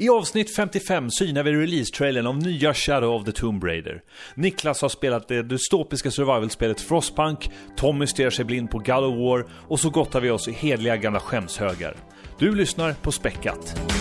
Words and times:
I 0.00 0.08
avsnitt 0.08 0.56
55 0.56 1.10
synar 1.10 1.42
vi 1.42 1.52
release-trailern 1.52 2.26
av 2.26 2.38
nya 2.38 2.74
Shadow 2.74 3.14
of 3.14 3.24
the 3.24 3.32
Tomb 3.32 3.64
Raider. 3.64 4.02
Niklas 4.34 4.82
har 4.82 4.88
spelat 4.88 5.28
det 5.28 5.42
dystopiska 5.42 6.10
survival-spelet 6.10 6.80
Frostpunk, 6.80 7.50
Tommy 7.76 8.06
stirrar 8.06 8.30
sig 8.30 8.44
blind 8.44 8.70
på 8.70 8.78
God 8.78 9.04
of 9.04 9.18
War 9.18 9.46
och 9.68 9.80
så 9.80 9.90
gottar 9.90 10.20
vi 10.20 10.30
oss 10.30 10.48
i 10.48 10.52
hedliga 10.52 10.96
gamla 10.96 11.20
skämshögar. 11.20 11.96
Du 12.38 12.54
lyssnar 12.54 12.92
på 12.92 13.12
Späckat. 13.12 13.97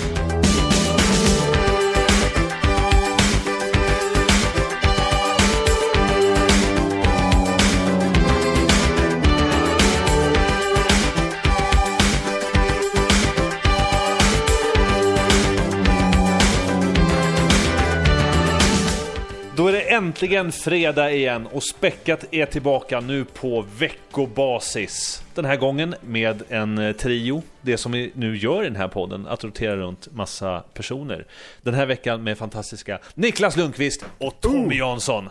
Äntligen 19.97 20.51
fredag 20.51 21.11
igen 21.11 21.47
och 21.47 21.63
Späckat 21.63 22.25
är 22.31 22.45
tillbaka 22.45 22.99
nu 22.99 23.25
på 23.25 23.65
veckobasis. 23.77 25.23
Den 25.35 25.45
här 25.45 25.55
gången 25.55 25.95
med 26.01 26.43
en 26.49 26.77
eh, 26.77 26.91
trio. 26.95 27.43
Det 27.61 27.77
som 27.77 27.91
vi 27.91 28.11
nu 28.15 28.37
gör 28.37 28.61
i 28.61 28.65
den 28.65 28.75
här 28.75 28.87
podden, 28.87 29.27
att 29.27 29.43
rotera 29.43 29.75
runt 29.75 30.07
massa 30.13 30.63
personer. 30.73 31.25
Den 31.61 31.73
här 31.73 31.85
veckan 31.85 32.23
med 32.23 32.37
fantastiska 32.37 32.99
Niklas 33.13 33.57
Lundqvist 33.57 34.05
och 34.17 34.41
Tommy 34.41 34.75
Jansson. 34.75 35.29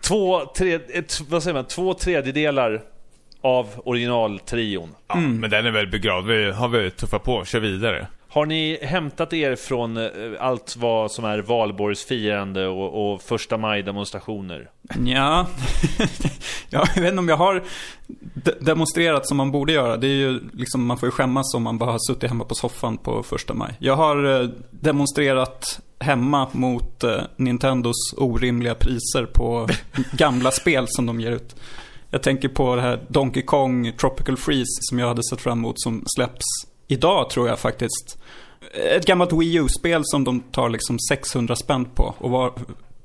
Två, 0.00 0.46
tre, 0.56 0.74
ett, 0.74 1.20
vad 1.28 1.42
säger 1.42 1.54
man, 1.54 1.64
två 1.64 1.94
tredjedelar 1.94 2.82
av 3.40 3.68
originaltrion. 3.84 4.94
Ja, 5.08 5.16
Men 5.16 5.50
den 5.50 5.66
är 5.66 5.70
väl 5.70 5.86
begravd. 5.86 6.26
Vi 6.26 6.50
har 6.50 6.68
väl 6.68 6.90
tuffat 6.90 7.24
på, 7.24 7.44
kör 7.44 7.60
vidare. 7.60 8.06
Har 8.34 8.46
ni 8.46 8.78
hämtat 8.82 9.32
er 9.32 9.56
från 9.56 9.96
eh, 9.96 10.10
allt 10.40 10.76
vad 10.76 11.12
som 11.12 11.24
är 11.24 11.38
valborgsfirande 11.38 12.66
och, 12.66 13.12
och 13.12 13.22
första 13.22 13.56
maj-demonstrationer? 13.56 14.70
Ja, 15.04 15.46
jag 16.70 16.80
vet 16.80 16.96
inte 16.96 17.18
om 17.18 17.28
jag 17.28 17.36
har 17.36 17.62
demonstrerat 18.60 19.28
som 19.28 19.36
man 19.36 19.50
borde 19.50 19.72
göra. 19.72 19.96
Det 19.96 20.06
är 20.06 20.16
ju 20.16 20.40
liksom, 20.52 20.86
man 20.86 20.98
får 20.98 21.06
ju 21.06 21.10
skämmas 21.10 21.54
om 21.54 21.62
man 21.62 21.78
bara 21.78 21.90
har 21.90 22.12
suttit 22.12 22.30
hemma 22.30 22.44
på 22.44 22.54
soffan 22.54 22.96
på 22.96 23.22
första 23.22 23.54
maj. 23.54 23.74
Jag 23.78 23.96
har 23.96 24.40
eh, 24.42 24.48
demonstrerat 24.70 25.80
hemma 25.98 26.48
mot 26.52 27.04
eh, 27.04 27.20
Nintendos 27.36 28.14
orimliga 28.16 28.74
priser 28.74 29.26
på 29.32 29.68
gamla 30.12 30.50
spel 30.50 30.84
som 30.88 31.06
de 31.06 31.20
ger 31.20 31.30
ut. 31.30 31.56
Jag 32.10 32.22
tänker 32.22 32.48
på 32.48 32.76
det 32.76 32.82
här 32.82 33.00
Donkey 33.08 33.42
Kong 33.42 33.92
Tropical 34.00 34.36
Freeze 34.36 34.78
som 34.80 34.98
jag 34.98 35.08
hade 35.08 35.22
sett 35.30 35.40
fram 35.40 35.58
emot 35.58 35.80
som 35.80 36.04
släpps 36.16 36.73
idag 36.86 37.30
tror 37.30 37.48
jag 37.48 37.58
faktiskt. 37.58 38.18
Ett 38.72 39.06
gammalt 39.06 39.32
Wii 39.32 39.54
U-spel 39.56 40.02
som 40.04 40.24
de 40.24 40.40
tar 40.40 40.68
liksom 40.68 40.98
600 41.08 41.56
spänn 41.56 41.84
på. 41.84 42.14
Och 42.18 42.30
vad, 42.30 42.52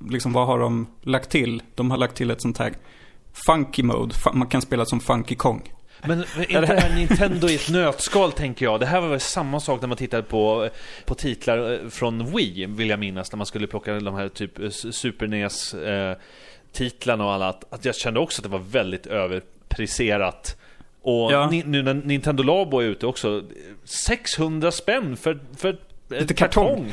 liksom, 0.10 0.34
vad 0.34 0.48
har 0.48 0.60
de 0.60 0.88
lagt 1.02 1.30
till? 1.30 1.62
De 1.76 1.92
har 1.92 1.98
lagt 1.98 2.16
till 2.16 2.32
ett 2.32 2.42
sånt 2.42 2.58
här 2.58 2.74
Funky 3.46 3.84
Mode. 3.84 4.16
Man 4.34 4.48
kan 4.48 4.62
spela 4.62 4.86
som 4.86 5.00
Funky 5.00 5.36
Kong. 5.36 5.74
Men 6.08 6.20
är 6.20 6.40
inte 6.40 6.62
det 6.62 6.82
här 6.82 6.96
Nintendo 6.96 7.48
i 7.48 7.56
ett 7.56 7.70
nötskal 7.70 8.32
tänker 8.32 8.66
jag? 8.66 8.80
Det 8.80 8.86
här 8.86 9.02
var 9.02 9.08
väl 9.08 9.20
samma 9.20 9.60
sak 9.60 9.82
när 9.82 9.88
man 9.88 9.98
tittade 9.98 10.24
på, 10.24 10.70
på 11.06 11.16
titlar 11.16 11.72
eh, 11.74 11.90
från 11.90 12.36
Wii, 12.36 12.66
vill 12.66 12.90
jag 12.90 13.00
minnas, 13.00 13.32
när 13.32 13.38
man 13.38 13.46
skulle 13.46 13.68
plocka 13.68 13.94
de 13.94 14.16
här 14.16 14.30
typ 14.30 14.60
eh, 14.60 14.70
Super 14.70 15.28
NES 15.28 15.74
eh, 15.74 16.18
titlarna 16.72 17.26
och 17.26 17.34
annat. 17.34 17.74
Att 17.74 17.86
jag 17.86 17.96
kände 17.96 18.20
också 18.20 18.40
att 18.40 18.44
det 18.44 18.50
var 18.50 18.60
väldigt 18.60 19.06
överpriserat. 19.06 20.59
Och 21.02 21.32
Ja. 21.32 21.50
ni, 21.50 21.64
nu 21.64 21.84
när 21.84 21.94
Nintendo 21.94 22.44
Labo 22.44 22.80
är 22.80 22.84
ute 22.86 23.06
också, 23.06 23.44
600 23.84 24.72
spänn 24.72 25.18
för, 25.18 25.40
för 25.58 25.78
Lite 26.12 26.34
kartong. 26.34 26.92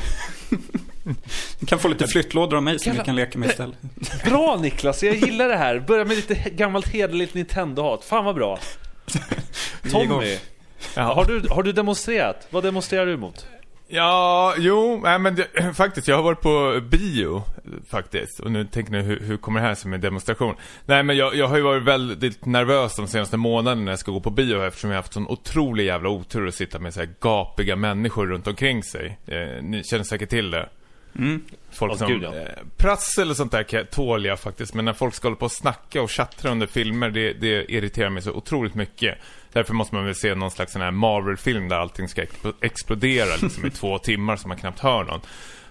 Du 1.59 1.65
kan 1.67 1.79
få 1.79 1.87
lite 1.87 2.07
flyttlådor 2.07 2.57
av 2.57 2.63
mig 2.63 2.79
som 2.79 2.89
Jävla- 2.89 3.03
vi 3.03 3.05
kan 3.05 3.15
leka 3.15 3.39
med 3.39 3.49
istället. 3.49 3.77
Bra 4.25 4.57
Niklas, 4.61 5.03
jag 5.03 5.15
gillar 5.15 5.47
det 5.47 5.57
här. 5.57 5.79
Börja 5.79 6.05
med 6.05 6.15
lite 6.15 6.33
gammalt 6.49 6.87
hederligt 6.87 7.33
Nintendo-hat. 7.33 8.03
Fan 8.03 8.25
vad 8.25 8.35
bra. 8.35 8.59
Tommy, 9.91 10.37
har 10.95 11.25
du, 11.25 11.47
har 11.49 11.63
du 11.63 11.71
demonstrerat? 11.71 12.47
Vad 12.49 12.63
demonstrerar 12.63 13.05
du 13.05 13.17
mot? 13.17 13.47
Ja, 13.89 14.53
jo, 14.57 14.99
nej 15.03 15.19
men 15.19 15.35
det, 15.35 15.73
faktiskt, 15.75 16.07
jag 16.07 16.15
har 16.15 16.23
varit 16.23 16.41
på 16.41 16.81
bio, 16.89 17.43
faktiskt. 17.89 18.39
Och 18.39 18.51
nu 18.51 18.65
tänker 18.65 18.91
ni, 18.91 19.01
hur, 19.01 19.19
hur 19.19 19.37
kommer 19.37 19.61
det 19.61 19.67
här 19.67 19.75
som 19.75 19.93
en 19.93 20.01
demonstration? 20.01 20.55
Nej 20.85 21.03
men 21.03 21.17
jag, 21.17 21.35
jag 21.35 21.47
har 21.47 21.57
ju 21.57 21.63
varit 21.63 21.83
väldigt 21.83 22.45
nervös 22.45 22.95
de 22.95 23.07
senaste 23.07 23.37
månaderna 23.37 23.81
när 23.81 23.91
jag 23.91 23.99
ska 23.99 24.11
gå 24.11 24.19
på 24.19 24.29
bio 24.29 24.65
eftersom 24.65 24.89
jag 24.89 24.97
har 24.97 25.01
haft 25.01 25.13
sån 25.13 25.27
otrolig 25.27 25.85
jävla 25.85 26.09
otur 26.09 26.47
att 26.47 26.55
sitta 26.55 26.79
med 26.79 26.93
så 26.93 26.99
här 26.99 27.09
gapiga 27.19 27.75
människor 27.75 28.27
runt 28.27 28.47
omkring 28.47 28.83
sig. 28.83 29.17
Eh, 29.27 29.63
ni 29.63 29.83
känner 29.83 30.03
säkert 30.03 30.29
till 30.29 30.51
det. 30.51 30.69
Folk 31.71 31.91
Åh, 31.91 31.97
som... 31.97 32.07
gud, 32.07 32.23
ja. 32.23 32.35
eh, 32.35 32.43
prassel 32.77 33.29
och 33.29 33.37
sånt 33.37 33.51
där 33.51 33.83
tål 33.83 34.25
jag 34.25 34.39
faktiskt, 34.39 34.73
men 34.73 34.85
när 34.85 34.93
folk 34.93 35.13
ska 35.13 35.27
hålla 35.27 35.35
på 35.35 35.45
och 35.45 35.51
snacka 35.51 36.01
och 36.01 36.11
chattra 36.11 36.51
under 36.51 36.67
filmer, 36.67 37.09
det, 37.09 37.33
det 37.33 37.71
irriterar 37.71 38.09
mig 38.09 38.23
så 38.23 38.31
otroligt 38.31 38.75
mycket. 38.75 39.17
Därför 39.53 39.73
måste 39.73 39.95
man 39.95 40.05
väl 40.05 40.15
se 40.15 40.35
någon 40.35 40.51
slags 40.51 40.73
sån 40.73 40.81
här 40.81 40.91
Marvel-film 40.91 41.69
där 41.69 41.75
allting 41.75 42.07
ska 42.07 42.23
expl- 42.23 42.53
explodera 42.61 43.35
liksom 43.41 43.65
i 43.65 43.69
två 43.79 43.97
timmar 43.97 44.35
så 44.35 44.47
man 44.47 44.57
knappt 44.57 44.79
hör 44.79 45.03
någon. 45.03 45.21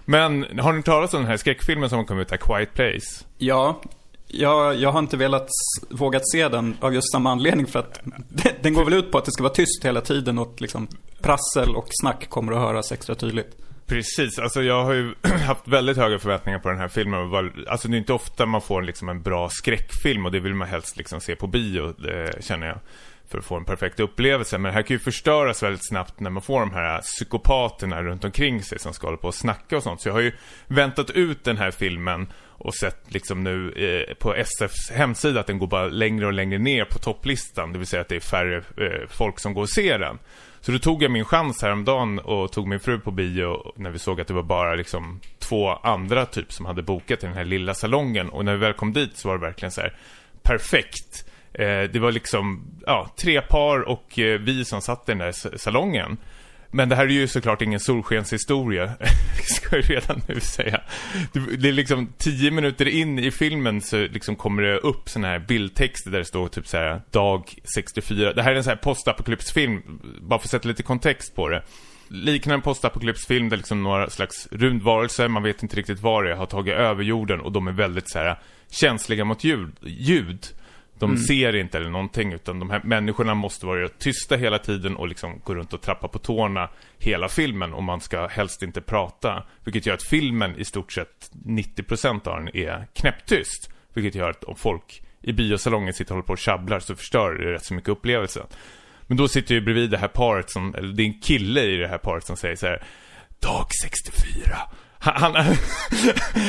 Men 0.05 0.59
har 0.59 0.73
ni 0.73 0.83
talat 0.83 1.13
om 1.13 1.21
den 1.21 1.29
här 1.29 1.37
skräckfilmen 1.37 1.89
som 1.89 2.05
kom 2.05 2.19
ut, 2.19 2.27
där, 2.27 2.37
Quiet 2.37 2.73
Place? 2.73 3.25
Ja, 3.37 3.81
jag, 4.27 4.75
jag 4.75 4.91
har 4.91 4.99
inte 4.99 5.17
velat 5.17 5.49
vågat 5.89 6.31
se 6.31 6.47
den 6.47 6.77
av 6.79 6.93
just 6.93 7.11
samma 7.11 7.31
anledning 7.31 7.67
för 7.67 7.79
att 7.79 8.01
den 8.61 8.73
går 8.73 8.85
väl 8.85 8.93
ut 8.93 9.11
på 9.11 9.17
att 9.17 9.25
det 9.25 9.31
ska 9.31 9.43
vara 9.43 9.53
tyst 9.53 9.85
hela 9.85 10.01
tiden 10.01 10.37
och 10.37 10.61
liksom 10.61 10.87
prassel 11.21 11.75
och 11.75 11.87
snack 11.89 12.29
kommer 12.29 12.51
att 12.51 12.59
höras 12.59 12.91
extra 12.91 13.15
tydligt. 13.15 13.57
Precis, 13.85 14.39
alltså 14.39 14.61
jag 14.61 14.83
har 14.83 14.93
ju 14.93 15.15
haft 15.45 15.67
väldigt 15.67 15.97
höga 15.97 16.19
förväntningar 16.19 16.59
på 16.59 16.69
den 16.69 16.77
här 16.77 16.87
filmen. 16.87 17.51
Alltså 17.67 17.87
det 17.87 17.95
är 17.95 17.99
inte 17.99 18.13
ofta 18.13 18.45
man 18.45 18.61
får 18.61 18.81
liksom 18.81 19.09
en 19.09 19.21
bra 19.21 19.49
skräckfilm 19.49 20.25
och 20.25 20.31
det 20.31 20.39
vill 20.39 20.53
man 20.53 20.67
helst 20.67 20.97
liksom 20.97 21.21
se 21.21 21.35
på 21.35 21.47
bio, 21.47 21.93
det 21.97 22.43
känner 22.43 22.67
jag. 22.67 22.79
För 23.29 23.37
att 23.37 23.45
få 23.45 23.55
en 23.55 23.65
perfekt 23.65 23.99
upplevelse. 23.99 24.57
Men 24.57 24.69
det 24.69 24.73
här 24.73 24.81
kan 24.81 24.95
ju 24.95 24.99
förstöras 24.99 25.63
väldigt 25.63 25.87
snabbt 25.87 26.19
när 26.19 26.29
man 26.29 26.41
får 26.41 26.59
de 26.59 26.71
här 26.71 27.01
psykopaterna 27.01 28.03
runt 28.03 28.23
omkring 28.23 28.63
sig 28.63 28.79
som 28.79 28.93
ska 28.93 29.07
hålla 29.07 29.17
på 29.17 29.27
och 29.27 29.35
snacka 29.35 29.77
och 29.77 29.83
sånt. 29.83 30.01
Så 30.01 30.09
jag 30.09 30.13
har 30.13 30.21
ju 30.21 30.31
väntat 30.67 31.09
ut 31.09 31.43
den 31.43 31.57
här 31.57 31.71
filmen 31.71 32.27
och 32.59 32.75
sett 32.75 33.13
liksom 33.13 33.43
nu 33.43 33.71
eh, 33.71 34.13
på 34.13 34.35
SFs 34.35 34.91
hemsida 34.91 35.39
att 35.39 35.47
den 35.47 35.59
går 35.59 35.67
bara 35.67 35.87
längre 35.87 36.25
och 36.25 36.33
längre 36.33 36.59
ner 36.59 36.85
på 36.85 36.99
topplistan. 36.99 37.73
Det 37.73 37.79
vill 37.79 37.87
säga 37.87 38.01
att 38.01 38.09
det 38.09 38.15
är 38.15 38.19
färre 38.19 38.57
eh, 38.57 39.07
folk 39.09 39.39
som 39.39 39.53
går 39.53 39.61
och 39.61 39.69
ser 39.69 39.99
den. 39.99 40.19
Så 40.61 40.71
då 40.71 40.79
tog 40.79 41.03
jag 41.03 41.11
min 41.11 41.25
chans 41.25 41.61
häromdagen 41.61 42.19
och 42.19 42.51
tog 42.51 42.67
min 42.67 42.79
fru 42.79 42.99
på 42.99 43.11
bio 43.11 43.73
när 43.75 43.89
vi 43.89 43.99
såg 43.99 44.21
att 44.21 44.27
det 44.27 44.33
var 44.33 44.43
bara 44.43 44.75
liksom 44.75 45.19
två 45.39 45.69
andra 45.69 46.25
typ 46.25 46.53
som 46.53 46.65
hade 46.65 46.81
bokat 46.81 47.23
i 47.23 47.25
den 47.25 47.35
här 47.35 47.45
lilla 47.45 47.73
salongen. 47.73 48.29
Och 48.29 48.45
när 48.45 48.53
vi 48.53 48.59
väl 48.59 48.73
kom 48.73 48.93
dit 48.93 49.17
så 49.17 49.27
var 49.27 49.37
det 49.37 49.41
verkligen 49.41 49.71
så 49.71 49.81
här 49.81 49.95
perfekt. 50.43 51.26
Eh, 51.57 51.83
det 51.91 51.99
var 51.99 52.11
liksom, 52.11 52.63
ja, 52.85 53.13
tre 53.19 53.41
par 53.41 53.81
och 53.81 54.19
eh, 54.19 54.39
vi 54.39 54.65
som 54.65 54.81
satt 54.81 55.09
i 55.09 55.11
den 55.11 55.17
där 55.17 55.57
salongen. 55.57 56.17
Men 56.71 56.89
det 56.89 56.95
här 56.95 57.03
är 57.03 57.09
ju 57.09 57.27
såklart 57.27 57.61
ingen 57.61 57.79
solskenshistoria, 57.79 58.91
ska 59.43 59.75
jag 59.75 59.89
redan 59.89 60.21
nu 60.27 60.39
säga. 60.39 60.81
Det, 61.57 61.69
är 61.69 61.73
liksom 61.73 62.13
tio 62.17 62.51
minuter 62.51 62.87
in 62.87 63.19
i 63.19 63.31
filmen 63.31 63.81
så 63.81 63.97
liksom 63.97 64.35
kommer 64.35 64.61
det 64.63 64.77
upp 64.77 65.09
sådana 65.09 65.27
här 65.27 65.39
bildtexter 65.39 66.11
där 66.11 66.19
det 66.19 66.25
står 66.25 66.47
typ 66.47 66.67
så 66.67 66.77
här 66.77 67.01
dag 67.11 67.55
64. 67.75 68.33
Det 68.33 68.43
här 68.43 68.51
är 68.51 68.55
en 68.55 68.63
sån 68.63 68.71
här 68.71 68.77
postapokalypsfilm, 68.77 70.01
bara 70.21 70.39
för 70.39 70.45
att 70.45 70.51
sätta 70.51 70.67
lite 70.67 70.83
kontext 70.83 71.35
på 71.35 71.49
det. 71.49 71.63
Liknar 72.09 72.53
en 72.53 72.61
postapokalypsfilm 72.61 73.49
där 73.49 73.57
liksom 73.57 73.83
några 73.83 74.09
slags 74.09 74.47
rymdvarelser, 74.51 75.27
man 75.27 75.43
vet 75.43 75.63
inte 75.63 75.75
riktigt 75.75 75.99
vad 75.99 76.25
det 76.25 76.31
är, 76.31 76.35
har 76.35 76.45
tagit 76.45 76.73
över 76.73 77.03
jorden 77.03 77.41
och 77.41 77.51
de 77.51 77.67
är 77.67 77.71
väldigt 77.71 78.09
så 78.09 78.19
här 78.19 78.39
känsliga 78.69 79.25
mot 79.25 79.43
ljud. 79.43 79.71
ljud. 79.81 80.47
De 80.99 81.17
ser 81.17 81.55
inte 81.55 81.77
eller 81.77 81.89
någonting 81.89 82.33
utan 82.33 82.59
de 82.59 82.69
här 82.69 82.81
människorna 82.83 83.33
måste 83.33 83.65
vara 83.65 83.87
tysta 83.87 84.35
hela 84.35 84.59
tiden 84.59 84.95
och 84.95 85.07
liksom 85.07 85.41
gå 85.43 85.55
runt 85.55 85.73
och 85.73 85.81
trappa 85.81 86.07
på 86.07 86.19
tårna 86.19 86.69
hela 86.97 87.29
filmen 87.29 87.73
och 87.73 87.83
man 87.83 88.01
ska 88.01 88.27
helst 88.27 88.63
inte 88.63 88.81
prata. 88.81 89.43
Vilket 89.63 89.85
gör 89.85 89.93
att 89.93 90.03
filmen 90.03 90.55
i 90.59 90.65
stort 90.65 90.91
sett 90.91 91.31
90% 91.45 92.27
av 92.27 92.37
den 92.37 92.55
är 92.55 92.87
knäpptyst. 92.93 93.69
Vilket 93.93 94.15
gör 94.15 94.29
att 94.29 94.43
om 94.43 94.55
folk 94.55 95.01
i 95.21 95.33
biosalongen 95.33 95.93
sitter 95.93 96.11
och 96.11 96.15
håller 96.15 96.25
på 96.25 96.33
och 96.33 96.39
tjabblar 96.39 96.79
så 96.79 96.95
förstör 96.95 97.33
det 97.33 97.53
rätt 97.53 97.65
så 97.65 97.73
mycket 97.73 97.89
upplevelsen. 97.89 98.45
Men 99.07 99.17
då 99.17 99.27
sitter 99.27 99.55
ju 99.55 99.61
bredvid 99.61 99.89
det 99.89 99.97
här 99.97 100.07
paret 100.07 100.49
som, 100.49 100.75
eller 100.75 100.93
det 100.93 101.03
är 101.03 101.07
en 101.07 101.21
kille 101.21 101.61
i 101.61 101.77
det 101.77 101.87
här 101.87 101.97
paret 101.97 102.25
som 102.25 102.37
säger 102.37 102.55
så 102.55 102.67
här 102.67 102.83
Dag 103.39 103.67
64 103.83 104.57
han, 104.99 105.35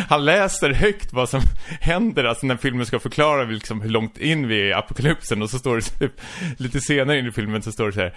han, 0.09 0.25
läser 0.25 0.71
högt 0.71 1.13
vad 1.13 1.29
som 1.29 1.41
händer, 1.81 2.25
alltså 2.25 2.47
när 2.47 2.57
filmen 2.57 2.87
ska 2.87 2.99
förklara 2.99 3.45
liksom 3.45 3.81
hur 3.81 3.91
långt 3.91 4.19
in 4.19 4.49
vi 4.49 4.61
är 4.61 4.65
i 4.65 4.73
apokalypsen 4.73 5.43
och 5.43 5.51
så 5.51 5.59
står 5.59 5.77
det 5.77 5.83
typ, 5.83 6.21
lite 6.57 6.81
senare 6.81 7.19
in 7.19 7.27
i 7.27 7.33
filmen 7.33 7.63
så 7.63 7.73
står 7.73 7.87
det 7.87 7.93
så 7.93 8.01
här 8.01 8.15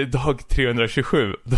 eh, 0.00 0.06
Dag 0.06 0.48
327 0.48 1.34
då, 1.44 1.56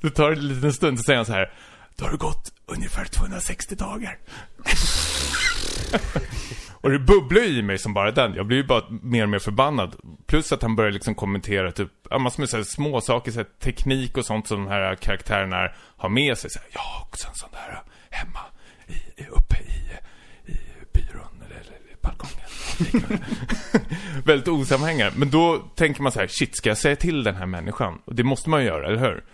då 0.00 0.10
tar 0.10 0.30
det 0.30 0.36
en 0.36 0.48
liten 0.48 0.72
stund 0.72 0.98
så 0.98 1.04
säger 1.04 1.16
han 1.16 1.26
så 1.26 1.32
här 1.32 1.52
Då 1.96 2.04
har 2.04 2.12
det 2.12 2.18
gått 2.18 2.52
ungefär 2.66 3.04
260 3.04 3.74
dagar 3.74 4.18
Och 6.84 6.90
det 6.90 6.98
bubblar 6.98 7.42
ju 7.42 7.58
i 7.58 7.62
mig 7.62 7.78
som 7.78 7.94
bara 7.94 8.10
den. 8.10 8.34
Jag 8.34 8.46
blir 8.46 8.56
ju 8.56 8.64
bara 8.64 8.82
mer 8.88 9.22
och 9.22 9.28
mer 9.28 9.38
förbannad. 9.38 9.96
Plus 10.26 10.52
att 10.52 10.62
han 10.62 10.76
börjar 10.76 10.90
liksom 10.90 11.14
kommentera 11.14 11.72
typ, 11.72 11.90
ja, 12.10 12.18
massor 12.18 12.42
med 12.42 12.48
så 12.48 12.56
här 12.56 12.64
små 12.64 13.00
saker, 13.00 13.32
så 13.32 13.38
här, 13.38 13.46
teknik 13.60 14.16
och 14.16 14.24
sånt 14.24 14.48
som 14.48 14.64
de 14.64 14.70
här 14.70 14.94
karaktärerna 14.94 15.56
är 15.56 15.76
har 16.04 16.10
med 16.10 16.38
sig. 16.38 16.50
Så 16.50 16.58
här, 16.58 16.68
jag 16.72 16.80
har 16.80 17.02
också 17.02 17.28
en 17.28 17.34
sån 17.34 17.48
där 17.52 17.82
hemma, 18.10 18.40
i, 18.86 19.26
uppe 19.30 19.56
i, 19.56 20.52
i 20.52 20.56
byrån 20.92 21.42
eller, 21.46 21.56
eller 21.56 21.96
balkongen. 22.00 23.20
Väldigt 24.24 24.48
osamhängande. 24.48 25.18
Men 25.18 25.30
då 25.30 25.58
tänker 25.74 26.02
man 26.02 26.12
så 26.12 26.20
här, 26.20 26.26
shit, 26.26 26.56
ska 26.56 26.70
jag 26.70 26.78
säga 26.78 26.96
till 26.96 27.24
den 27.24 27.34
här 27.34 27.46
människan? 27.46 28.00
Och 28.04 28.14
det 28.14 28.24
måste 28.24 28.50
man 28.50 28.60
ju 28.60 28.66
göra, 28.66 28.86
eller 28.86 29.00
hur? 29.00 29.24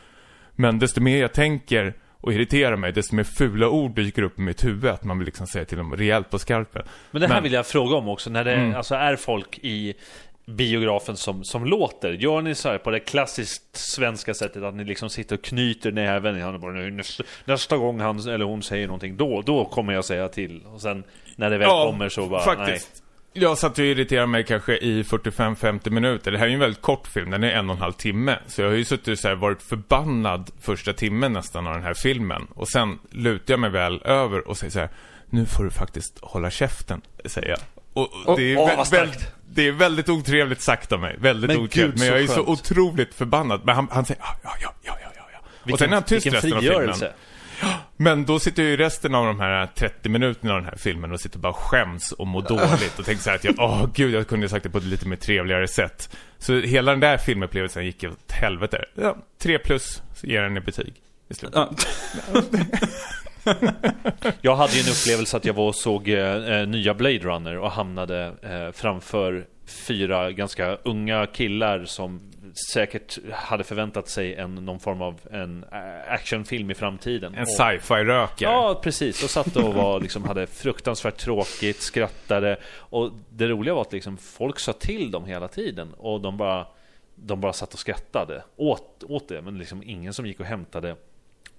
Men 0.52 0.78
desto 0.78 1.00
mer 1.00 1.20
jag 1.20 1.32
tänker 1.32 1.94
och 2.20 2.32
irriterar 2.32 2.76
mig, 2.76 2.92
desto 2.92 3.14
mer 3.14 3.24
fula 3.24 3.68
ord 3.68 3.94
dyker 3.94 4.22
upp 4.22 4.38
i 4.38 4.42
mitt 4.42 4.64
huvud. 4.64 4.90
Att 4.90 5.04
man 5.04 5.18
vill 5.18 5.26
liksom 5.26 5.46
säga 5.46 5.64
till 5.64 5.78
dem 5.78 5.96
rejält 5.96 6.30
på 6.30 6.38
skarpen. 6.38 6.82
Men 7.10 7.20
det 7.20 7.28
här 7.28 7.40
vill 7.40 7.52
jag 7.52 7.66
fråga 7.66 7.96
om 7.96 8.08
också. 8.08 8.30
När 8.30 8.44
det 8.44 8.54
mm. 8.54 8.76
alltså 8.76 8.94
är 8.94 9.16
folk 9.16 9.58
i 9.62 9.94
biografen 10.50 11.16
som, 11.16 11.44
som 11.44 11.64
låter. 11.64 12.12
Gör 12.12 12.42
ni 12.42 12.54
så 12.54 12.68
här 12.68 12.78
på 12.78 12.90
det 12.90 13.00
klassiskt 13.00 13.76
svenska 13.76 14.34
sättet 14.34 14.62
att 14.62 14.74
ni 14.74 14.84
liksom 14.84 15.10
sitter 15.10 15.36
och 15.36 15.42
knyter 15.42 15.92
näven 15.92 16.36
i 16.36 16.40
honom 16.40 16.60
bara 16.60 16.72
nästa, 16.72 17.24
nästa 17.44 17.76
gång 17.76 18.00
han 18.00 18.18
eller 18.28 18.44
hon 18.44 18.62
säger 18.62 18.86
någonting 18.86 19.16
då, 19.16 19.42
då 19.42 19.64
kommer 19.64 19.92
jag 19.92 20.04
säga 20.04 20.28
till. 20.28 20.62
Och 20.66 20.80
sen 20.80 21.04
när 21.36 21.50
det 21.50 21.58
väl 21.58 21.68
ja, 21.68 21.86
kommer 21.90 22.08
så 22.08 22.26
bara, 22.26 22.42
faktiskt. 22.42 22.90
nej. 22.94 23.02
Jag 23.32 23.58
satt 23.58 23.78
och 23.78 23.84
irriterade 23.84 24.26
mig 24.26 24.44
kanske 24.44 24.76
i 24.76 25.02
45-50 25.02 25.90
minuter. 25.90 26.32
Det 26.32 26.38
här 26.38 26.44
är 26.44 26.48
ju 26.48 26.54
en 26.54 26.60
väldigt 26.60 26.82
kort 26.82 27.06
film, 27.06 27.30
den 27.30 27.44
är 27.44 27.50
en 27.50 27.70
och 27.70 27.76
en 27.76 27.82
halv 27.82 27.92
timme. 27.92 28.38
Så 28.46 28.62
jag 28.62 28.68
har 28.68 28.76
ju 28.76 28.84
suttit 28.84 29.24
och 29.24 29.38
varit 29.38 29.62
förbannad 29.62 30.50
första 30.60 30.92
timmen 30.92 31.32
nästan 31.32 31.66
av 31.66 31.74
den 31.74 31.82
här 31.82 31.94
filmen. 31.94 32.46
Och 32.54 32.68
sen 32.68 32.98
lutar 33.10 33.52
jag 33.52 33.60
mig 33.60 33.70
väl 33.70 34.02
över 34.04 34.48
och 34.48 34.56
säger 34.56 34.70
så 34.70 34.78
här, 34.78 34.88
nu 35.30 35.46
får 35.46 35.64
du 35.64 35.70
faktiskt 35.70 36.18
hålla 36.22 36.50
käften, 36.50 37.00
säger 37.24 37.48
jag. 37.48 37.58
Och, 37.92 38.08
och 38.26 38.36
det, 38.36 38.52
är 38.52 38.56
oh, 38.56 38.90
väldigt, 38.90 39.32
det 39.54 39.68
är 39.68 39.72
väldigt 39.72 40.08
otrevligt 40.08 40.60
sagt 40.60 40.92
av 40.92 41.00
mig. 41.00 41.16
Väldigt 41.18 41.48
men 41.48 41.56
otrevligt. 41.56 41.94
Gud, 41.94 41.98
men 41.98 42.08
jag 42.08 42.22
är 42.22 42.26
så 42.26 42.40
otroligt 42.40 43.14
förbannad. 43.14 43.60
Men 43.64 43.74
han, 43.74 43.88
han 43.90 44.04
säger, 44.04 44.22
ja, 44.22 44.36
ja, 44.42 44.74
ja, 44.82 44.98
ja, 45.04 45.10
ja. 45.32 45.40
Vilken, 45.64 45.72
och 45.72 45.78
sen 45.78 45.88
är 45.90 45.94
han 45.94 46.02
tyst 46.02 46.26
resten 46.26 46.52
av 46.52 46.60
filmen. 46.60 46.94
Men 47.96 48.24
då 48.24 48.38
sitter 48.38 48.62
jag 48.62 48.70
ju 48.70 48.76
resten 48.76 49.14
av 49.14 49.26
de 49.26 49.40
här 49.40 49.66
30 49.66 50.08
minuterna 50.08 50.54
av 50.54 50.60
den 50.60 50.68
här 50.70 50.76
filmen 50.76 51.12
och 51.12 51.20
sitter 51.20 51.38
bara 51.38 51.52
och 51.52 51.56
skäms 51.56 52.12
och 52.12 52.26
mår 52.26 52.42
dåligt 52.48 52.98
och 52.98 53.04
tänker 53.04 53.22
så 53.22 53.30
här 53.30 53.36
att 53.36 53.44
jag, 53.44 53.54
åh 53.58 53.84
oh, 53.84 53.88
gud, 53.94 54.14
jag 54.14 54.28
kunde 54.28 54.48
sagt 54.48 54.62
det 54.62 54.70
på 54.70 54.78
ett 54.78 54.84
lite 54.84 55.08
mer 55.08 55.16
trevligare 55.16 55.68
sätt. 55.68 56.16
Så 56.38 56.60
hela 56.60 56.90
den 56.90 57.00
där 57.00 57.18
filmupplevelsen 57.18 57.86
gick 57.86 58.04
åt 58.04 58.32
helvete. 58.32 58.84
Ja, 58.94 59.16
3 59.38 59.58
plus, 59.58 60.02
så 60.14 60.26
ger 60.26 60.42
den 60.42 60.56
i 60.56 60.60
betyg 60.60 60.94
i 61.28 61.34
slutet. 61.34 61.56
Ja. 62.32 62.42
jag 64.40 64.56
hade 64.56 64.72
ju 64.72 64.80
en 64.80 64.88
upplevelse 64.88 65.36
att 65.36 65.44
jag 65.44 65.54
var 65.54 65.68
och 65.68 65.76
såg 65.76 66.08
eh, 66.08 66.66
nya 66.66 66.94
Blade 66.94 67.18
Runner 67.18 67.58
och 67.58 67.70
hamnade 67.70 68.32
eh, 68.42 68.72
framför 68.72 69.46
fyra 69.86 70.32
ganska 70.32 70.78
unga 70.82 71.26
killar 71.26 71.84
som 71.84 72.20
säkert 72.72 73.18
hade 73.32 73.64
förväntat 73.64 74.08
sig 74.08 74.34
en, 74.34 74.54
någon 74.54 74.80
form 74.80 75.02
av 75.02 75.20
en 75.30 75.64
actionfilm 76.08 76.70
i 76.70 76.74
framtiden. 76.74 77.34
En 77.34 77.46
sci-fi-rökare. 77.46 78.50
Ja, 78.50 78.80
precis. 78.82 79.24
Och 79.24 79.30
satt 79.30 79.56
och 79.56 79.74
var, 79.74 80.00
liksom, 80.00 80.24
hade 80.24 80.46
fruktansvärt 80.46 81.16
tråkigt, 81.16 81.82
skrattade. 81.82 82.56
Och 82.74 83.12
det 83.30 83.48
roliga 83.48 83.74
var 83.74 83.82
att 83.82 83.92
liksom, 83.92 84.16
folk 84.16 84.58
sa 84.58 84.72
till 84.72 85.10
dem 85.10 85.24
hela 85.24 85.48
tiden. 85.48 85.94
Och 85.94 86.20
de 86.20 86.36
bara, 86.36 86.66
de 87.14 87.40
bara 87.40 87.52
satt 87.52 87.72
och 87.72 87.80
skrattade 87.80 88.42
åt, 88.56 89.04
åt 89.08 89.28
det. 89.28 89.42
Men 89.42 89.58
liksom 89.58 89.82
ingen 89.82 90.12
som 90.12 90.26
gick 90.26 90.40
och 90.40 90.46
hämtade 90.46 90.96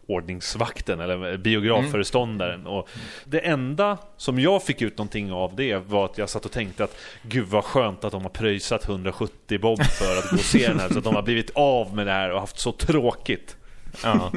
ordningsvakten 0.08 1.00
eller 1.00 1.38
biografföreståndaren. 1.38 2.60
Mm. 2.60 2.72
Och 2.72 2.90
det 3.26 3.40
enda 3.40 3.98
som 4.18 4.40
jag 4.40 4.64
fick 4.64 4.82
ut 4.82 4.98
någonting 4.98 5.32
av 5.32 5.56
det 5.56 5.78
var 5.78 6.06
att 6.06 6.18
jag 6.18 6.30
satt 6.30 6.46
och 6.46 6.52
tänkte 6.52 6.84
att 6.84 6.98
gud 7.22 7.48
vad 7.48 7.64
skönt 7.64 8.04
att 8.04 8.12
de 8.12 8.22
har 8.22 8.30
pröjsat 8.30 8.90
170 8.90 9.60
bob 9.60 9.84
för 9.84 10.18
att 10.18 10.30
gå 10.30 10.36
och 10.36 10.44
se 10.44 10.68
den 10.68 10.80
här. 10.80 10.90
Så 10.90 10.98
att 10.98 11.04
de 11.04 11.16
har 11.16 11.22
blivit 11.22 11.50
av 11.56 11.96
med 11.96 12.08
det 12.08 12.12
här 12.12 12.32
och 12.32 12.40
haft 12.40 12.60
så 12.60 12.72
tråkigt. 12.72 13.58
Ja. 14.04 14.32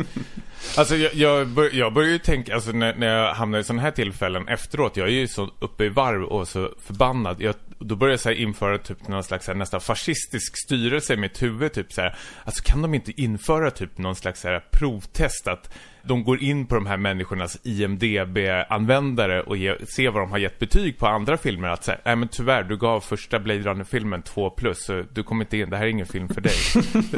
Alltså 0.76 0.96
jag, 0.96 1.14
jag, 1.14 1.49
bör, 1.49 1.70
jag 1.75 1.93
börjar 1.93 2.10
ju 2.10 2.19
tänka, 2.19 2.55
alltså 2.55 2.72
när, 2.72 2.94
när 2.94 3.06
jag 3.06 3.34
hamnar 3.34 3.58
i 3.58 3.64
sådana 3.64 3.82
här 3.82 3.90
tillfällen 3.90 4.49
efteråt, 4.49 4.96
jag 4.96 5.08
är 5.08 5.12
ju 5.12 5.28
så 5.28 5.50
uppe 5.58 5.84
i 5.84 5.88
varv 5.88 6.25
och 6.25 6.49
så 6.49 6.70
förbannad. 6.78 7.40
Jag, 7.40 7.55
då 7.84 7.96
börjar 7.96 8.12
jag 8.12 8.20
så 8.20 8.31
införa 8.31 8.78
typ 8.78 9.08
någon 9.08 9.25
slags 9.25 9.46
här, 9.46 9.54
nästan 9.54 9.81
fascistisk 9.81 10.56
styrelse 10.64 11.14
i 11.14 11.16
mitt 11.16 11.42
huvud. 11.42 11.72
Typ 11.72 11.92
så 11.92 12.00
här, 12.00 12.16
alltså 12.44 12.62
kan 12.64 12.82
de 12.82 12.94
inte 12.94 13.22
införa 13.22 13.70
typ 13.70 13.98
någon 13.98 14.16
slags 14.16 14.44
här, 14.44 14.64
provtest 14.72 15.48
att 15.48 15.75
de 16.02 16.25
går 16.25 16.42
in 16.42 16.66
på 16.66 16.75
de 16.75 16.86
här 16.86 16.96
människornas 16.96 17.58
IMDB-användare 17.62 19.40
och 19.40 19.56
ge, 19.56 19.86
ser 19.86 20.10
vad 20.10 20.22
de 20.22 20.31
har 20.31 20.38
gett 20.38 20.58
betyg 20.58 20.98
på 20.98 21.06
andra 21.06 21.36
filmer. 21.36 21.69
Att 21.69 21.84
säga, 21.84 21.98
nej 22.04 22.16
men 22.16 22.28
tyvärr, 22.28 22.62
du 22.62 22.76
gav 22.76 23.00
första 23.00 23.38
Blade 23.38 23.60
Runner-filmen 23.60 24.22
2 24.22 24.50
plus, 24.50 24.84
så 24.84 25.04
du 25.12 25.22
kommer 25.22 25.44
inte 25.44 25.56
in, 25.56 25.70
det 25.70 25.76
här 25.76 25.84
är 25.84 25.88
ingen 25.88 26.06
film 26.06 26.28
för 26.28 26.40
dig. 26.40 26.56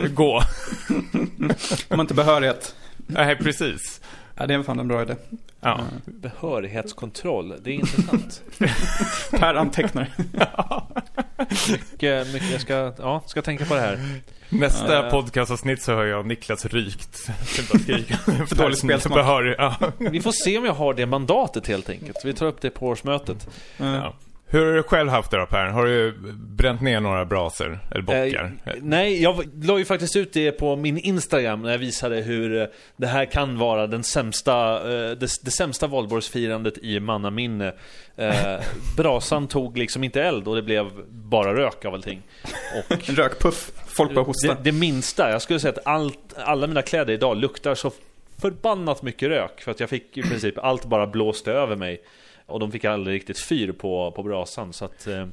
Gå! 0.15 0.43
De 1.89 1.95
har 1.95 2.01
inte 2.01 2.15
behörighet. 2.15 2.75
Nej, 3.07 3.37
precis. 3.37 4.01
Ja, 4.39 4.47
det 4.47 4.55
är 4.55 4.63
fan 4.63 4.79
en 4.79 4.89
bra 4.89 5.03
idé. 5.03 5.15
Ja. 5.61 5.81
Behörighetskontroll, 6.05 7.55
det 7.63 7.71
är 7.71 7.75
intressant. 7.75 8.43
per 9.31 9.55
antecknar. 9.55 10.13
mycket, 11.73 12.33
mycket, 12.33 12.51
jag 12.51 12.61
ska, 12.61 12.93
ja, 12.99 13.23
ska 13.27 13.43
tänka 13.43 13.65
på 13.65 13.75
det 13.75 13.81
här. 13.81 14.21
Nästa 14.49 15.05
uh, 15.05 15.11
podcastavsnitt 15.11 15.83
så 15.83 15.95
hör 15.95 16.05
jag 16.05 16.27
Niklas 16.27 16.67
rykt. 16.67 17.17
För 18.49 18.57
dålig 18.57 18.79
spelsmak. 18.79 19.19
Ja. 19.59 19.77
Vi 19.99 20.21
får 20.21 20.33
se 20.33 20.59
om 20.59 20.65
jag 20.65 20.75
har 20.75 20.95
det 20.95 21.07
mandatet 21.07 21.67
helt 21.67 21.89
enkelt. 21.89 22.25
Vi 22.25 22.35
tar 22.35 22.47
upp 22.47 22.61
det 22.61 22.71
på 22.71 22.87
årsmötet. 22.87 23.49
Uh. 23.81 23.95
Ja. 23.95 24.15
Hur 24.49 24.67
har 24.67 24.73
du 24.73 24.83
själv 24.83 25.11
haft 25.11 25.31
det 25.31 25.37
då 25.37 25.47
Per? 25.47 25.67
Har 25.67 25.87
du 25.87 26.15
bränt 26.37 26.81
ner 26.81 27.01
några 27.01 27.25
braser 27.25 27.79
eller 27.91 28.03
bockar? 28.03 28.53
Eh, 28.65 28.73
nej, 28.81 29.23
jag 29.23 29.45
la 29.63 29.79
ju 29.79 29.85
faktiskt 29.85 30.17
ut 30.17 30.33
det 30.33 30.53
på 30.53 30.77
min 30.77 30.99
Instagram 30.99 31.63
när 31.63 31.71
jag 31.71 31.79
visade 31.79 32.17
hur 32.17 32.61
eh, 32.61 32.67
det 32.97 33.07
här 33.07 33.25
kan 33.25 33.59
vara 33.59 33.87
den 33.87 34.05
sämsta, 34.05 34.75
eh, 34.75 35.11
det, 35.11 35.29
det 35.43 35.51
sämsta 35.51 35.87
valborgsfirandet 35.87 36.79
i 36.79 37.01
mannaminne. 37.01 37.75
Eh, 38.17 38.35
brasan 38.97 39.49
tog 39.49 39.79
liksom 39.79 40.05
inte 40.05 40.23
eld 40.23 40.49
och 40.49 40.57
det 40.57 40.63
blev 40.63 40.91
bara 41.09 41.55
rök 41.55 41.85
av 41.85 41.95
allting. 41.95 42.23
Och 42.79 42.93
en 43.09 43.17
rökpuff, 43.17 43.71
folk 43.87 44.15
bara 44.15 44.25
hosta. 44.25 44.55
Det, 44.55 44.61
det 44.63 44.73
minsta, 44.73 45.31
jag 45.31 45.43
skulle 45.43 45.61
säga 45.61 45.73
att 45.73 45.87
allt, 45.87 46.35
alla 46.37 46.67
mina 46.67 46.83
kläder 46.83 47.13
idag 47.13 47.37
luktar 47.37 47.75
så 47.75 47.93
förbannat 48.41 49.03
mycket 49.03 49.29
rök. 49.29 49.61
För 49.61 49.71
att 49.71 49.81
jag 49.81 49.91
fick 49.91 50.19
i 50.19 50.23
princip 50.23 50.59
allt 50.59 50.85
bara 50.85 51.07
blåste 51.07 51.53
över 51.53 51.77
mig. 51.77 52.01
Och 52.47 52.61
de 52.61 52.73
fick 52.73 52.85
aldrig 52.85 53.17
riktigt 53.17 53.39
fyr 53.39 53.73
på, 53.73 54.13
på 54.13 54.23
brasan. 54.23 54.73
Så 54.73 54.85
att, 54.85 55.07
eh, 55.07 55.27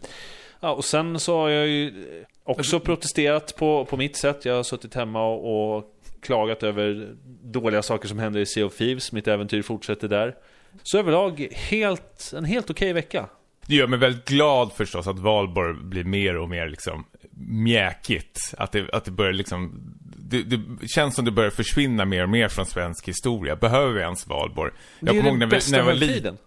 ja, 0.59 0.73
och 0.73 0.85
sen 0.85 1.19
så 1.19 1.37
har 1.37 1.49
jag 1.49 1.67
ju 1.67 2.05
också 2.43 2.79
protesterat 2.79 3.55
på, 3.55 3.85
på 3.85 3.97
mitt 3.97 4.15
sätt. 4.15 4.45
Jag 4.45 4.55
har 4.55 4.63
suttit 4.63 4.95
hemma 4.95 5.25
och, 5.25 5.75
och 5.77 5.83
klagat 6.21 6.63
över 6.63 7.15
dåliga 7.43 7.81
saker 7.81 8.07
som 8.07 8.19
händer 8.19 8.39
i 8.39 8.45
Sea 8.45 8.65
of 8.65 8.77
Thieves. 8.77 9.11
Mitt 9.11 9.27
äventyr 9.27 9.61
fortsätter 9.61 10.07
där. 10.07 10.35
Så 10.83 10.97
överlag 10.97 11.47
helt, 11.51 12.33
en 12.37 12.45
helt 12.45 12.69
okej 12.69 12.85
okay 12.85 12.93
vecka. 12.93 13.29
Det 13.65 13.75
gör 13.75 13.87
mig 13.87 13.99
väldigt 13.99 14.25
glad 14.25 14.71
förstås 14.73 15.07
att 15.07 15.19
Valborg 15.19 15.73
blir 15.73 16.03
mer 16.03 16.37
och 16.37 16.49
mer 16.49 16.67
liksom 16.67 17.05
mjäkigt. 17.37 18.53
Att 18.57 18.71
det, 18.71 18.89
att 18.93 19.05
det 19.05 19.11
börjar 19.11 19.33
liksom 19.33 19.93
det, 20.41 20.57
det, 20.57 20.87
känns 20.87 21.15
som 21.15 21.25
det 21.25 21.31
börjar 21.31 21.49
försvinna 21.49 22.05
mer 22.05 22.23
och 22.23 22.29
mer 22.29 22.47
från 22.47 22.65
svensk 22.65 23.07
historia. 23.07 23.55
Behöver 23.55 23.93
vi 23.93 24.01
ens 24.01 24.27
valborg? 24.27 24.71
Jag 24.99 25.09
kommer 25.09 25.29
ihåg 25.29 25.39
när, 25.39 25.45
vi, 25.45 25.71
när 25.71 25.77
jag 25.77 25.85
var 25.85 25.93
liten. 25.93 26.37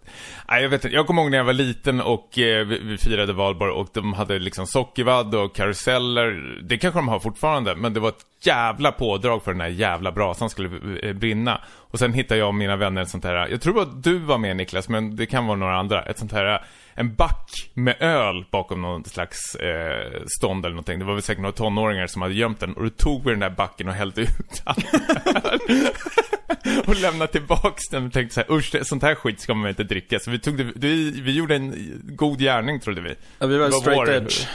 Nej, 0.49 0.63
jag 0.63 0.69
vet 0.69 0.85
inte. 0.85 0.95
Jag 0.95 1.07
kommer 1.07 1.21
ihåg 1.21 1.31
när 1.31 1.37
jag 1.37 1.45
var 1.45 1.53
liten 1.53 2.01
och 2.01 2.39
eh, 2.39 2.65
vi, 2.65 2.79
vi, 2.79 2.97
firade 2.97 3.33
valborg 3.33 3.71
och 3.71 3.87
de 3.93 4.13
hade 4.13 4.39
liksom 4.39 4.67
sockervadd 4.67 5.35
och 5.35 5.55
karuseller. 5.55 6.57
Det 6.63 6.77
kanske 6.77 6.97
de 6.97 7.07
har 7.07 7.19
fortfarande, 7.19 7.75
men 7.75 7.93
det 7.93 7.99
var 7.99 8.09
ett 8.09 8.25
jävla 8.41 8.91
pådrag 8.91 9.43
för 9.43 9.51
den 9.51 9.61
här 9.61 9.67
jävla 9.67 10.11
brasan 10.11 10.49
skulle 10.49 10.99
eh, 11.03 11.13
brinna. 11.13 11.61
Och 11.67 11.99
sen 11.99 12.13
hittade 12.13 12.39
jag 12.39 12.47
och 12.47 12.55
mina 12.55 12.75
vänner 12.75 13.01
ett 13.01 13.09
sånt 13.09 13.23
här, 13.23 13.47
jag 13.47 13.61
tror 13.61 13.81
att 13.81 14.03
du 14.03 14.17
var 14.19 14.37
med 14.37 14.57
Niklas, 14.57 14.89
men 14.89 15.15
det 15.15 15.25
kan 15.25 15.47
vara 15.47 15.57
några 15.57 15.77
andra. 15.77 16.03
Ett 16.03 16.19
sånt 16.19 16.31
här 16.31 16.65
en 16.99 17.15
back 17.15 17.69
med 17.73 17.95
öl 17.99 18.45
bakom 18.51 18.81
någon 18.81 19.05
slags 19.05 19.55
eh, 19.55 20.21
stånd 20.39 20.65
eller 20.65 20.75
någonting. 20.75 20.99
Det 20.99 21.05
var 21.05 21.13
väl 21.13 21.21
säkert 21.21 21.41
några 21.41 21.53
tonåringar 21.53 22.07
som 22.07 22.21
hade 22.21 22.33
gömt 22.33 22.59
den. 22.59 22.73
Och 22.73 22.83
då 22.83 22.89
tog 22.89 23.23
vi 23.23 23.29
den 23.29 23.39
där 23.39 23.49
backen 23.49 23.87
och 23.87 23.93
hällde 23.93 24.21
ut 24.21 24.63
Och 26.87 26.95
lämnade 26.95 27.31
tillbaks 27.31 27.83
den 27.91 28.05
och 28.05 28.13
tänkte 28.13 28.33
så 28.33 28.41
här, 28.41 28.57
usch, 28.57 28.87
sånt 28.87 29.03
här 29.03 29.15
skit 29.15 29.39
ska 29.39 29.53
man 29.53 29.69
inte 29.69 29.83
dricka. 29.83 30.19
Så 30.19 30.31
vi, 30.31 30.39
tog 30.39 30.57
det, 30.57 30.71
vi, 30.75 31.21
vi 31.21 31.31
gjorde 31.31 31.55
en 31.55 32.01
god 32.03 32.39
gärning 32.39 32.79
trodde 32.79 33.01
vi. 33.01 33.15
Ja, 33.39 33.47
vi 33.47 33.57
var, 33.57 33.69
var 33.69 33.79
straight 33.79 34.09
edge. 34.09 34.47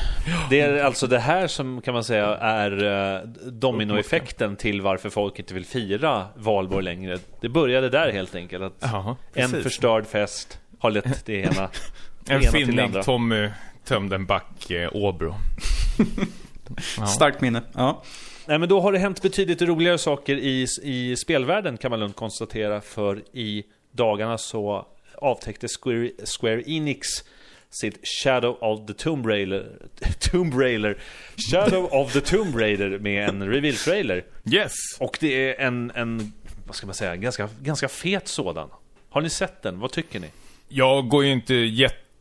Det 0.50 0.60
är 0.60 0.84
alltså 0.84 1.06
det 1.06 1.18
här 1.18 1.46
som 1.46 1.80
kan 1.80 1.94
man 1.94 2.04
säga 2.04 2.36
är 2.36 2.84
uh, 2.84 3.20
dominoeffekten 3.52 4.56
till 4.56 4.82
varför 4.82 5.10
folk 5.10 5.38
inte 5.38 5.54
vill 5.54 5.66
fira 5.66 6.26
valborg 6.34 6.84
längre. 6.84 7.18
Det 7.40 7.48
började 7.48 7.88
där 7.88 8.12
helt 8.12 8.34
enkelt. 8.34 8.62
Att 8.62 8.84
Aha, 8.84 9.16
en 9.34 9.62
förstörd 9.62 10.06
fest 10.06 10.58
har 10.82 10.90
lett 10.90 11.26
det 11.26 11.34
ena 11.34 11.68
en 12.28 12.42
finnig 12.52 13.04
Tommy 13.04 13.50
tömde 13.84 14.16
en 14.16 14.26
back 14.26 14.70
eh, 14.70 14.88
Åbro. 14.92 15.34
ja. 16.96 17.06
Starkt 17.06 17.40
minne, 17.40 17.62
ja. 17.72 18.02
Nej, 18.46 18.58
men 18.58 18.68
då 18.68 18.80
har 18.80 18.92
det 18.92 18.98
hänt 18.98 19.22
betydligt 19.22 19.62
roligare 19.62 19.98
saker 19.98 20.36
i, 20.36 20.66
i 20.82 21.16
spelvärlden 21.16 21.76
kan 21.76 21.90
man 21.90 22.00
lugnt 22.00 22.16
konstatera. 22.16 22.80
För 22.80 23.36
i 23.36 23.64
dagarna 23.92 24.38
så 24.38 24.86
avtäckte 25.14 25.68
Square, 25.68 26.10
Square 26.38 26.62
Enix 26.66 27.08
sitt 27.70 28.08
Shadow 28.08 28.58
of 28.60 28.86
the 28.86 28.94
Tomb 28.94 29.26
Raider, 29.26 29.66
Tomb 30.18 30.54
Raider, 30.54 30.98
Shadow 31.36 31.84
of 31.92 32.12
the 32.12 32.20
Tomb 32.20 32.56
Raider 32.56 32.98
med 32.98 33.28
en 33.28 33.42
reveal-trailer. 33.48 34.24
Yes! 34.44 34.72
Och 35.00 35.18
det 35.20 35.48
är 35.48 35.66
en, 35.66 35.92
en 35.94 36.32
vad 36.66 36.76
ska 36.76 36.86
man 36.86 36.94
säga, 36.94 37.16
ganska, 37.16 37.48
ganska 37.62 37.88
fet 37.88 38.28
sådan. 38.28 38.68
Har 39.10 39.20
ni 39.20 39.30
sett 39.30 39.62
den? 39.62 39.80
Vad 39.80 39.92
tycker 39.92 40.20
ni? 40.20 40.30
Jag 40.68 41.08
går 41.08 41.24
ju 41.24 41.32
inte 41.32 41.54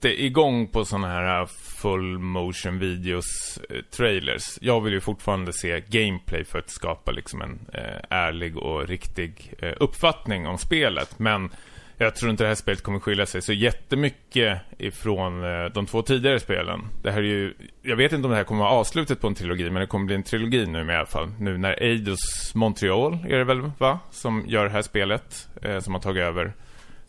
jätteigång 0.06 0.68
på 0.68 0.86
sådana 0.86 1.08
här 1.08 1.46
full 1.82 2.20
motion 2.20 2.80
videos 2.80 3.60
eh, 3.70 3.82
trailers. 3.98 4.58
Jag 4.62 4.82
vill 4.82 4.94
ju 4.94 5.02
fortfarande 5.02 5.54
se 5.54 5.84
gameplay 5.88 6.44
för 6.44 6.60
att 6.60 6.70
skapa 6.70 7.12
liksom 7.12 7.42
en 7.42 7.60
eh, 7.74 8.02
ärlig 8.10 8.58
och 8.58 8.88
riktig 8.88 9.54
eh, 9.60 9.74
uppfattning 9.80 10.48
om 10.48 10.58
spelet. 10.58 11.20
Men 11.20 11.50
jag 11.98 12.16
tror 12.16 12.32
inte 12.32 12.44
det 12.44 12.48
här 12.48 12.56
spelet 12.56 12.84
kommer 12.84 13.00
skilja 13.00 13.26
sig 13.26 13.42
så 13.42 13.54
jättemycket 13.54 14.62
ifrån 14.78 15.44
eh, 15.44 15.66
de 15.74 15.86
två 15.86 16.02
tidigare 16.02 16.40
spelen. 16.40 16.82
Det 17.04 17.12
här 17.12 17.20
är 17.20 17.24
ju, 17.24 17.54
jag 17.82 17.96
vet 17.96 18.14
inte 18.14 18.26
om 18.26 18.32
det 18.32 18.38
här 18.38 18.44
kommer 18.44 18.64
vara 18.64 18.74
avslutet 18.74 19.22
på 19.22 19.28
en 19.28 19.36
trilogi, 19.36 19.70
men 19.70 19.82
det 19.82 19.88
kommer 19.88 20.06
bli 20.06 20.16
en 20.16 20.24
trilogi 20.24 20.66
nu 20.66 20.84
med 20.84 20.94
i 20.94 20.98
alla 20.98 21.06
fall. 21.06 21.32
Nu 21.40 21.58
när 21.58 21.84
Eidos 21.84 22.52
Montreal 22.56 23.18
är 23.30 23.38
det 23.38 23.44
väl, 23.44 23.72
va? 23.78 24.00
Som 24.12 24.44
gör 24.48 24.64
det 24.64 24.72
här 24.72 24.82
spelet, 24.82 25.50
eh, 25.62 25.80
som 25.80 25.94
har 25.94 26.02
tagit 26.02 26.24
över 26.24 26.54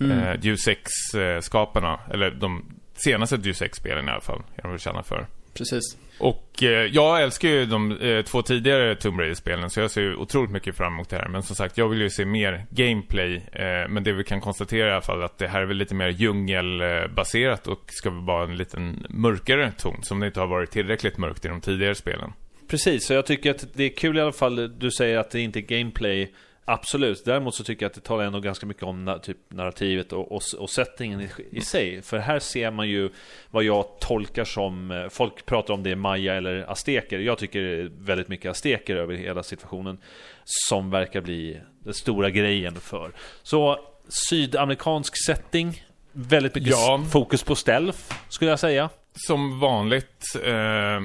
mm. 0.00 0.18
eh, 0.18 0.40
Deus 0.40 0.68
Ex-skaparna, 0.68 2.00
eller 2.11 2.30
de 2.30 2.64
senaste 3.04 3.37
Deus 3.37 3.62
Ex-spelen 3.62 4.09
i 4.09 4.11
alla 4.11 4.21
fall, 4.21 4.42
är 4.56 4.62
de 4.62 4.71
väl 4.71 4.80
känna 4.80 5.02
för. 5.02 5.26
Precis. 5.54 5.97
Och 6.18 6.62
eh, 6.62 6.68
jag 6.68 7.23
älskar 7.23 7.49
ju 7.49 7.66
de 7.66 7.99
eh, 7.99 8.23
två 8.23 8.42
tidigare 8.42 8.97
Tomb 8.97 9.21
Raider-spelen 9.21 9.71
så 9.71 9.80
jag 9.80 9.90
ser 9.90 10.00
ju 10.00 10.16
otroligt 10.16 10.50
mycket 10.50 10.76
fram 10.76 10.92
emot 10.92 11.09
det 11.09 11.16
här. 11.16 11.28
Men 11.28 11.42
som 11.42 11.56
sagt, 11.56 11.78
jag 11.78 11.88
vill 11.88 12.00
ju 12.00 12.11
se 12.11 12.25
mer 12.25 12.66
gameplay. 12.71 13.37
Eh, 13.37 13.88
men 13.88 14.04
det 14.04 14.12
vi 14.12 14.25
kan 14.25 14.40
konstatera 14.40 14.88
i 14.88 14.92
alla 14.92 15.00
fall 15.00 15.23
att 15.23 15.38
det 15.38 15.49
här 15.49 15.61
är 15.61 15.66
väl 15.66 15.76
lite 15.76 15.94
mer 15.94 16.09
djungelbaserat 16.09 17.66
och 17.66 17.80
ska 17.87 18.11
väl 18.11 18.25
vara 18.25 18.44
en 18.44 18.56
liten 18.56 19.06
mörkare 19.09 19.73
ton 19.78 20.02
som 20.02 20.21
det 20.21 20.26
inte 20.26 20.40
har 20.40 20.47
varit 20.47 20.71
tillräckligt 20.71 21.18
mörkt 21.18 21.44
i 21.44 21.49
de 21.49 21.61
tidigare 21.61 21.94
spelen. 21.94 22.32
Precis, 22.68 23.06
så 23.06 23.14
jag 23.14 23.26
tycker 23.26 23.50
att 23.50 23.64
det 23.75 23.85
är 23.85 23.97
kul 23.97 24.18
i 24.18 24.21
alla 24.21 24.32
fall, 24.32 24.78
du 24.78 24.90
säger 24.90 25.18
att 25.18 25.30
det 25.30 25.40
inte 25.40 25.59
är 25.59 25.78
gameplay 25.78 26.32
Absolut, 26.64 27.25
däremot 27.25 27.54
så 27.54 27.64
tycker 27.64 27.85
jag 27.85 27.90
att 27.90 27.95
det 27.95 28.00
talar 28.00 28.25
ändå 28.25 28.40
ganska 28.40 28.66
mycket 28.66 28.83
om 28.83 29.19
typ 29.23 29.37
narrativet 29.49 30.12
och, 30.12 30.33
och, 30.33 30.42
och 30.59 30.71
settingen 30.71 31.21
i, 31.21 31.28
i, 31.50 31.61
sig. 31.61 32.02
För 32.02 32.19
här 32.19 32.38
ser 32.38 32.71
man 32.71 32.88
ju 32.88 33.11
vad 33.50 33.64
jag 33.64 33.87
tolkar 34.00 34.45
som, 34.45 34.90
eh, 34.90 35.09
folk 35.09 35.47
pratar 35.47 35.75
om 35.75 35.83
det 35.83 35.90
är 35.90 35.97
maya 35.97 36.35
eller 36.35 36.71
azteker. 36.71 37.19
Jag 37.19 37.38
tycker 37.38 37.90
väldigt 37.99 38.28
mycket 38.28 38.50
azteker 38.50 38.97
över 38.97 39.14
hela 39.14 39.42
situationen. 39.42 39.99
Som 40.45 40.90
verkar 40.90 41.21
bli 41.21 41.61
den 41.85 41.95
stora 41.95 42.31
grejen 42.31 42.75
för. 42.75 43.12
Så 43.42 43.78
sydamerikansk 44.09 45.25
setting, 45.26 45.85
väldigt 46.12 46.54
mycket 46.54 46.71
ja. 46.71 47.04
fokus 47.11 47.42
på 47.42 47.54
stealth 47.54 47.99
skulle 48.28 48.50
jag 48.50 48.61
säga. 48.61 48.90
Som 49.14 49.61
vanligt, 49.61 50.25
eh, 50.45 51.00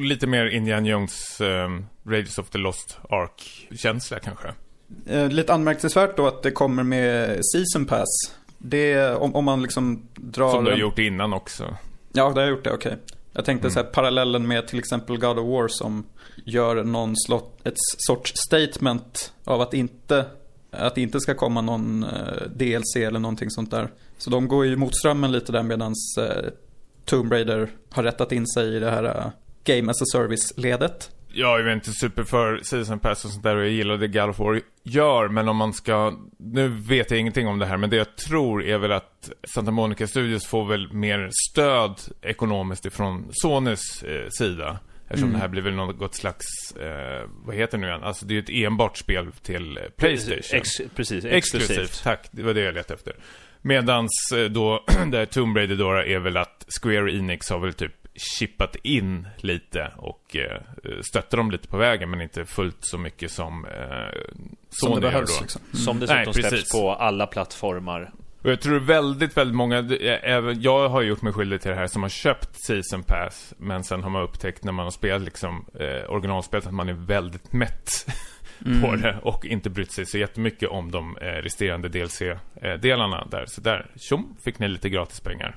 lite 0.00 0.26
mer 0.26 0.46
Indiana 0.46 0.88
Jones 0.88 1.40
eh, 1.40 1.68
Raiders 2.06 2.38
of 2.38 2.50
the 2.50 2.58
Lost 2.58 2.98
Ark-känsla 3.10 4.18
kanske. 4.18 4.54
Eh, 5.06 5.28
lite 5.28 5.54
anmärkningsvärt 5.54 6.16
då 6.16 6.26
att 6.26 6.42
det 6.42 6.50
kommer 6.50 6.82
med 6.82 7.40
Season 7.52 7.86
Pass. 7.86 8.34
Det, 8.58 9.14
om, 9.14 9.34
om 9.34 9.44
man 9.44 9.62
liksom 9.62 10.08
drar... 10.14 10.50
Som 10.50 10.64
du 10.64 10.70
har 10.70 10.78
gjort 10.78 10.98
innan 10.98 11.32
också. 11.32 11.76
Ja, 12.12 12.28
det 12.28 12.34
har 12.34 12.40
jag 12.40 12.50
gjort 12.50 12.64
det, 12.64 12.72
okej. 12.72 12.92
Okay. 12.92 13.02
Jag 13.32 13.44
tänkte 13.44 13.66
mm. 13.66 13.74
så 13.74 13.80
här, 13.80 13.86
parallellen 13.86 14.46
med 14.46 14.68
till 14.68 14.78
exempel 14.78 15.18
God 15.18 15.38
of 15.38 15.48
War 15.48 15.68
som 15.68 16.04
gör 16.44 16.84
någon 16.84 17.16
slott, 17.16 17.66
ett 17.66 17.74
sorts 17.76 18.32
statement 18.36 19.32
av 19.44 19.60
att 19.60 19.74
inte 19.74 20.24
att 20.70 20.94
det 20.94 21.00
inte 21.00 21.20
ska 21.20 21.34
komma 21.34 21.60
någon 21.60 22.04
uh, 22.04 22.48
DLC 22.56 22.96
eller 22.96 23.18
någonting 23.18 23.50
sånt 23.50 23.70
där. 23.70 23.90
Så 24.18 24.30
de 24.30 24.48
går 24.48 24.66
ju 24.66 24.76
mot 24.76 24.96
strömmen 24.96 25.32
lite 25.32 25.52
där 25.52 25.62
medans 25.62 26.18
uh, 26.18 26.50
Tomb 27.04 27.32
Raider 27.32 27.70
har 27.90 28.02
rättat 28.02 28.32
in 28.32 28.46
sig 28.46 28.76
i 28.76 28.78
det 28.78 28.90
här 28.90 29.30
Game 29.64 29.90
as 29.90 30.02
a 30.02 30.04
Service-ledet 30.12 31.10
jag 31.34 31.60
är 31.60 31.72
inte 31.72 31.92
super 31.92 32.24
för 32.24 32.60
Season 32.62 32.98
Pass 32.98 33.24
och 33.24 33.30
sånt 33.30 33.42
där 33.42 33.56
och 33.56 33.62
jag 33.62 33.70
gillar 33.70 33.96
det 33.96 34.08
God 34.08 34.30
of 34.30 34.38
War 34.38 34.60
gör, 34.82 35.28
men 35.28 35.48
om 35.48 35.56
man 35.56 35.72
ska, 35.72 36.18
nu 36.38 36.68
vet 36.68 37.10
jag 37.10 37.20
ingenting 37.20 37.46
om 37.46 37.58
det 37.58 37.66
här, 37.66 37.76
men 37.76 37.90
det 37.90 37.96
jag 37.96 38.16
tror 38.16 38.64
är 38.64 38.78
väl 38.78 38.92
att 38.92 39.30
Santa 39.54 39.70
Monica 39.70 40.06
Studios 40.06 40.46
får 40.46 40.64
väl 40.64 40.92
mer 40.92 41.30
stöd 41.50 42.00
ekonomiskt 42.22 42.86
ifrån 42.86 43.28
Sonys 43.32 44.02
eh, 44.02 44.28
sida. 44.28 44.78
Eftersom 45.04 45.28
mm. 45.28 45.32
det 45.32 45.38
här 45.38 45.48
blir 45.48 45.62
väl 45.62 45.74
något 45.74 46.14
slags, 46.14 46.46
eh, 46.76 47.28
vad 47.44 47.56
heter 47.56 47.78
det 47.78 47.80
nu 47.80 47.86
igen? 47.86 48.02
Alltså 48.02 48.26
det 48.26 48.32
är 48.32 48.36
ju 48.36 48.42
ett 48.42 48.66
enbart 48.66 48.96
spel 48.96 49.32
till 49.42 49.78
Playstation. 49.96 50.58
Ex 50.58 50.68
precis, 50.94 51.24
exklusivt. 51.24 51.32
exklusivt. 51.32 52.02
Tack, 52.02 52.28
det 52.30 52.42
var 52.42 52.54
det 52.54 52.60
jag 52.60 52.74
letade 52.74 52.94
efter. 52.94 53.16
Medans 53.62 54.10
eh, 54.36 54.44
då, 54.44 54.84
där 55.06 55.26
Tomb 55.26 55.56
Raider 55.56 55.76
då 55.76 55.90
är 55.90 56.18
väl 56.18 56.36
att 56.36 56.66
Square 56.82 57.16
Enix 57.16 57.50
har 57.50 57.58
väl 57.58 57.72
typ 57.72 57.92
chippat 58.16 58.76
in 58.82 59.28
lite 59.36 59.92
och 59.96 60.36
eh, 60.36 61.20
dem 61.30 61.50
lite 61.50 61.68
på 61.68 61.76
vägen 61.76 62.10
men 62.10 62.20
inte 62.20 62.44
fullt 62.44 62.78
så 62.80 62.98
mycket 62.98 63.30
som 63.30 63.64
eh, 63.64 63.70
Sony 64.70 64.92
som 64.92 64.94
det 64.94 65.00
behövs, 65.00 65.30
gör 65.30 65.36
då. 65.36 65.42
Liksom. 65.42 65.62
Mm. 65.72 65.84
Som 65.84 66.00
dessutom 66.00 66.22
Nej, 66.24 66.50
släpps 66.50 66.72
på 66.72 66.94
alla 66.94 67.26
plattformar. 67.26 68.12
Och 68.44 68.50
jag 68.50 68.60
tror 68.60 68.80
väldigt, 68.80 69.36
väldigt 69.36 69.56
många, 69.56 69.78
även 70.22 70.62
jag 70.62 70.88
har 70.88 71.02
gjort 71.02 71.22
mig 71.22 71.32
skyldig 71.32 71.60
till 71.60 71.70
det 71.70 71.76
här 71.76 71.86
som 71.86 72.02
har 72.02 72.08
köpt 72.08 72.64
Season 72.66 73.02
Pass 73.02 73.54
men 73.58 73.84
sen 73.84 74.02
har 74.02 74.10
man 74.10 74.22
upptäckt 74.22 74.64
när 74.64 74.72
man 74.72 74.84
har 74.84 74.90
spelat 74.90 75.22
liksom 75.22 75.66
eh, 75.80 76.10
originalspelet 76.10 76.66
att 76.66 76.74
man 76.74 76.88
är 76.88 76.92
väldigt 76.92 77.52
mätt 77.52 77.90
mm. 78.66 78.82
på 78.82 78.96
det 78.96 79.18
och 79.22 79.46
inte 79.46 79.70
brytt 79.70 79.92
sig 79.92 80.06
så 80.06 80.18
jättemycket 80.18 80.68
om 80.68 80.90
de 80.90 81.16
eh, 81.16 81.24
resterande 81.24 81.88
DLC-delarna 81.88 83.20
eh, 83.20 83.28
där. 83.30 83.44
Så 83.46 83.60
där, 83.60 83.86
tjom, 83.96 84.36
fick 84.44 84.58
ni 84.58 84.68
lite 84.68 84.88
gratis 84.88 85.20
pengar. 85.20 85.56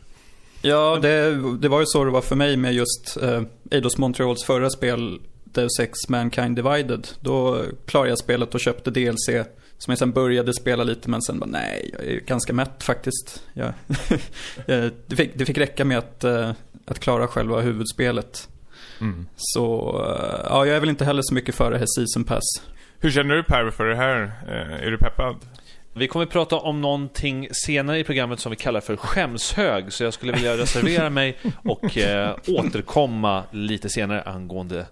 Ja, 0.62 1.00
det, 1.02 1.42
det 1.58 1.68
var 1.68 1.80
ju 1.80 1.86
så 1.86 2.06
det 2.06 2.12
var 2.12 2.22
för 2.22 2.36
mig 2.36 2.58
med 2.58 2.74
just 2.74 3.18
eh, 3.22 3.42
Eidos 3.72 3.98
Montreals 3.98 4.44
förra 4.44 4.70
spel, 4.70 5.20
Deus 5.44 5.80
Ex 5.80 6.10
Mankind 6.10 6.56
Divided. 6.56 7.08
Då 7.20 7.64
klarade 7.86 8.10
jag 8.10 8.20
spelet 8.20 8.54
och 8.54 8.60
köpte 8.60 8.92
DLC. 8.92 9.30
Som 9.78 9.92
jag 9.92 9.98
sen 9.98 10.12
började 10.12 10.54
spela 10.54 10.84
lite 10.84 11.10
men 11.10 11.22
sen 11.22 11.40
bara 11.40 11.50
nej, 11.50 11.90
jag 11.94 12.06
är 12.06 12.20
ganska 12.20 12.54
mätt 12.54 12.84
faktiskt. 12.84 13.44
Jag, 13.54 13.74
det, 15.08 15.16
fick, 15.16 15.32
det 15.36 15.46
fick 15.46 15.58
räcka 15.58 15.86
med 15.86 15.98
att, 15.98 16.24
eh, 16.24 16.52
att 16.86 17.00
klara 17.00 17.28
själva 17.28 17.62
huvudspelet. 17.62 18.50
Mm. 19.02 19.28
Så 19.36 19.90
eh, 20.06 20.46
ja, 20.50 20.66
jag 20.66 20.76
är 20.76 20.80
väl 20.80 20.90
inte 20.90 21.06
heller 21.06 21.22
så 21.22 21.34
mycket 21.34 21.56
för 21.56 21.72
det 21.72 21.78
här 21.78 21.86
Season 21.98 22.24
Pass. 22.24 22.44
Hur 23.00 23.12
känner 23.12 23.36
du 23.36 23.44
Per 23.44 23.70
för 23.70 23.86
det 23.86 23.96
här? 23.96 24.24
Eh, 24.48 24.88
är 24.88 24.92
du 24.92 24.98
peppad? 24.98 25.36
Vi 25.98 26.08
kommer 26.08 26.26
att 26.26 26.32
prata 26.32 26.56
om 26.56 26.82
någonting 26.82 27.48
senare 27.52 28.00
i 28.00 28.04
programmet 28.04 28.40
som 28.40 28.50
vi 28.50 28.56
kallar 28.56 28.82
för 28.82 28.96
skämshög, 28.96 29.94
så 29.94 30.04
jag 30.04 30.14
skulle 30.14 30.34
vilja 30.34 30.58
reservera 30.58 31.10
mig 31.10 31.38
och 31.64 31.98
eh, 31.98 32.36
återkomma 32.48 33.44
lite 33.52 33.90
senare 33.90 34.22
angående 34.22 34.86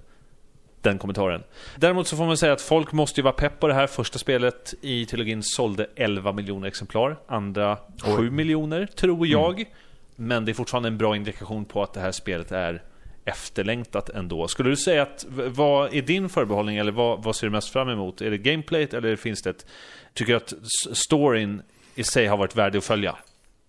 den 0.82 0.98
kommentaren. 0.98 1.44
Däremot 1.76 2.08
så 2.08 2.18
får 2.18 2.26
man 2.26 2.38
säga 2.38 2.54
att 2.54 2.62
folk 2.62 2.92
måste 2.92 3.20
ju 3.20 3.24
vara 3.24 3.34
pepp 3.34 3.60
på 3.60 3.68
det 3.68 3.74
här. 3.74 3.88
Första 3.88 4.20
spelet 4.20 4.74
i 4.82 5.06
trilogin 5.06 5.44
sålde 5.44 5.88
11 5.96 6.32
miljoner 6.32 6.68
exemplar, 6.68 7.18
andra 7.28 7.78
7 8.02 8.32
miljoner, 8.32 8.86
tror 8.86 9.28
jag. 9.28 9.54
Mm. 9.54 9.72
Men 10.16 10.46
det 10.46 10.52
är 10.52 10.54
fortfarande 10.54 10.88
en 10.90 10.98
bra 10.98 11.16
indikation 11.16 11.66
på 11.66 11.84
att 11.84 11.94
det 11.94 12.00
här 12.00 12.12
spelet 12.12 12.52
är 12.52 12.84
efterlängtat 13.26 14.10
ändå. 14.10 14.48
Skulle 14.48 14.70
du 14.70 14.76
säga 14.76 15.02
att, 15.02 15.26
vad 15.30 15.94
är 15.94 16.02
din 16.02 16.30
förbehållning 16.30 16.78
eller 16.78 16.92
vad, 16.92 17.24
vad 17.24 17.36
ser 17.36 17.48
du 17.48 17.52
mest 17.52 17.70
fram 17.70 17.90
emot? 17.90 18.22
Är 18.22 18.32
det 18.32 18.38
gameplayet 18.38 18.94
eller 18.94 19.16
finns 19.16 19.42
det 19.42 19.50
ett, 19.50 19.66
tycker 20.14 20.34
du 20.34 20.38
att 20.38 20.54
storyn 20.98 21.62
i 21.96 22.04
sig 22.04 22.28
har 22.28 22.38
varit 22.38 22.56
värdig 22.56 22.78
att 22.78 22.86
följa? 22.86 23.16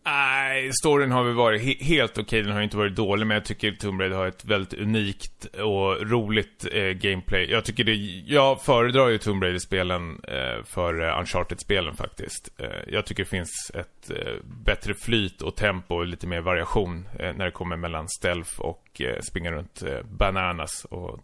Nej, 0.08 0.72
storyn 0.72 1.10
har 1.10 1.24
väl 1.24 1.34
varit 1.34 1.62
he 1.62 1.84
helt 1.84 2.12
okej. 2.12 2.22
Okay. 2.22 2.42
Den 2.42 2.52
har 2.52 2.62
inte 2.62 2.76
varit 2.76 2.96
dålig, 2.96 3.26
men 3.26 3.34
jag 3.34 3.44
tycker 3.44 3.72
Tomb 3.72 4.00
Raider 4.00 4.16
har 4.16 4.26
ett 4.26 4.44
väldigt 4.44 4.80
unikt 4.80 5.44
och 5.44 6.10
roligt 6.10 6.66
eh, 6.72 6.82
gameplay. 6.82 7.50
Jag 7.50 7.64
tycker 7.64 7.84
det, 7.84 7.94
jag 8.26 8.62
föredrar 8.62 9.08
ju 9.08 9.18
Tomb 9.18 9.42
Raider-spelen 9.42 10.20
eh, 10.28 10.64
för 10.64 11.08
eh, 11.08 11.20
Uncharted-spelen 11.20 11.96
faktiskt. 11.96 12.50
Eh, 12.58 12.66
jag 12.88 13.06
tycker 13.06 13.24
det 13.24 13.30
finns 13.30 13.70
ett 13.74 14.10
eh, 14.10 14.32
bättre 14.64 14.94
flyt 14.94 15.42
och 15.42 15.56
tempo 15.56 15.94
och 15.94 16.06
lite 16.06 16.26
mer 16.26 16.40
variation 16.40 17.08
eh, 17.18 17.32
när 17.36 17.44
det 17.44 17.50
kommer 17.50 17.76
mellan 17.76 18.08
stealth 18.08 18.60
och 18.60 19.00
eh, 19.00 19.20
springa 19.20 19.52
runt 19.52 19.82
eh, 19.82 20.02
bananas 20.02 20.84
och 20.84 21.20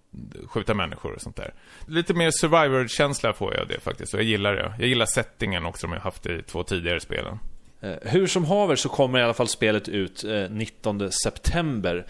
skjuta 0.46 0.74
människor 0.74 1.12
och 1.12 1.22
sånt 1.22 1.36
där. 1.36 1.54
Lite 1.86 2.14
mer 2.14 2.30
survivor-känsla 2.30 3.32
får 3.32 3.54
jag 3.54 3.68
det 3.68 3.80
faktiskt, 3.80 4.14
och 4.14 4.20
jag 4.20 4.26
gillar 4.26 4.54
det. 4.54 4.74
Jag 4.78 4.88
gillar 4.88 5.06
settingen 5.06 5.66
också 5.66 5.80
som 5.80 5.92
jag 5.92 6.00
haft 6.00 6.26
i 6.26 6.42
två 6.42 6.62
tidigare 6.62 7.00
spelen. 7.00 7.38
Eh, 7.82 7.94
hur 8.02 8.26
som 8.26 8.44
haver 8.44 8.76
så 8.76 8.88
kommer 8.88 9.18
i 9.18 9.22
alla 9.22 9.34
fall 9.34 9.48
spelet 9.48 9.88
ut 9.88 10.24
19 10.50 11.00
eh, 11.00 11.08
september. 11.08 12.06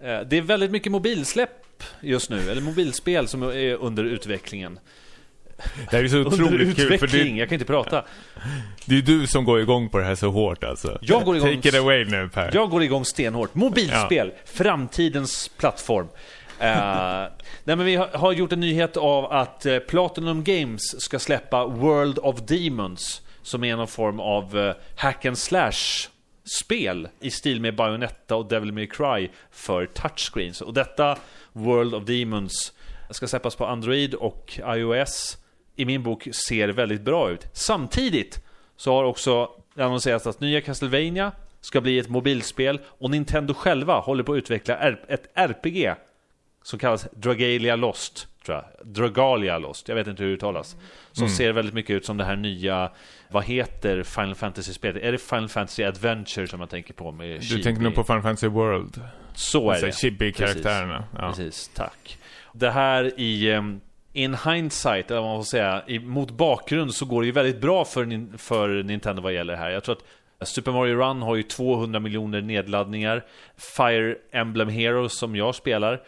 Eh, 0.00 0.20
det 0.20 0.36
är 0.36 0.42
väldigt 0.42 0.70
mycket 0.70 0.92
mobilsläpp 0.92 1.82
just 2.00 2.30
nu, 2.30 2.50
eller 2.50 2.62
mobilspel 2.62 3.28
som 3.28 3.42
är 3.42 3.74
under 3.74 4.04
utvecklingen. 4.04 4.78
Det 5.90 5.96
här 5.96 6.04
är 6.04 6.08
så 6.08 6.20
otroligt 6.26 6.76
kul 6.76 6.98
för 6.98 7.06
det... 7.06 7.28
jag 7.28 7.48
kan 7.48 7.54
inte 7.54 7.64
prata. 7.64 8.04
Det 8.86 8.98
är 8.98 9.02
du 9.02 9.26
som 9.26 9.44
går 9.44 9.60
igång 9.60 9.88
på 9.88 9.98
det 9.98 10.04
här 10.04 10.14
så 10.14 10.30
hårt 10.30 10.64
alltså. 10.64 10.98
Jag 11.00 11.24
går 11.24 11.36
igång... 11.36 11.56
Take 11.56 11.68
it 11.68 11.74
away 11.74 12.04
nu 12.04 12.28
Per. 12.34 12.50
Jag 12.54 12.70
går 12.70 12.82
igång 12.82 13.04
stenhårt. 13.04 13.54
Mobilspel, 13.54 14.32
ja. 14.34 14.42
framtidens 14.44 15.48
plattform. 15.48 16.06
Uh, 16.06 16.10
nej, 17.64 17.76
men 17.76 17.84
vi 17.84 17.94
har, 17.94 18.08
har, 18.08 18.32
gjort 18.32 18.52
en 18.52 18.60
nyhet 18.60 18.96
av 18.96 19.32
att 19.32 19.66
Platinum 19.88 20.44
Games 20.44 21.02
ska 21.02 21.18
släppa 21.18 21.66
World 21.66 22.18
of 22.18 22.40
Demons. 22.40 23.22
Som 23.42 23.64
är 23.64 23.76
någon 23.76 23.88
form 23.88 24.20
av 24.20 24.56
uh, 24.56 24.72
hack 24.96 25.24
and 25.24 25.38
slash 25.38 26.08
spel 26.44 27.08
i 27.20 27.30
stil 27.30 27.60
med 27.60 27.76
Bayonetta 27.76 28.36
och 28.36 28.48
Devil 28.48 28.72
May 28.72 28.86
Cry 28.86 29.28
för 29.50 29.86
touchscreens. 29.86 30.60
Och 30.60 30.74
detta 30.74 31.18
World 31.52 31.94
of 31.94 32.04
Demons 32.04 32.72
ska 33.10 33.26
släppas 33.26 33.56
på 33.56 33.66
Android 33.66 34.14
och 34.14 34.58
iOS. 34.66 35.38
I 35.76 35.84
min 35.84 36.02
bok 36.02 36.28
ser 36.48 36.68
väldigt 36.68 37.02
bra 37.02 37.30
ut. 37.30 37.46
Samtidigt 37.52 38.44
så 38.76 38.94
har 38.94 39.04
också 39.04 39.50
annonserats 39.76 40.26
att 40.26 40.40
nya 40.40 40.60
Castlevania 40.60 41.32
ska 41.60 41.80
bli 41.80 41.98
ett 41.98 42.08
mobilspel 42.08 42.80
och 42.86 43.10
Nintendo 43.10 43.54
själva 43.54 43.98
håller 43.98 44.22
på 44.22 44.32
att 44.32 44.36
utveckla 44.36 44.76
ett 45.08 45.30
RPG 45.34 45.94
som 46.62 46.78
kallas 46.78 47.08
Dragalia 47.12 47.76
Lost. 47.76 48.28
Tror 48.44 48.56
jag. 48.56 48.86
Dragalia 48.86 49.58
Lost, 49.58 49.88
jag 49.88 49.96
vet 49.96 50.06
inte 50.06 50.22
hur 50.22 50.30
det 50.30 50.34
uttalas. 50.34 50.76
Som 51.12 51.24
mm. 51.24 51.36
ser 51.36 51.52
väldigt 51.52 51.74
mycket 51.74 51.96
ut 51.96 52.06
som 52.06 52.16
det 52.16 52.24
här 52.24 52.36
nya, 52.36 52.90
vad 53.28 53.44
heter 53.44 54.02
Final 54.02 54.34
Fantasy-spelet? 54.34 55.02
Är 55.02 55.12
det 55.12 55.18
Final 55.18 55.48
Fantasy 55.48 55.84
Adventure 55.84 56.46
som 56.46 56.58
man 56.58 56.68
tänker 56.68 56.94
på 56.94 57.12
med 57.12 57.40
Du 57.40 57.46
Chibi? 57.46 57.62
tänker 57.62 57.82
nog 57.82 57.94
på 57.94 58.04
Final 58.04 58.22
Fantasy 58.22 58.48
World? 58.48 59.00
Så 59.34 59.70
är 59.70 59.80
det. 59.80 59.92
Chibi-karaktärerna. 59.92 61.04
Ja. 61.18 61.28
Precis, 61.28 61.70
tack. 61.74 62.18
Det 62.52 62.70
här 62.70 63.20
i... 63.20 63.52
Um, 63.52 63.80
in 64.14 64.36
hindsight, 64.44 65.10
eller 65.10 65.20
vad 65.20 65.30
man 65.30 65.38
får 65.38 65.44
säga, 65.44 65.82
i, 65.86 65.98
mot 65.98 66.30
bakgrund 66.30 66.94
så 66.94 67.04
går 67.04 67.20
det 67.20 67.26
ju 67.26 67.32
väldigt 67.32 67.60
bra 67.60 67.84
för, 67.84 68.38
för 68.38 68.82
Nintendo 68.82 69.22
vad 69.22 69.34
gäller 69.34 69.52
det 69.52 69.58
här. 69.58 69.70
Jag 69.70 69.84
tror 69.84 69.96
att 70.38 70.48
Super 70.48 70.72
Mario 70.72 70.96
Run 70.96 71.22
har 71.22 71.36
ju 71.36 71.42
200 71.42 72.00
miljoner 72.00 72.40
nedladdningar. 72.40 73.24
Fire 73.76 74.16
Emblem 74.32 74.68
Heroes 74.68 75.18
som 75.18 75.36
jag 75.36 75.54
spelar 75.54 76.02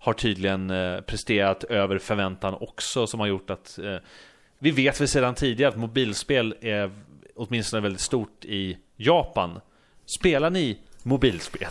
har 0.00 0.12
tydligen 0.12 0.70
eh, 0.70 1.00
presterat 1.00 1.64
över 1.64 1.98
förväntan 1.98 2.54
också 2.60 3.06
som 3.06 3.20
har 3.20 3.26
gjort 3.26 3.50
att 3.50 3.78
eh, 3.78 3.96
vi 4.58 4.70
vet 4.70 5.00
väl 5.00 5.08
sedan 5.08 5.34
tidigare 5.34 5.68
att 5.68 5.78
mobilspel 5.78 6.54
är 6.60 6.90
åtminstone 7.36 7.82
väldigt 7.82 8.00
stort 8.00 8.44
i 8.44 8.78
Japan. 8.96 9.60
Spelar 10.18 10.50
ni 10.50 10.78
mobilspel? 11.02 11.68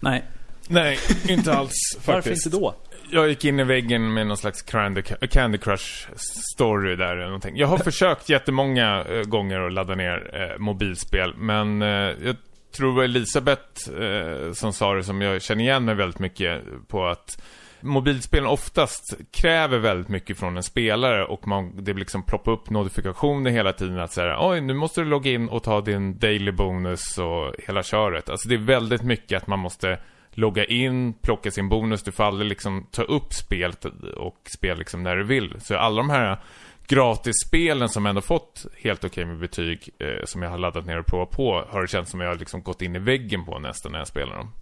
Nej. 0.00 0.24
Nej, 0.68 0.98
inte 1.28 1.52
alls 1.52 1.72
faktiskt. 2.00 2.06
Varför 2.06 2.30
inte 2.30 2.50
då? 2.50 2.74
Jag 3.10 3.28
gick 3.28 3.44
in 3.44 3.60
i 3.60 3.64
väggen 3.64 4.14
med 4.14 4.26
någon 4.26 4.36
slags 4.36 4.62
Candy, 4.62 5.58
Crush 5.58 6.08
story 6.54 6.96
där 6.96 7.12
eller 7.12 7.24
någonting. 7.24 7.56
Jag 7.56 7.66
har 7.66 7.78
försökt 7.84 8.28
jättemånga 8.28 9.04
eh, 9.04 9.22
gånger 9.22 9.60
att 9.60 9.72
ladda 9.72 9.94
ner 9.94 10.30
eh, 10.32 10.58
mobilspel, 10.58 11.34
men 11.36 11.82
eh, 11.82 11.88
jag 11.88 12.36
tror 12.74 12.88
det 12.88 12.96
var 12.96 13.04
Elisabeth 13.04 13.90
eh, 14.00 14.52
som 14.52 14.72
sa 14.72 14.94
det 14.94 15.04
som 15.04 15.20
jag 15.20 15.42
känner 15.42 15.64
igen 15.64 15.84
mig 15.84 15.94
väldigt 15.94 16.18
mycket 16.18 16.62
på 16.88 17.06
att 17.06 17.42
mobilspelen 17.80 18.46
oftast 18.46 19.14
kräver 19.32 19.78
väldigt 19.78 20.08
mycket 20.08 20.38
från 20.38 20.56
en 20.56 20.62
spelare 20.62 21.24
och 21.24 21.46
man, 21.48 21.76
det 21.76 21.94
blir 21.94 21.94
liksom 21.94 22.22
ploppa 22.22 22.50
upp 22.50 22.70
notifikationer 22.70 23.50
hela 23.50 23.72
tiden 23.72 23.98
att 23.98 24.12
säga 24.12 24.36
oj 24.40 24.60
nu 24.60 24.74
måste 24.74 25.00
du 25.00 25.04
logga 25.06 25.30
in 25.30 25.48
och 25.48 25.62
ta 25.62 25.80
din 25.80 26.18
daily 26.18 26.52
bonus 26.52 27.18
och 27.18 27.54
hela 27.66 27.82
köret. 27.82 28.28
Alltså 28.28 28.48
det 28.48 28.54
är 28.54 28.58
väldigt 28.58 29.02
mycket 29.02 29.42
att 29.42 29.46
man 29.46 29.58
måste 29.58 29.98
logga 30.30 30.64
in, 30.64 31.12
plocka 31.12 31.50
sin 31.50 31.68
bonus, 31.68 32.02
du 32.02 32.12
får 32.12 32.24
aldrig 32.24 32.48
liksom 32.48 32.86
ta 32.90 33.02
upp 33.02 33.32
spelet 33.32 33.84
och 34.16 34.40
spela 34.54 34.74
liksom 34.74 35.02
när 35.02 35.16
du 35.16 35.24
vill. 35.24 35.54
Så 35.60 35.76
alla 35.76 35.96
de 35.96 36.10
här 36.10 36.38
gratisspelen 36.86 37.88
som 37.88 38.06
ändå 38.06 38.20
fått 38.20 38.66
helt 38.82 39.04
okej 39.04 39.24
med 39.24 39.38
betyg 39.38 39.90
eh, 39.98 40.24
som 40.24 40.42
jag 40.42 40.50
har 40.50 40.58
laddat 40.58 40.86
ner 40.86 40.98
och 40.98 41.06
provat 41.06 41.30
på 41.30 41.64
har 41.68 41.82
det 41.82 41.88
känts 41.88 42.10
som 42.10 42.20
jag 42.20 42.28
har 42.28 42.38
liksom 42.38 42.62
gått 42.62 42.82
in 42.82 42.96
i 42.96 42.98
väggen 42.98 43.44
på 43.44 43.58
nästan 43.58 43.92
när 43.92 43.98
jag 43.98 44.08
spelar 44.08 44.36
dem. 44.36 44.52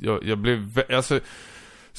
Jag, 0.00 0.24
jag 0.24 0.38
blev, 0.38 0.82
alltså 0.90 1.20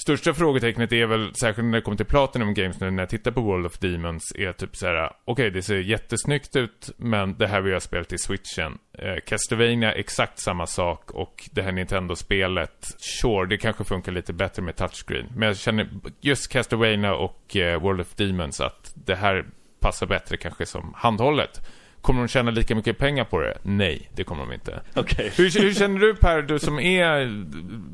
Största 0.01 0.34
frågetecknet 0.34 0.91
är 0.91 1.06
väl, 1.06 1.36
särskilt 1.36 1.65
när 1.65 1.77
det 1.77 1.82
kommer 1.82 1.98
till 1.98 2.06
Platinum 2.06 2.53
Games 2.53 2.79
nu 2.79 2.91
när 2.91 3.03
jag 3.03 3.10
tittar 3.10 3.32
på 3.32 3.41
World 3.41 3.65
of 3.65 3.77
Demons, 3.77 4.24
är 4.36 4.53
typ 4.53 4.75
så 4.75 4.88
här: 4.88 5.06
okej 5.06 5.13
okay, 5.25 5.50
det 5.50 5.62
ser 5.62 5.75
jättesnyggt 5.75 6.56
ut, 6.56 6.89
men 6.98 7.38
det 7.38 7.48
här 7.48 7.62
vill 7.62 7.74
jag 7.74 7.82
spela 7.82 8.03
till 8.03 8.20
switchen. 8.20 8.77
Eh, 8.94 9.15
Castlevania, 9.25 9.91
exakt 9.91 10.39
samma 10.39 10.68
sak, 10.68 11.12
och 11.12 11.50
det 11.51 11.62
här 11.62 11.72
Nintendo-spelet, 11.72 12.86
sure, 12.98 13.48
det 13.50 13.58
kanske 13.58 13.84
funkar 13.84 14.12
lite 14.12 14.34
bättre 14.34 14.62
med 14.62 14.75
touchscreen. 14.75 15.27
Men 15.36 15.48
jag 15.48 15.58
känner, 15.58 15.89
just 16.22 16.51
Castlevania 16.51 17.13
och 17.13 17.56
eh, 17.56 17.82
World 17.82 18.01
of 18.01 18.15
Demons, 18.15 18.62
att 18.62 18.94
det 18.96 19.15
här 19.15 19.46
passar 19.79 20.08
bättre 20.08 20.38
kanske 20.38 20.65
som 20.65 20.94
handhållet. 20.98 21.62
Kommer 22.01 22.22
de 22.22 22.27
tjäna 22.27 22.51
lika 22.51 22.75
mycket 22.75 22.98
pengar 22.98 23.24
på 23.24 23.39
det? 23.39 23.58
Nej, 23.63 24.10
det 24.15 24.24
kommer 24.24 24.46
de 24.46 24.53
inte. 24.53 24.82
Okay. 24.96 25.29
Hur, 25.35 25.62
hur, 25.62 25.74
känner 25.74 26.00
du 26.00 26.16
Per, 26.16 26.42
du 26.42 26.59
som 26.59 26.79
är 26.79 27.25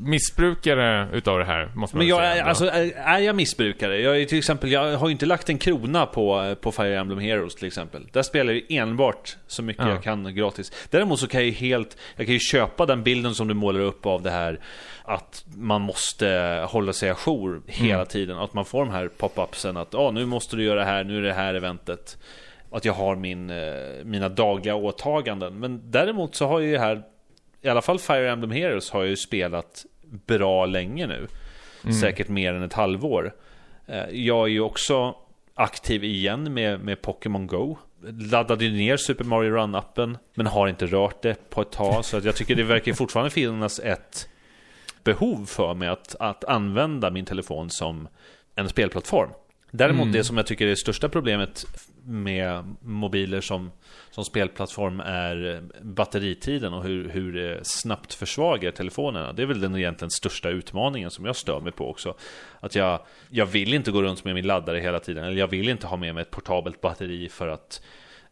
missbrukare 0.08 1.08
utav 1.12 1.38
det 1.38 1.44
här? 1.44 1.70
Måste 1.74 1.96
man 1.96 1.98
Men 1.98 2.08
jag, 2.08 2.18
säga, 2.18 2.34
är, 2.34 2.42
alltså, 2.42 2.70
är 2.96 3.18
jag 3.18 3.36
missbrukare? 3.36 4.00
Jag, 4.00 4.20
är 4.20 4.24
till 4.24 4.38
exempel, 4.38 4.72
jag 4.72 4.96
har 4.96 5.08
ju 5.08 5.12
inte 5.12 5.26
lagt 5.26 5.48
en 5.48 5.58
krona 5.58 6.06
på, 6.06 6.56
på 6.60 6.72
Fire 6.72 6.98
Emblem 6.98 7.18
Heroes 7.18 7.54
till 7.54 7.66
exempel. 7.66 8.08
Där 8.12 8.22
spelar 8.22 8.52
jag 8.52 8.62
enbart 8.68 9.36
så 9.46 9.62
mycket 9.62 9.84
ja. 9.84 9.90
jag 9.90 10.02
kan 10.02 10.34
gratis. 10.34 10.72
Däremot 10.90 11.20
så 11.20 11.26
kan 11.26 11.40
jag 11.40 11.46
ju 11.46 11.54
helt, 11.54 11.96
jag 12.16 12.26
kan 12.26 12.32
ju 12.32 12.40
köpa 12.40 12.86
den 12.86 13.02
bilden 13.02 13.34
som 13.34 13.48
du 13.48 13.54
målar 13.54 13.80
upp 13.80 14.06
av 14.06 14.22
det 14.22 14.30
här 14.30 14.60
att 15.04 15.44
man 15.56 15.82
måste 15.82 16.28
hålla 16.68 16.92
sig 16.92 17.10
ajour 17.10 17.62
hela 17.66 17.94
mm. 17.94 18.06
tiden. 18.06 18.38
Att 18.38 18.54
man 18.54 18.64
får 18.64 18.84
de 18.84 18.90
här 18.90 19.08
pop-upsen 19.08 19.76
att 19.76 19.94
oh, 19.94 20.12
nu 20.12 20.26
måste 20.26 20.56
du 20.56 20.62
göra 20.62 20.80
det 20.80 20.86
här, 20.86 21.04
nu 21.04 21.18
är 21.18 21.22
det 21.22 21.32
här 21.32 21.54
eventet 21.54 22.18
att 22.70 22.84
jag 22.84 22.92
har 22.92 23.16
min, 23.16 23.50
eh, 23.50 24.04
mina 24.04 24.28
dagliga 24.28 24.74
åtaganden. 24.74 25.58
Men 25.58 25.90
däremot 25.90 26.34
så 26.34 26.46
har 26.46 26.60
jag 26.60 26.70
ju 26.70 26.78
här, 26.78 27.02
i 27.62 27.68
alla 27.68 27.82
fall 27.82 27.98
Fire 27.98 28.30
Emblem 28.30 28.50
Heroes 28.50 28.90
har 28.90 29.00
jag 29.00 29.08
ju 29.08 29.16
spelat 29.16 29.86
bra 30.26 30.66
länge 30.66 31.06
nu. 31.06 31.26
Mm. 31.82 31.94
Säkert 31.94 32.28
mer 32.28 32.54
än 32.54 32.62
ett 32.62 32.72
halvår. 32.72 33.34
Eh, 33.86 34.04
jag 34.10 34.44
är 34.44 34.50
ju 34.50 34.60
också 34.60 35.14
aktiv 35.54 36.04
igen 36.04 36.54
med, 36.54 36.80
med 36.80 37.02
Pokémon 37.02 37.46
Go. 37.46 37.76
Laddade 38.08 38.68
ner 38.68 38.96
Super 38.96 39.24
Mario 39.24 39.56
Run-appen, 39.56 40.18
men 40.34 40.46
har 40.46 40.68
inte 40.68 40.86
rört 40.86 41.22
det 41.22 41.50
på 41.50 41.62
ett 41.62 41.72
tag. 41.72 42.04
Så 42.04 42.20
jag 42.24 42.36
tycker 42.36 42.54
det 42.54 42.62
verkar 42.62 42.92
fortfarande 42.92 43.30
finnas 43.30 43.78
ett 43.78 44.28
behov 45.04 45.46
för 45.46 45.74
mig 45.74 45.88
att, 45.88 46.16
att 46.20 46.44
använda 46.44 47.10
min 47.10 47.24
telefon 47.24 47.70
som 47.70 48.08
en 48.54 48.68
spelplattform. 48.68 49.30
Däremot 49.70 50.02
mm. 50.02 50.12
det 50.12 50.24
som 50.24 50.36
jag 50.36 50.46
tycker 50.46 50.64
är 50.64 50.70
det 50.70 50.76
största 50.76 51.08
problemet 51.08 51.66
med 52.06 52.74
mobiler 52.80 53.40
som, 53.40 53.70
som 54.10 54.24
spelplattform 54.24 55.00
är 55.00 55.62
batteritiden 55.82 56.72
och 56.72 56.84
hur, 56.84 57.08
hur 57.08 57.32
det 57.32 57.60
snabbt 57.62 58.14
försvagar 58.14 58.70
telefonerna. 58.70 59.32
Det 59.32 59.42
är 59.42 59.46
väl 59.46 59.60
den 59.60 59.76
egentligen 59.76 60.10
största 60.10 60.48
utmaningen 60.48 61.10
som 61.10 61.24
jag 61.24 61.36
stör 61.36 61.60
mig 61.60 61.72
på 61.72 61.90
också. 61.90 62.14
Att 62.60 62.74
jag, 62.74 63.00
jag 63.30 63.46
vill 63.46 63.74
inte 63.74 63.90
gå 63.90 64.02
runt 64.02 64.24
med 64.24 64.34
min 64.34 64.46
laddare 64.46 64.78
hela 64.78 65.00
tiden, 65.00 65.24
eller 65.24 65.38
jag 65.38 65.48
vill 65.48 65.68
inte 65.68 65.86
ha 65.86 65.96
med 65.96 66.14
mig 66.14 66.22
ett 66.22 66.30
portabelt 66.30 66.80
batteri 66.80 67.28
för 67.28 67.48
att 67.48 67.82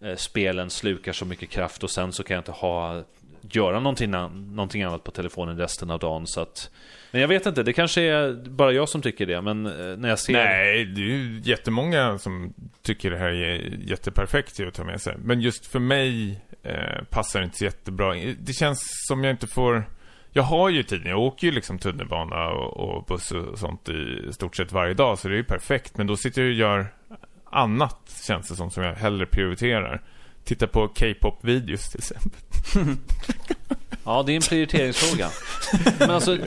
eh, 0.01 0.17
spelen 0.17 0.71
slukar 0.71 1.13
så 1.13 1.25
mycket 1.25 1.51
kraft 1.51 1.85
och 1.85 1.91
sen 1.91 2.13
så 2.13 2.23
kan 2.23 2.35
jag 2.35 2.41
inte 2.41 2.53
ha 2.53 3.05
göra 3.51 3.81
någonting, 3.81 4.11
någonting 4.11 4.83
annat 4.83 5.05
på 5.05 5.11
telefonen 5.11 5.59
resten 5.59 5.91
av 5.91 5.99
dagen. 5.99 6.27
Så 6.27 6.41
att, 6.41 6.71
men 7.11 7.21
jag 7.21 7.29
vet 7.29 7.47
inte, 7.47 7.63
det 7.63 7.73
kanske 7.73 8.03
är 8.03 8.33
bara 8.51 8.73
jag 8.73 8.89
som 8.89 9.03
tycker 9.03 9.27
det. 9.27 9.43
Men 9.43 9.67
eh, 9.67 9.97
när 9.97 10.09
jag 10.09 10.19
ser... 10.19 10.33
Nej, 10.33 10.85
det 10.85 11.01
är 11.01 11.05
ju 11.05 11.41
jättemånga 11.45 12.19
som 12.19 12.55
tycker 12.83 13.11
det 13.11 13.19
här 13.19 13.29
är 13.29 13.79
jätteperfekt 13.85 14.61
att 14.61 14.75
ta 14.75 14.85
med 14.85 15.01
sig. 15.01 15.17
Men 15.19 15.41
just 15.41 15.67
för 15.67 15.79
mig 15.79 16.41
eh, 16.63 17.05
passar 17.11 17.41
det 17.41 17.45
inte 17.45 17.59
så 17.59 17.65
jättebra. 17.65 18.15
Det 18.39 18.53
känns 18.53 18.83
som 19.09 19.25
jag 19.25 19.31
inte 19.31 19.47
får... 19.47 19.85
Jag 20.33 20.43
har 20.43 20.69
ju 20.69 20.83
tiden, 20.83 21.07
jag 21.07 21.19
åker 21.19 21.47
ju 21.47 21.53
liksom 21.53 21.79
tunnelbana 21.79 22.49
och, 22.49 22.77
och 22.77 23.05
buss 23.05 23.33
och 23.33 23.59
sånt 23.59 23.89
i 23.89 24.33
stort 24.33 24.57
sett 24.57 24.73
varje 24.73 24.95
dag. 24.95 25.19
Så 25.19 25.29
det 25.29 25.35
är 25.35 25.37
ju 25.37 25.45
perfekt. 25.45 25.97
Men 25.97 26.07
då 26.07 26.17
sitter 26.17 26.43
jag 26.43 26.51
och 26.51 26.57
gör 26.57 26.87
annat, 27.51 28.23
känns 28.27 28.49
det 28.49 28.57
som, 28.57 28.71
som 28.71 28.83
jag 28.83 28.95
hellre 28.95 29.27
prioriterar. 29.27 30.03
Titta 30.45 30.67
på 30.67 30.89
K-pop-videos 30.89 31.91
till 31.91 31.99
exempel. 32.01 32.41
ja, 34.05 34.23
det 34.23 34.33
är 34.33 34.37
en 34.37 34.43
prioriteringsfråga. 34.43 35.31
Men 35.99 36.11
alltså, 36.11 36.39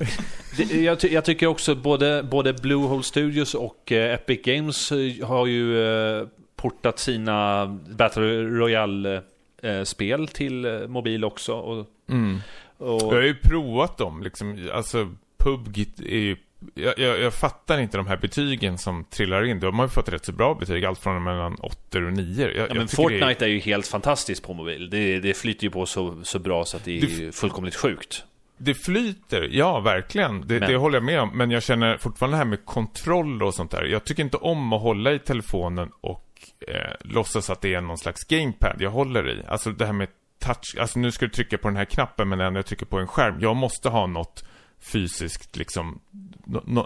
det, 0.58 0.64
jag, 0.64 1.00
ty 1.00 1.08
jag, 1.08 1.26
tycker 1.26 1.48
också 1.48 1.76
både, 1.76 2.24
både 2.24 2.54
Bluehole 2.54 3.04
Studios 3.04 3.54
och 3.54 3.92
eh, 3.92 4.14
Epic 4.14 4.42
Games 4.44 4.92
eh, 4.92 5.28
har 5.28 5.46
ju 5.46 5.84
eh, 5.84 6.28
portat 6.56 7.00
sina 7.00 7.68
Battle 7.90 8.44
Royale-spel 8.44 10.22
eh, 10.22 10.28
till 10.28 10.66
eh, 10.66 10.88
mobil 10.88 11.26
också. 11.26 11.54
Och, 11.54 11.88
mm. 12.10 12.40
och... 12.78 13.02
Jag 13.02 13.12
har 13.12 13.22
ju 13.22 13.36
provat 13.36 13.98
dem, 13.98 14.24
liksom, 14.24 14.70
alltså 14.74 15.14
PubG 15.38 15.88
är 16.06 16.18
ju 16.18 16.38
jag, 16.74 17.00
jag, 17.00 17.20
jag, 17.20 17.34
fattar 17.34 17.80
inte 17.80 17.98
de 17.98 18.08
här 18.08 18.18
betygen 18.18 18.78
som 18.78 19.04
trillar 19.04 19.44
in. 19.44 19.60
De 19.60 19.80
har 19.80 19.86
ju 19.86 19.90
fått 19.90 20.10
rätt 20.10 20.26
så 20.26 20.32
bra 20.32 20.54
betyg, 20.54 20.86
allt 20.86 21.00
från 21.00 21.24
mellan 21.24 21.56
8 21.56 21.98
och 21.98 22.14
9. 22.14 22.52
Jag, 22.56 22.70
ja, 22.70 22.74
men 22.74 22.88
Fortnite 22.88 23.26
är... 23.26 23.44
är... 23.44 23.48
ju 23.48 23.60
helt 23.60 23.88
fantastiskt 23.88 24.44
på 24.44 24.54
mobil. 24.54 24.90
Det, 24.90 25.20
det 25.20 25.34
flyter 25.34 25.64
ju 25.64 25.70
på 25.70 25.86
så, 25.86 26.24
så 26.24 26.40
bra 26.40 26.66
så 26.66 26.78
att 26.78 26.84
det 26.84 26.98
är 26.98 27.02
det... 27.02 27.36
fullkomligt 27.36 27.76
sjukt. 27.76 28.24
Det 28.58 28.74
flyter, 28.74 29.50
ja 29.52 29.80
verkligen. 29.80 30.48
Det, 30.48 30.60
det, 30.60 30.76
håller 30.76 30.96
jag 30.96 31.04
med 31.04 31.22
om. 31.22 31.38
Men 31.38 31.52
jag 31.52 31.64
känner 31.64 31.98
fortfarande 31.98 32.36
det 32.36 32.38
här 32.38 32.46
med 32.46 32.66
kontroll 32.66 33.44
och 33.44 33.54
sånt 33.54 33.72
där. 33.72 33.84
Jag 33.84 34.04
tycker 34.06 34.24
inte 34.24 34.38
om 34.38 34.74
att 34.74 34.82
hålla 34.82 35.12
i 35.12 35.20
telefonen 35.20 35.90
och 36.02 36.26
eh, 36.68 36.92
låtsas 37.00 37.50
att 37.50 37.62
det 37.62 37.74
är 37.74 37.82
någon 37.82 37.98
slags 37.98 38.24
gamepad 38.24 38.76
jag 38.80 38.90
håller 38.90 39.30
i. 39.30 39.44
Alltså 39.48 39.72
det 39.72 39.86
här 39.86 39.94
med 39.94 40.08
touch. 40.40 40.76
Alltså 40.80 41.00
nu 41.00 41.12
ska 41.12 41.26
du 41.26 41.32
trycka 41.32 41.58
på 41.58 41.68
den 41.68 41.78
här 41.78 41.86
knappen 41.86 42.30
men 42.30 42.38
när 42.38 42.52
jag 42.52 42.66
trycker 42.66 42.86
på 42.86 43.00
en 43.00 43.08
skärm. 43.08 43.38
Jag 43.40 43.56
måste 43.56 43.90
ha 43.90 44.08
något 44.08 44.44
fysiskt 44.80 45.58
liksom 45.58 46.00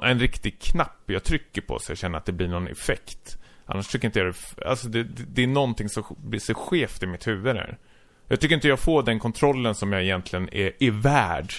en 0.04 0.19
riktig 0.19 0.60
knapp 0.60 1.04
jag 1.06 1.23
trycker 1.23 1.62
på 1.62 1.80
så 1.80 1.91
jag 1.91 1.97
känner 1.97 2.17
att 2.17 2.25
det 2.25 2.32
blir 2.32 2.47
någon 2.47 2.67
effekt. 2.67 3.38
Annars 3.65 3.88
tycker 3.88 4.08
inte 4.08 4.19
jag 4.19 4.27
det, 4.27 4.65
alltså 4.65 4.88
det, 4.88 5.04
det 5.04 5.43
är 5.43 5.47
någonting 5.47 5.89
som 5.89 6.04
blir 6.17 6.39
så 6.39 6.54
skevt 6.54 7.04
i 7.04 7.06
mitt 7.06 7.27
huvud 7.27 7.56
där. 7.56 7.77
Jag 8.27 8.39
tycker 8.39 8.56
inte 8.56 8.67
jag 8.67 8.80
får 8.80 9.04
den 9.04 9.19
kontrollen 9.19 9.75
som 9.75 9.93
jag 9.93 10.04
egentligen 10.04 10.49
är, 10.54 10.71
är 10.80 10.91
värd. 10.91 11.54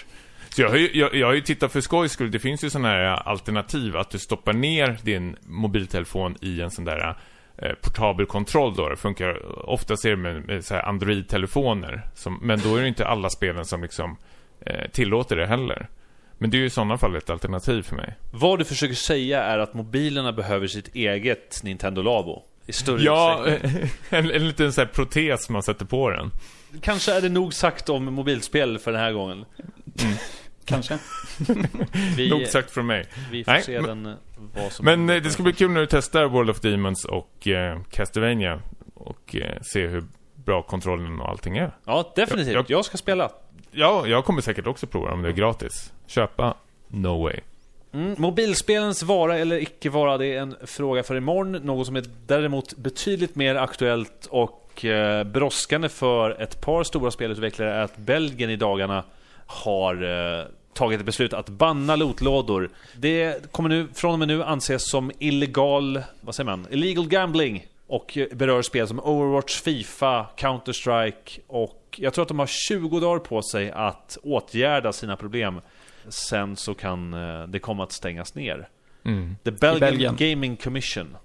Så 0.49 0.62
jag 0.62 0.68
har, 0.68 0.77
ju, 0.77 0.90
jag, 0.92 1.14
jag 1.14 1.27
har 1.27 1.35
ju 1.35 1.40
tittat 1.40 1.73
för 1.73 1.81
skojs 1.81 2.12
skull, 2.12 2.31
det 2.31 2.38
finns 2.38 2.64
ju 2.64 2.71
sådana 2.71 2.88
här 2.88 3.05
eh, 3.05 3.27
alternativ 3.27 3.97
att 3.97 4.11
du 4.11 4.18
stoppar 4.18 4.53
ner 4.53 4.99
din 5.03 5.37
mobiltelefon 5.42 6.37
i 6.40 6.61
en 6.61 6.71
sån 6.71 6.85
där 6.85 7.16
eh, 7.59 7.73
portabel 7.83 8.27
kontroll 8.27 8.75
då. 8.75 8.88
Det 8.88 8.97
funkar, 8.97 9.68
ofta 9.71 9.97
ser 9.97 10.11
det 10.11 10.16
med, 10.16 10.47
med 10.47 10.64
så 10.64 10.75
Android-telefoner. 10.75 12.03
men 12.40 12.61
då 12.61 12.77
är 12.77 12.83
det 12.83 12.88
inte 12.88 13.07
alla 13.07 13.31
spelen 13.31 13.64
som 13.64 13.83
liksom 13.83 14.16
eh, 14.61 14.90
tillåter 14.90 15.37
det 15.37 15.47
heller. 15.47 15.88
Men 16.42 16.50
det 16.50 16.57
är 16.57 16.59
ju 16.59 16.66
i 16.66 16.70
sådana 16.70 16.98
fall 16.98 17.16
ett 17.16 17.31
alternativ 17.31 17.83
för 17.83 17.96
mig. 17.96 18.14
Vad 18.31 18.59
du 18.59 18.64
försöker 18.64 18.94
säga 18.94 19.42
är 19.42 19.59
att 19.59 19.74
mobilerna 19.74 20.33
behöver 20.33 20.66
sitt 20.66 20.94
eget 20.94 21.62
Nintendo 21.62 22.02
Labo. 22.02 22.42
I 22.66 22.72
större 22.72 23.02
ja, 23.02 23.46
en, 24.11 24.31
en 24.31 24.46
liten 24.46 24.72
sån 24.72 24.87
här 24.87 24.92
protes 24.92 25.48
man 25.48 25.62
sätter 25.62 25.85
på 25.85 26.11
den. 26.11 26.31
Kanske 26.81 27.12
är 27.12 27.20
det 27.20 27.28
nog 27.28 27.55
sagt 27.55 27.88
om 27.88 28.05
mobilspel 28.05 28.78
för 28.78 28.92
den 28.92 29.00
här 29.00 29.12
gången. 29.12 29.44
Mm. 30.02 30.16
Kanske. 30.64 30.98
vi, 32.16 32.31
nog 32.31 32.46
sagt 32.46 32.70
från 32.70 32.87
mig. 32.87 33.05
Vi 33.31 33.44
får 33.44 33.52
Nej, 33.52 33.62
se 33.62 33.81
men, 33.81 34.02
den, 34.02 34.16
vad 34.55 34.72
som 34.72 34.85
Men 34.85 35.11
eh, 35.11 35.22
det 35.22 35.31
ska 35.31 35.42
bli 35.42 35.52
kul 35.52 35.70
när 35.70 35.81
du 35.81 35.87
testar 35.87 36.24
World 36.24 36.50
of 36.50 36.61
Demons 36.61 37.05
och 37.05 37.48
eh, 37.48 37.81
Castlevania. 37.90 38.61
Och 38.94 39.37
eh, 39.37 39.61
se 39.62 39.87
hur 39.87 40.05
bra 40.35 40.62
kontrollen 40.62 41.20
och 41.20 41.28
allting 41.28 41.57
är. 41.57 41.76
Ja, 41.85 42.12
definitivt. 42.16 42.55
Jag, 42.55 42.61
jag, 42.62 42.70
jag 42.70 42.85
ska 42.85 42.98
spela. 42.98 43.31
Ja, 43.74 44.06
jag 44.06 44.24
kommer 44.24 44.40
säkert 44.40 44.66
också 44.66 44.87
prova 44.87 45.12
om 45.12 45.22
det 45.22 45.28
är 45.28 45.32
gratis. 45.32 45.92
Köpa, 46.06 46.54
no 46.88 47.22
way. 47.22 47.37
Mm, 47.92 48.14
mobilspelens 48.18 49.02
vara 49.02 49.38
eller 49.38 49.62
icke 49.62 49.90
vara, 49.90 50.18
det 50.18 50.26
är 50.26 50.40
en 50.40 50.56
fråga 50.64 51.02
för 51.02 51.16
imorgon. 51.16 51.52
Något 51.52 51.87
som 51.87 51.96
är 51.96 52.04
däremot 52.26 52.76
betydligt 52.76 53.35
mer 53.37 53.54
aktuellt 53.54 54.26
och 54.30 54.85
eh, 54.85 55.24
brådskande 55.24 55.88
för 55.88 56.42
ett 56.42 56.61
par 56.61 56.85
stora 56.85 57.11
spelutvecklare 57.11 57.72
är 57.74 57.82
att 57.82 57.96
Belgien 57.96 58.50
i 58.50 58.56
dagarna 58.56 59.04
har 59.46 59.94
eh, 60.40 60.46
tagit 60.72 61.00
ett 61.00 61.06
beslut 61.06 61.32
att 61.32 61.48
banna 61.48 61.96
lootlådor. 61.96 62.70
Det 62.96 63.52
kommer 63.52 63.68
nu, 63.68 63.88
från 63.94 64.12
och 64.12 64.18
med 64.18 64.28
nu 64.28 64.44
anses 64.44 64.90
som 64.90 65.12
illegal, 65.18 66.02
vad 66.20 66.35
säger 66.35 66.50
man, 66.50 66.66
illegal 66.70 67.08
gambling 67.08 67.66
och 67.92 68.18
berör 68.33 68.62
spel 68.62 68.88
som 68.88 69.00
Overwatch, 69.00 69.61
Fifa, 69.61 70.26
Counter-Strike 70.37 71.40
och 71.46 71.78
jag 71.96 72.14
tror 72.14 72.22
att 72.22 72.28
de 72.28 72.38
har 72.38 72.46
20 72.46 73.00
dagar 73.00 73.18
på 73.18 73.42
sig 73.42 73.70
att 73.70 74.18
åtgärda 74.22 74.92
sina 74.92 75.16
problem. 75.16 75.61
Sen 76.09 76.57
så 76.57 76.74
kan 76.74 77.14
eh, 77.14 77.46
det 77.48 77.59
komma 77.59 77.83
att 77.83 77.92
stängas 77.92 78.35
ner. 78.35 78.68
Mm. 79.05 79.37
The 79.44 79.50
Belgian 79.50 80.16
Gaming 80.16 80.57
Commission. 80.57 81.16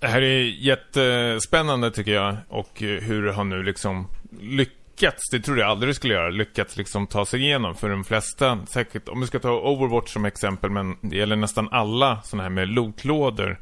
Det 0.00 0.06
här 0.06 0.22
är 0.22 0.42
jättespännande 0.44 1.90
tycker 1.90 2.12
jag 2.12 2.36
och 2.48 2.80
hur 2.80 3.32
han 3.32 3.48
nu 3.48 3.62
liksom 3.62 4.08
lyckats, 4.40 5.30
det 5.30 5.40
trodde 5.40 5.60
jag 5.60 5.70
aldrig 5.70 5.90
det 5.90 5.94
skulle 5.94 6.14
göra, 6.14 6.30
lyckats 6.30 6.76
liksom 6.76 7.06
ta 7.06 7.26
sig 7.26 7.40
igenom 7.40 7.74
för 7.74 7.90
de 7.90 8.04
flesta, 8.04 8.66
säkert 8.66 9.08
om 9.08 9.20
vi 9.20 9.26
ska 9.26 9.38
ta 9.38 9.60
Overwatch 9.60 10.12
som 10.12 10.24
exempel, 10.24 10.70
men 10.70 10.96
det 11.00 11.16
gäller 11.16 11.36
nästan 11.36 11.68
alla 11.70 12.22
sådana 12.22 12.42
här 12.42 12.50
med 12.50 12.68
lootlådor 12.68 13.60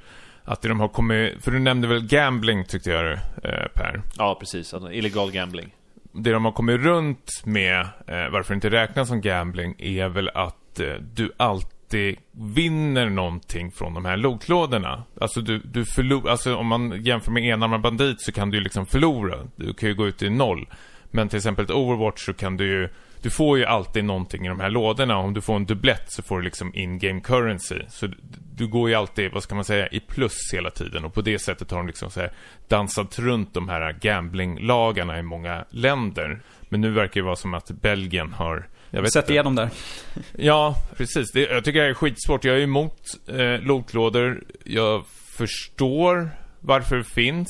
att 0.49 0.63
de 0.63 0.81
har 0.81 0.89
kommit, 0.89 1.45
för 1.45 1.51
du 1.51 1.59
nämnde 1.59 1.89
väl 1.89 2.07
gambling 2.07 2.65
tyckte 2.65 2.91
jag 2.91 3.13
eh, 3.13 3.69
Per? 3.75 4.03
Ja, 4.17 4.37
precis. 4.41 4.75
Alltså, 4.75 4.93
illegal 4.93 5.31
gambling. 5.31 5.75
Det 6.13 6.33
de 6.33 6.45
har 6.45 6.53
kommit 6.53 6.81
runt 6.81 7.43
med, 7.45 7.81
eh, 7.81 8.29
varför 8.33 8.49
det 8.49 8.55
inte 8.55 8.71
räknas 8.71 9.09
som 9.09 9.21
gambling, 9.21 9.75
är 9.79 10.09
väl 10.09 10.29
att 10.29 10.81
eh, 10.81 10.95
du 11.15 11.33
alltid 11.37 12.17
vinner 12.33 13.09
någonting 13.09 13.71
från 13.71 13.95
de 13.95 14.05
här 14.05 14.17
lootlådorna. 14.17 15.03
Alltså 15.21 15.41
du, 15.41 15.59
du 15.59 15.85
förlorar, 15.85 16.31
alltså 16.31 16.57
om 16.57 16.67
man 16.67 17.03
jämför 17.05 17.33
med 17.33 17.45
enarmad 17.45 17.81
bandit 17.81 18.21
så 18.21 18.33
kan 18.33 18.51
du 18.51 18.57
ju 18.57 18.65
liksom 18.65 18.87
förlora. 18.87 19.39
Du 19.57 19.75
kan 19.75 19.89
ju 19.89 19.95
gå 19.95 20.07
ut 20.07 20.23
i 20.23 20.31
noll. 20.31 20.69
Men 21.11 21.29
till 21.29 21.37
exempel 21.37 21.65
ett 21.65 21.71
Overwatch 21.71 22.25
så 22.25 22.35
kan 22.35 22.57
du 22.57 22.67
ju 22.67 22.89
du 23.23 23.31
får 23.31 23.59
ju 23.59 23.65
alltid 23.65 24.05
någonting 24.05 24.47
i 24.47 24.49
de 24.49 24.61
här 24.61 24.71
lådorna. 24.71 25.17
Om 25.17 25.35
du 25.35 25.41
får 25.41 25.57
en 25.57 25.67
dubblett 25.67 26.05
så 26.07 26.23
får 26.23 26.37
du 26.39 26.45
liksom 26.45 26.75
in-game 26.75 27.21
currency. 27.21 27.81
Så 27.89 28.09
du 28.55 28.67
går 28.67 28.89
ju 28.89 28.95
alltid, 28.95 29.33
vad 29.33 29.43
ska 29.43 29.55
man 29.55 29.65
säga, 29.65 29.89
i 29.89 30.01
plus 30.01 30.53
hela 30.53 30.71
tiden. 30.71 31.05
Och 31.05 31.15
på 31.15 31.21
det 31.21 31.39
sättet 31.39 31.71
har 31.71 31.79
de 31.79 31.87
liksom 31.87 32.11
så 32.11 32.21
här 32.21 32.33
dansat 32.69 33.19
runt 33.19 33.55
de 33.55 33.69
här 33.69 33.93
gambling-lagarna 34.01 35.19
i 35.19 35.23
många 35.23 35.65
länder. 35.71 36.41
Men 36.69 36.81
nu 36.81 36.91
verkar 36.91 37.21
det 37.21 37.25
vara 37.25 37.37
som 37.37 37.55
att 37.55 37.71
Belgien 37.71 38.33
har... 38.33 38.69
Jag 38.91 39.03
vet 39.03 39.13
Sett 39.13 39.31
igenom 39.31 39.55
där. 39.55 39.71
Ja, 40.37 40.75
precis. 40.97 41.33
Det, 41.33 41.41
jag 41.41 41.65
tycker 41.65 41.83
det 41.83 41.89
är 41.89 41.95
skitsvårt. 41.95 42.45
Jag 42.45 42.57
är 42.57 42.61
emot 42.61 43.01
eh, 43.29 43.61
lootlådor. 43.61 44.45
Jag 44.65 45.05
förstår 45.37 46.31
varför 46.61 46.97
det 46.97 47.05
finns. 47.05 47.49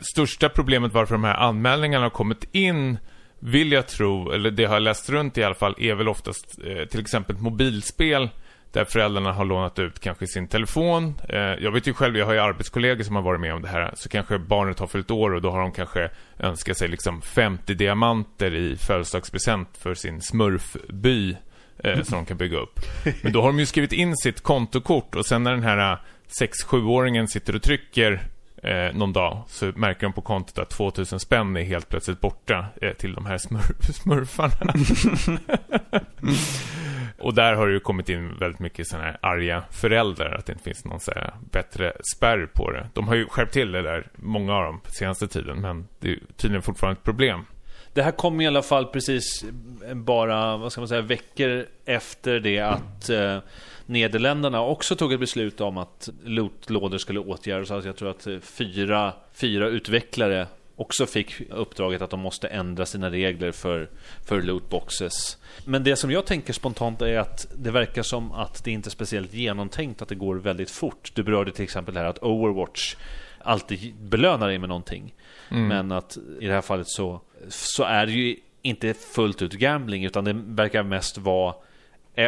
Största 0.00 0.48
problemet 0.48 0.92
varför 0.92 1.14
de 1.14 1.24
här 1.24 1.34
anmälningarna 1.34 2.04
har 2.04 2.10
kommit 2.10 2.44
in 2.52 2.98
vill 3.38 3.72
jag 3.72 3.86
tro, 3.86 4.30
eller 4.30 4.50
det 4.50 4.64
har 4.64 4.74
jag 4.74 4.82
läst 4.82 5.10
runt 5.10 5.38
i 5.38 5.44
alla 5.44 5.54
fall, 5.54 5.74
är 5.78 5.94
väl 5.94 6.08
oftast 6.08 6.58
eh, 6.64 6.84
till 6.84 7.00
exempel 7.00 7.36
mobilspel 7.36 8.28
där 8.72 8.84
föräldrarna 8.84 9.32
har 9.32 9.44
lånat 9.44 9.78
ut 9.78 10.00
kanske 10.00 10.26
sin 10.26 10.48
telefon. 10.48 11.20
Eh, 11.28 11.38
jag 11.38 11.72
vet 11.72 11.86
ju 11.86 11.94
själv, 11.94 12.16
jag 12.16 12.26
har 12.26 12.32
ju 12.32 12.38
arbetskollegor 12.38 13.04
som 13.04 13.16
har 13.16 13.22
varit 13.22 13.40
med 13.40 13.54
om 13.54 13.62
det 13.62 13.68
här. 13.68 13.92
Så 13.96 14.08
kanske 14.08 14.38
barnet 14.38 14.78
har 14.78 14.86
fyllt 14.86 15.10
år 15.10 15.34
och 15.34 15.42
då 15.42 15.50
har 15.50 15.60
de 15.60 15.72
kanske 15.72 16.10
önskat 16.38 16.76
sig 16.76 16.88
liksom 16.88 17.22
50 17.22 17.74
diamanter 17.74 18.54
i 18.54 18.76
födelsedagspresent 18.76 19.68
för 19.78 19.94
sin 19.94 20.20
smurfby 20.20 21.36
eh, 21.84 22.02
som 22.02 22.18
de 22.18 22.26
kan 22.26 22.36
bygga 22.36 22.58
upp. 22.58 22.80
Men 23.22 23.32
då 23.32 23.40
har 23.40 23.48
de 23.48 23.58
ju 23.58 23.66
skrivit 23.66 23.92
in 23.92 24.16
sitt 24.16 24.40
kontokort 24.40 25.14
och 25.14 25.26
sen 25.26 25.42
när 25.42 25.50
den 25.50 25.62
här 25.62 25.92
eh, 25.92 25.98
6-7-åringen 26.40 27.28
sitter 27.28 27.56
och 27.56 27.62
trycker 27.62 28.22
eh, 28.62 28.94
någon 28.94 29.12
dag 29.12 29.42
så 29.46 29.72
märker 29.76 30.02
de 30.02 30.12
på 30.12 30.20
kontot 30.20 30.58
att 30.58 30.70
2000 30.70 31.20
spänn 31.20 31.56
är 31.56 31.62
helt 31.62 31.88
plötsligt 31.88 32.20
borta 32.20 32.66
eh, 32.82 32.92
till 32.92 33.14
de 33.14 33.26
här 33.26 33.38
smurf 33.38 33.66
smurfarna. 34.02 34.72
och 37.18 37.34
där 37.34 37.54
har 37.54 37.66
det 37.66 37.72
ju 37.72 37.80
kommit 37.80 38.08
in 38.08 38.38
väldigt 38.38 38.60
mycket 38.60 38.86
sådana 38.86 39.06
här 39.06 39.18
arga 39.22 39.62
föräldrar 39.70 40.34
att 40.34 40.46
det 40.46 40.52
inte 40.52 40.64
finns 40.64 40.84
någon 40.84 41.00
så 41.00 41.12
bättre 41.50 41.92
spärr 42.16 42.46
på 42.46 42.70
det. 42.70 42.88
De 42.94 43.08
har 43.08 43.14
ju 43.14 43.26
skärpt 43.28 43.52
till 43.52 43.72
det 43.72 43.82
där, 43.82 44.06
många 44.14 44.54
av 44.54 44.64
dem, 44.64 44.80
senaste 44.86 45.28
tiden, 45.28 45.60
men 45.60 45.88
det 46.00 46.10
är 46.10 46.18
tydligen 46.36 46.62
fortfarande 46.62 46.98
ett 46.98 47.04
problem. 47.04 47.44
Det 47.92 48.02
här 48.02 48.12
kom 48.12 48.40
i 48.40 48.46
alla 48.46 48.62
fall 48.62 48.86
precis 48.86 49.44
bara, 49.94 50.56
vad 50.56 50.72
ska 50.72 50.80
man 50.80 50.88
säga, 50.88 51.00
veckor 51.00 51.66
efter 51.84 52.40
det 52.40 52.58
att 52.58 53.08
eh, 53.08 53.38
Nederländerna 53.88 54.62
också 54.62 54.96
tog 54.96 55.12
ett 55.12 55.20
beslut 55.20 55.60
om 55.60 55.78
att 55.78 56.08
lootlådor 56.24 56.98
skulle 56.98 57.20
åtgärdas. 57.20 57.70
Alltså 57.70 57.88
jag 57.88 57.96
tror 57.96 58.10
att 58.10 58.26
fyra, 58.42 59.12
fyra 59.32 59.68
utvecklare 59.68 60.46
också 60.76 61.06
fick 61.06 61.40
uppdraget 61.50 62.02
att 62.02 62.10
de 62.10 62.20
måste 62.20 62.48
ändra 62.48 62.86
sina 62.86 63.10
regler 63.10 63.52
för, 63.52 63.88
för 64.26 64.42
lootboxes. 64.42 65.38
Men 65.64 65.84
det 65.84 65.96
som 65.96 66.10
jag 66.10 66.26
tänker 66.26 66.52
spontant 66.52 67.02
är 67.02 67.18
att 67.18 67.46
det 67.56 67.70
verkar 67.70 68.02
som 68.02 68.32
att 68.32 68.64
det 68.64 68.70
inte 68.70 68.88
är 68.88 68.90
speciellt 68.90 69.34
genomtänkt 69.34 70.02
att 70.02 70.08
det 70.08 70.14
går 70.14 70.36
väldigt 70.36 70.70
fort. 70.70 71.10
Du 71.14 71.22
berörde 71.22 71.52
till 71.52 71.64
exempel 71.64 71.94
det 71.94 72.00
här 72.00 72.06
att 72.06 72.22
Overwatch 72.22 72.96
alltid 73.38 73.94
belönar 73.94 74.48
dig 74.48 74.58
med 74.58 74.68
någonting. 74.68 75.14
Mm. 75.50 75.68
Men 75.68 75.92
att 75.92 76.18
i 76.40 76.46
det 76.46 76.52
här 76.52 76.60
fallet 76.60 76.88
så, 76.88 77.20
så 77.48 77.82
är 77.82 78.06
det 78.06 78.12
ju 78.12 78.36
inte 78.62 78.94
fullt 78.94 79.42
ut 79.42 79.52
gambling 79.52 80.04
utan 80.04 80.24
det 80.24 80.32
verkar 80.32 80.82
mest 80.82 81.18
vara 81.18 81.54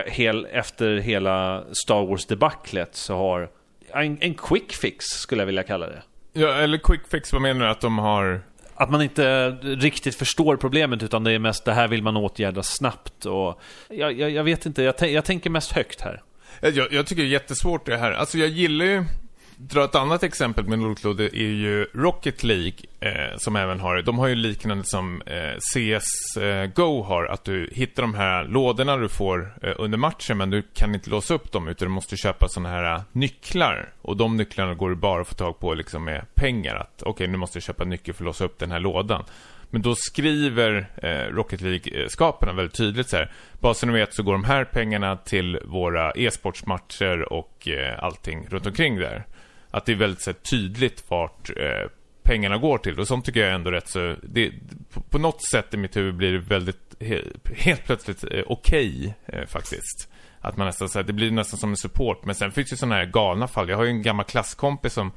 hel, 0.07 0.47
efter 0.53 0.97
hela 0.97 1.65
Star 1.73 2.07
Wars-debaclet 2.07 2.89
så 2.93 3.17
har 3.17 3.51
en, 3.95 4.19
en 4.21 4.35
quick 4.35 4.73
fix 4.73 5.05
skulle 5.05 5.41
jag 5.41 5.47
vilja 5.47 5.63
kalla 5.63 5.87
det. 5.87 6.03
Ja, 6.33 6.55
eller 6.55 6.79
quick 6.79 7.01
fix, 7.11 7.33
vad 7.33 7.43
menar 7.43 7.65
du? 7.65 7.71
Att 7.71 7.81
de 7.81 7.99
har... 7.99 8.43
Att 8.75 8.91
man 8.91 9.03
inte 9.03 9.51
riktigt 9.51 10.15
förstår 10.15 10.57
problemet 10.57 11.03
utan 11.03 11.25
det 11.25 11.33
är 11.33 11.39
mest 11.39 11.65
det 11.65 11.73
här 11.73 11.89
vill 11.89 12.03
man 12.03 12.17
åtgärda 12.17 12.63
snabbt 12.63 13.27
och 13.27 13.61
jag, 13.89 14.13
jag, 14.13 14.31
jag 14.31 14.45
vet 14.45 14.67
inte, 14.67 14.83
jag, 14.83 14.95
jag 15.01 15.25
tänker 15.25 15.51
mest 15.51 15.73
högt 15.73 16.01
här. 16.01 16.23
Jag, 16.61 16.93
jag, 16.93 17.07
tycker 17.07 17.23
det 17.23 17.29
är 17.29 17.33
jättesvårt 17.33 17.87
det 17.87 17.97
här. 17.97 18.13
Alltså 18.13 18.39
jag 18.39 18.49
gillar 18.49 18.85
ju 18.85 19.05
dra 19.69 19.85
ett 19.85 19.95
annat 19.95 20.23
exempel 20.23 20.65
med 20.65 20.79
lootlådor 20.79 21.35
är 21.35 21.51
ju 21.51 21.87
Rocket 21.95 22.43
League 22.43 22.79
eh, 23.01 23.37
som 23.37 23.57
även 23.57 23.81
har, 23.81 24.03
de 24.03 24.19
har 24.19 24.29
ju 24.29 24.35
liknande 24.35 24.85
som 24.85 25.23
eh, 25.23 25.59
CSGO 25.59 27.01
eh, 27.01 27.07
har, 27.07 27.25
att 27.25 27.45
du 27.45 27.71
hittar 27.73 28.03
de 28.03 28.15
här 28.15 28.45
lådorna 28.45 28.97
du 28.97 29.09
får 29.09 29.55
eh, 29.63 29.73
under 29.79 29.99
matchen 29.99 30.39
men 30.39 30.51
du 30.51 30.63
kan 30.75 30.95
inte 30.95 31.11
låsa 31.11 31.35
upp 31.35 31.53
dem 31.53 31.69
utan 31.69 31.89
du 31.89 31.95
måste 31.95 32.17
köpa 32.17 32.49
sådana 32.49 32.69
här 32.69 32.95
eh, 32.95 33.03
nycklar 33.13 33.93
och 34.03 34.17
de 34.17 34.37
nycklarna 34.37 34.75
går 34.75 34.91
du 34.91 34.97
bara 34.97 35.21
att 35.21 35.29
få 35.29 35.35
tag 35.35 35.59
på 35.59 35.75
liksom 35.75 36.05
med 36.05 36.35
pengar 36.35 36.77
att 36.77 37.03
okej 37.03 37.11
okay, 37.11 37.27
nu 37.27 37.37
måste 37.37 37.57
jag 37.57 37.63
köpa 37.63 37.85
nyckel 37.85 38.15
för 38.15 38.25
att 38.25 38.27
låsa 38.27 38.45
upp 38.45 38.59
den 38.59 38.71
här 38.71 38.81
lådan. 38.81 39.25
Men 39.73 39.83
då 39.83 39.95
skriver 39.95 40.91
eh, 41.03 41.35
Rocket 41.35 41.61
League-skaparna 41.61 42.53
väldigt 42.53 42.77
tydligt 42.77 43.09
så 43.09 43.17
här. 43.17 43.33
Bara 43.61 43.75
så 43.75 43.87
ni 43.87 43.93
vet 43.93 44.15
så 44.15 44.23
går 44.23 44.33
de 44.33 44.45
här 44.45 44.65
pengarna 44.65 45.17
till 45.17 45.59
våra 45.65 46.11
e-sportsmatcher 46.11 47.33
och 47.33 47.69
eh, 47.69 48.05
allting 48.05 48.47
runt 48.51 48.67
omkring 48.67 48.97
där 48.97 49.27
att 49.71 49.87
det 49.87 49.93
är 49.93 49.97
väldigt 49.97 50.23
så 50.23 50.33
tydligt 50.33 51.05
vart 51.09 51.51
eh, 51.51 51.91
pengarna 52.23 52.59
går 52.59 52.79
till. 52.79 53.01
Och 53.01 53.09
sånt 53.09 53.25
tycker 53.25 53.41
jag 53.41 53.49
är 53.49 53.55
ändå 53.55 53.71
rätt 53.71 53.89
så... 53.89 54.17
Det, 54.23 54.53
på, 54.93 55.01
på, 55.01 55.19
något 55.19 55.49
sätt 55.51 55.75
i 55.75 55.77
mitt 55.77 55.97
huvud 55.97 56.15
blir 56.15 56.33
det 56.33 56.39
väldigt 56.39 56.95
he, 57.01 57.23
helt 57.57 57.85
plötsligt 57.85 58.25
eh, 58.25 58.43
okej 58.47 59.17
okay, 59.27 59.41
eh, 59.41 59.47
faktiskt. 59.47 60.09
Att 60.41 60.57
man 60.57 60.67
nästan 60.67 60.89
så 60.89 60.99
här, 60.99 61.07
det 61.07 61.13
blir 61.13 61.31
nästan 61.31 61.59
som 61.59 61.71
en 61.71 61.77
support. 61.77 62.25
Men 62.25 62.35
sen 62.35 62.53
finns 62.53 62.73
ju 62.73 62.77
sådana 62.77 62.95
här 62.95 63.05
galna 63.05 63.49
fall. 63.49 63.69
Jag 63.69 63.77
har 63.77 63.85
ju 63.85 63.91
en 63.91 64.03
gammal 64.03 64.25
klasskompis 64.25 64.93
som 64.93 65.13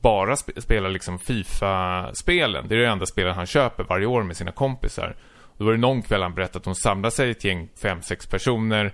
bara 0.00 0.36
sp 0.42 0.48
spelar 0.56 0.90
liksom 0.90 1.18
FIFA-spelen. 1.18 2.68
Det 2.68 2.74
är 2.74 2.78
det 2.78 2.88
enda 2.88 3.06
spelet 3.06 3.36
han 3.36 3.46
köper 3.46 3.84
varje 3.84 4.06
år 4.06 4.22
med 4.22 4.36
sina 4.36 4.52
kompisar. 4.52 5.16
Då 5.58 5.64
var 5.64 5.72
det 5.72 5.78
någon 5.78 6.02
kväll 6.02 6.22
han 6.22 6.34
berättade 6.34 6.58
att 6.58 6.64
de 6.64 6.74
samlar 6.74 7.10
sig 7.10 7.30
ett 7.30 7.44
gäng, 7.44 7.68
fem, 7.82 8.02
sex 8.02 8.26
personer 8.26 8.92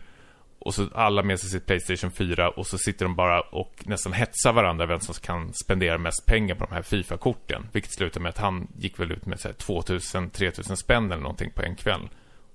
och 0.64 0.74
så 0.74 0.88
alla 0.94 1.22
med 1.22 1.40
sig 1.40 1.50
sitt 1.50 1.66
Playstation 1.66 2.10
4 2.10 2.50
och 2.50 2.66
så 2.66 2.78
sitter 2.78 3.04
de 3.04 3.14
bara 3.14 3.40
och 3.40 3.74
nästan 3.82 4.12
hetsar 4.12 4.52
varandra 4.52 4.86
vem 4.86 5.00
som 5.00 5.14
kan 5.14 5.52
spendera 5.52 5.98
mest 5.98 6.26
pengar 6.26 6.54
på 6.54 6.64
de 6.64 6.74
här 6.74 6.82
FIFA-korten. 6.82 7.68
Vilket 7.72 7.92
slutar 7.92 8.20
med 8.20 8.30
att 8.30 8.38
han 8.38 8.68
gick 8.78 9.00
väl 9.00 9.12
ut 9.12 9.26
med 9.26 9.38
2000-3000 9.38 10.74
spänn 10.74 11.12
eller 11.12 11.22
någonting 11.22 11.50
på 11.50 11.62
en 11.62 11.76
kväll. 11.76 12.08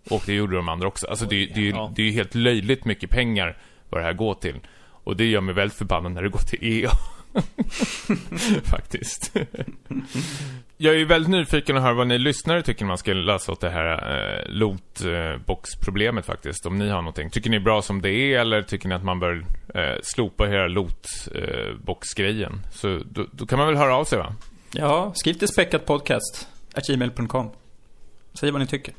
Och 0.10 0.24
det 0.26 0.34
gjorde 0.34 0.56
de 0.56 0.70
andra 0.70 0.88
också. 0.88 1.08
Alltså 1.08 1.26
det, 1.26 1.46
det, 1.46 1.72
det, 1.72 1.90
det 1.96 2.02
är 2.02 2.06
ju 2.06 2.12
helt 2.12 2.36
löjligt 2.36 2.86
mycket 2.86 3.10
pengar 3.10 3.58
vad 3.90 4.02
det 4.02 4.06
här 4.06 4.14
går 4.14 4.34
till. 4.34 4.60
Och 5.04 5.18
det 5.18 5.26
gör 5.26 5.42
mig 5.42 5.56
väldigt 5.56 5.78
förbannad 5.78 6.12
när 6.12 6.22
det 6.22 6.30
går 6.30 6.40
till 6.40 6.60
EA. 6.62 6.92
Faktiskt. 8.64 9.38
Jag 10.78 10.94
är 10.94 10.98
ju 10.98 11.06
väldigt 11.06 11.32
nyfiken 11.32 11.78
att 11.78 11.84
höra 11.84 11.94
vad 11.94 12.08
ni 12.08 12.18
lyssnare 12.18 12.62
tycker 12.62 12.86
man 12.86 12.98
ska 12.98 13.14
lösa 13.14 13.52
åt 13.52 13.62
det 13.62 13.70
här 13.70 14.16
eh, 14.16 14.44
lootboxproblemet 14.50 16.26
faktiskt. 16.26 16.66
Om 16.66 16.78
ni 16.78 16.90
har 16.90 17.02
någonting. 17.02 17.30
Tycker 17.30 17.50
ni 17.50 17.60
bra 17.60 17.82
som 17.82 18.02
det 18.02 18.10
är 18.10 18.40
eller 18.40 18.62
tycker 18.62 18.90
ni 18.90 18.96
att 18.96 19.04
man 19.04 19.20
bör 19.20 19.46
eh, 19.76 19.96
slopa 20.04 20.46
hela 20.46 20.68
lootbox-grejen? 20.68 22.62
Så 22.72 23.00
då, 23.06 23.26
då, 23.32 23.46
kan 23.46 23.60
man 23.60 23.68
väl 23.68 23.78
höra 23.78 23.96
av 23.96 24.06
sig 24.06 24.20
va? 24.20 24.36
Ja, 24.72 25.12
skriv 25.16 25.34
till 25.34 25.48
späckatpodcast.gmail.com 25.48 27.50
Säg 28.34 28.52
vad 28.52 28.62
ni 28.62 28.68
tycker. 28.68 28.94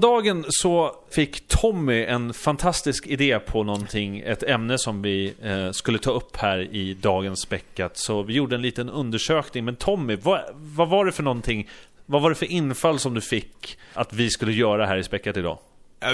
Häromdagen 0.00 0.44
så 0.48 0.96
fick 1.10 1.48
Tommy 1.48 2.04
en 2.04 2.34
fantastisk 2.34 3.06
idé 3.06 3.38
på 3.38 3.64
någonting, 3.64 4.20
ett 4.20 4.42
ämne 4.42 4.78
som 4.78 5.02
vi 5.02 5.34
eh, 5.42 5.70
skulle 5.70 5.98
ta 5.98 6.10
upp 6.10 6.36
här 6.36 6.58
i 6.58 6.94
dagens 6.94 7.40
späckat. 7.40 7.98
Så 7.98 8.22
vi 8.22 8.34
gjorde 8.34 8.54
en 8.54 8.62
liten 8.62 8.88
undersökning. 8.88 9.64
Men 9.64 9.76
Tommy, 9.76 10.16
vad, 10.16 10.40
vad 10.54 10.88
var 10.88 11.04
det 11.04 11.12
för 11.12 11.22
någonting? 11.22 11.68
Vad 12.06 12.22
var 12.22 12.30
det 12.30 12.36
för 12.36 12.46
infall 12.46 12.98
som 12.98 13.14
du 13.14 13.20
fick 13.20 13.78
att 13.94 14.12
vi 14.12 14.30
skulle 14.30 14.52
göra 14.52 14.86
här 14.86 14.96
i 14.96 15.04
späckat 15.04 15.36
idag? 15.36 15.58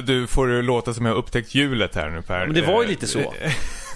Du 0.04 0.26
får 0.26 0.46
det 0.46 0.62
låta 0.62 0.94
som 0.94 1.06
jag 1.06 1.12
har 1.12 1.18
upptäckt 1.18 1.54
hjulet 1.54 1.94
här 1.94 2.10
nu 2.10 2.22
Per. 2.22 2.46
Men 2.46 2.54
det 2.54 2.62
var 2.62 2.82
ju 2.82 2.88
lite 2.88 3.06
så. 3.06 3.34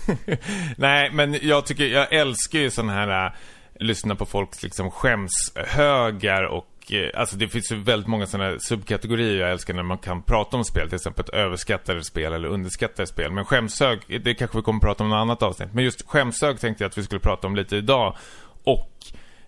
Nej, 0.76 1.10
men 1.12 1.38
jag 1.42 1.66
tycker, 1.66 1.86
jag 1.86 2.12
älskar 2.12 2.58
ju 2.58 2.70
sådana 2.70 2.92
här 2.92 3.26
äh, 3.26 3.32
lyssna 3.80 4.14
på 4.14 4.26
folks 4.26 4.62
liksom 4.62 4.90
skämshögar 4.90 6.44
och 6.44 6.66
eh, 6.92 7.20
alltså 7.20 7.36
det 7.36 7.48
finns 7.48 7.72
ju 7.72 7.76
väldigt 7.76 8.08
många 8.08 8.26
sådana 8.26 8.58
subkategorier 8.58 9.40
jag 9.40 9.50
älskar 9.50 9.74
när 9.74 9.82
man 9.82 9.98
kan 9.98 10.22
prata 10.22 10.56
om 10.56 10.64
spel. 10.64 10.88
Till 10.88 10.96
exempel 10.96 11.24
ett 11.24 11.34
överskattade 11.34 12.04
spel 12.04 12.32
eller 12.32 12.48
underskattade 12.48 13.06
spel. 13.06 13.32
Men 13.32 13.44
skämshög, 13.44 13.98
det 14.24 14.34
kanske 14.34 14.58
vi 14.58 14.62
kommer 14.62 14.78
att 14.78 14.82
prata 14.82 15.04
om 15.04 15.10
i 15.10 15.10
något 15.10 15.20
annat 15.20 15.42
avsnitt. 15.42 15.68
Men 15.72 15.84
just 15.84 16.08
skämshög 16.08 16.60
tänkte 16.60 16.84
jag 16.84 16.88
att 16.88 16.98
vi 16.98 17.02
skulle 17.02 17.20
prata 17.20 17.46
om 17.46 17.56
lite 17.56 17.76
idag. 17.76 18.16
Och 18.64 18.92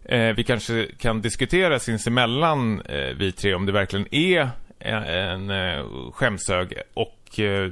eh, 0.04 0.34
vi 0.34 0.44
kanske 0.44 0.86
kan 0.98 1.20
diskutera 1.20 1.78
sinsemellan 1.78 2.80
eh, 2.80 3.16
vi 3.16 3.32
tre 3.32 3.54
om 3.54 3.66
det 3.66 3.72
verkligen 3.72 4.14
är 4.14 4.50
en, 4.78 5.02
en 5.02 5.50
eh, 5.50 5.84
skämshög. 6.12 6.74
Och 6.94 7.40
eh, 7.40 7.70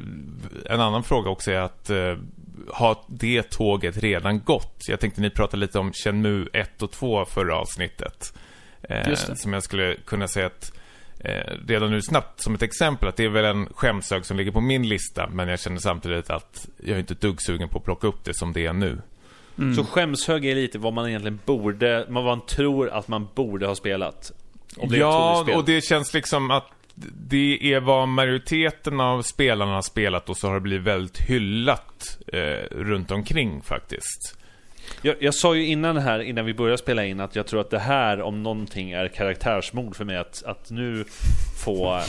en 0.66 0.80
annan 0.80 1.02
fråga 1.02 1.30
också 1.30 1.50
är 1.50 1.60
att 1.60 1.90
eh, 1.90 2.16
har 2.68 2.96
det 3.06 3.50
tåget 3.50 3.96
redan 3.96 4.40
gått? 4.40 4.84
Jag 4.88 5.00
tänkte 5.00 5.20
ni 5.20 5.30
pratade 5.30 5.60
lite 5.60 5.78
om 5.78 5.92
Chenmu 5.92 6.46
1 6.52 6.82
och 6.82 6.90
2 6.90 7.24
förra 7.24 7.56
avsnittet. 7.56 8.34
Eh, 8.82 9.14
som 9.14 9.52
jag 9.52 9.62
skulle 9.62 9.96
kunna 10.04 10.28
säga 10.28 10.46
att 10.46 10.72
eh, 11.20 11.54
redan 11.66 11.90
nu 11.90 12.02
snabbt 12.02 12.42
som 12.42 12.54
ett 12.54 12.62
exempel 12.62 13.08
att 13.08 13.16
det 13.16 13.24
är 13.24 13.28
väl 13.28 13.44
en 13.44 13.66
skämsög 13.66 14.26
som 14.26 14.36
ligger 14.36 14.52
på 14.52 14.60
min 14.60 14.88
lista 14.88 15.28
men 15.32 15.48
jag 15.48 15.60
känner 15.60 15.78
samtidigt 15.78 16.30
att 16.30 16.68
jag 16.76 16.94
är 16.94 16.98
inte 16.98 17.14
ett 17.14 17.20
dugg 17.20 17.42
sugen 17.42 17.68
på 17.68 17.78
att 17.78 17.84
plocka 17.84 18.06
upp 18.06 18.24
det 18.24 18.34
som 18.34 18.52
det 18.52 18.66
är 18.66 18.72
nu. 18.72 18.98
Mm. 19.58 19.74
Så 19.74 19.84
skämshög 19.84 20.44
är 20.44 20.54
lite 20.54 20.78
vad 20.78 20.92
man 20.92 21.08
egentligen 21.08 21.38
borde, 21.44 22.06
vad 22.08 22.24
man 22.24 22.46
tror 22.46 22.90
att 22.90 23.08
man 23.08 23.28
borde 23.34 23.66
ha 23.66 23.74
spelat. 23.74 24.32
Ja, 24.76 25.46
och 25.54 25.64
det 25.64 25.84
känns 25.84 26.14
liksom 26.14 26.50
att 26.50 26.66
det 27.28 27.72
är 27.74 27.80
vad 27.80 28.08
majoriteten 28.08 29.00
av 29.00 29.22
spelarna 29.22 29.72
har 29.72 29.82
spelat 29.82 30.28
och 30.28 30.36
så 30.36 30.46
har 30.46 30.54
det 30.54 30.60
blivit 30.60 30.86
väldigt 30.86 31.18
hyllat 31.18 32.18
eh, 32.26 32.76
runt 32.76 33.10
omkring 33.10 33.62
faktiskt. 33.62 34.39
Jag, 35.02 35.16
jag, 35.20 35.34
sa 35.34 35.54
ju 35.54 35.66
innan 35.66 35.96
här, 35.96 36.18
innan 36.18 36.44
vi 36.44 36.54
började 36.54 36.78
spela 36.78 37.04
in, 37.04 37.20
att 37.20 37.36
jag 37.36 37.46
tror 37.46 37.60
att 37.60 37.70
det 37.70 37.78
här 37.78 38.22
om 38.22 38.42
någonting 38.42 38.90
är 38.90 39.08
karaktärsmord 39.08 39.96
för 39.96 40.04
mig. 40.04 40.16
Att, 40.16 40.42
att 40.46 40.70
nu 40.70 41.04
få 41.64 42.00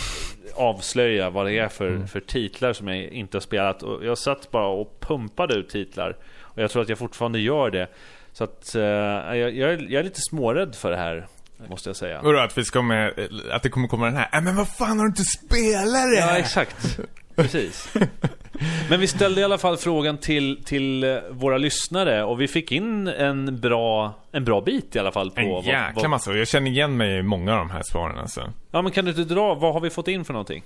avslöja 0.56 1.30
vad 1.30 1.46
det 1.46 1.60
är 1.60 1.68
för, 1.68 1.88
mm. 1.88 2.08
för 2.08 2.20
titlar 2.20 2.74
som 2.74 2.88
jag 2.88 2.98
inte 2.98 3.38
har 3.38 3.42
spelat. 3.42 3.84
Och 3.84 4.06
jag 4.06 4.18
satt 4.18 4.52
bara 4.52 4.68
och 4.68 5.00
pumpade 5.00 5.54
ut 5.54 5.70
titlar. 5.70 6.18
Och 6.42 6.62
jag 6.62 6.72
tror 6.72 6.82
att 6.82 6.90
jag 6.90 6.98
fortfarande 6.98 7.40
gör 7.40 7.72
det. 7.72 7.88
Så 8.34 8.44
att 8.44 8.74
uh, 8.76 8.82
jag, 8.82 9.38
jag, 9.38 9.74
är, 9.74 9.78
jag 9.90 10.00
är 10.00 10.04
lite 10.04 10.22
smårädd 10.22 10.76
för 10.76 10.92
det 10.92 10.98
här. 10.98 11.28
Måste 11.70 11.90
jag 11.90 11.96
säga. 11.96 12.22
Vadå, 12.22 12.40
att 12.40 12.58
vi 12.58 12.66
ska 12.66 12.82
med, 12.82 13.30
att 13.52 13.64
det 13.64 13.70
kommer 13.70 13.88
komma 13.88 14.06
den 14.06 14.16
här, 14.16 14.30
äh, 14.34 14.42
men 14.42 14.56
vad 14.56 14.70
fan 14.70 15.00
har 15.00 15.06
du 15.06 15.10
inte 15.10 15.24
spelat 15.24 16.12
det? 16.12 16.20
Ja, 16.20 16.38
exakt. 16.38 17.00
Precis. 17.36 17.94
Men 18.90 19.00
vi 19.00 19.08
ställde 19.08 19.42
i 19.42 19.44
alla 19.44 19.58
fall 19.58 19.78
frågan 19.78 20.18
till, 20.18 20.64
till 20.64 21.04
eh, 21.04 21.18
våra 21.30 21.58
lyssnare 21.58 22.24
och 22.24 22.42
vi 22.42 22.48
fick 22.48 22.72
in 22.72 23.08
en 23.08 23.60
bra, 23.60 24.14
en 24.32 24.46
bra 24.46 24.62
bit 24.62 24.96
i 24.96 25.00
alla 25.00 25.12
fall. 25.12 25.32
På 25.32 25.42
en 25.42 25.62
jäkla 25.62 26.08
massa. 26.08 26.34
Jag 26.34 26.48
känner 26.48 26.72
igen 26.72 26.98
mig 26.98 27.18
i 27.18 27.24
många 27.24 27.54
av 27.54 27.58
de 27.58 27.70
här 27.70 27.84
svaren 27.84 28.18
alltså. 28.18 28.54
Ja, 28.72 28.82
men 28.82 28.92
kan 28.92 29.06
du 29.06 29.12
inte 29.12 29.34
dra, 29.34 29.56
vad 29.56 29.74
har 29.74 29.82
vi 29.82 29.90
fått 29.90 30.08
in 30.08 30.26
för 30.26 30.34
någonting? 30.34 30.64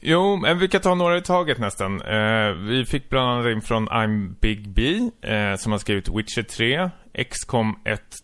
Jo, 0.00 0.36
men 0.36 0.58
vi 0.58 0.68
kan 0.68 0.80
ta 0.80 0.94
några 0.94 1.16
i 1.16 1.20
taget 1.22 1.58
nästan. 1.58 2.02
Eh, 2.02 2.52
vi 2.52 2.84
fick 2.84 3.08
bland 3.08 3.30
annat 3.30 3.52
in 3.52 3.62
från 3.62 3.88
I'm 3.88 4.34
Big 4.40 4.68
B, 4.68 5.10
eh, 5.22 5.56
som 5.56 5.72
har 5.72 5.78
skrivit 5.78 6.08
Witcher 6.08 6.42
3, 6.42 6.90
XCOM 7.24 7.76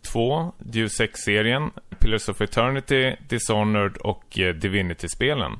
1-2, 0.04 0.52
Deus 0.58 1.00
Ex-serien, 1.00 1.70
Pillars 1.98 2.28
of 2.28 2.40
Eternity, 2.40 3.16
Dishonored 3.28 3.96
och 3.96 4.38
eh, 4.38 4.54
Divinity-spelen 4.54 5.58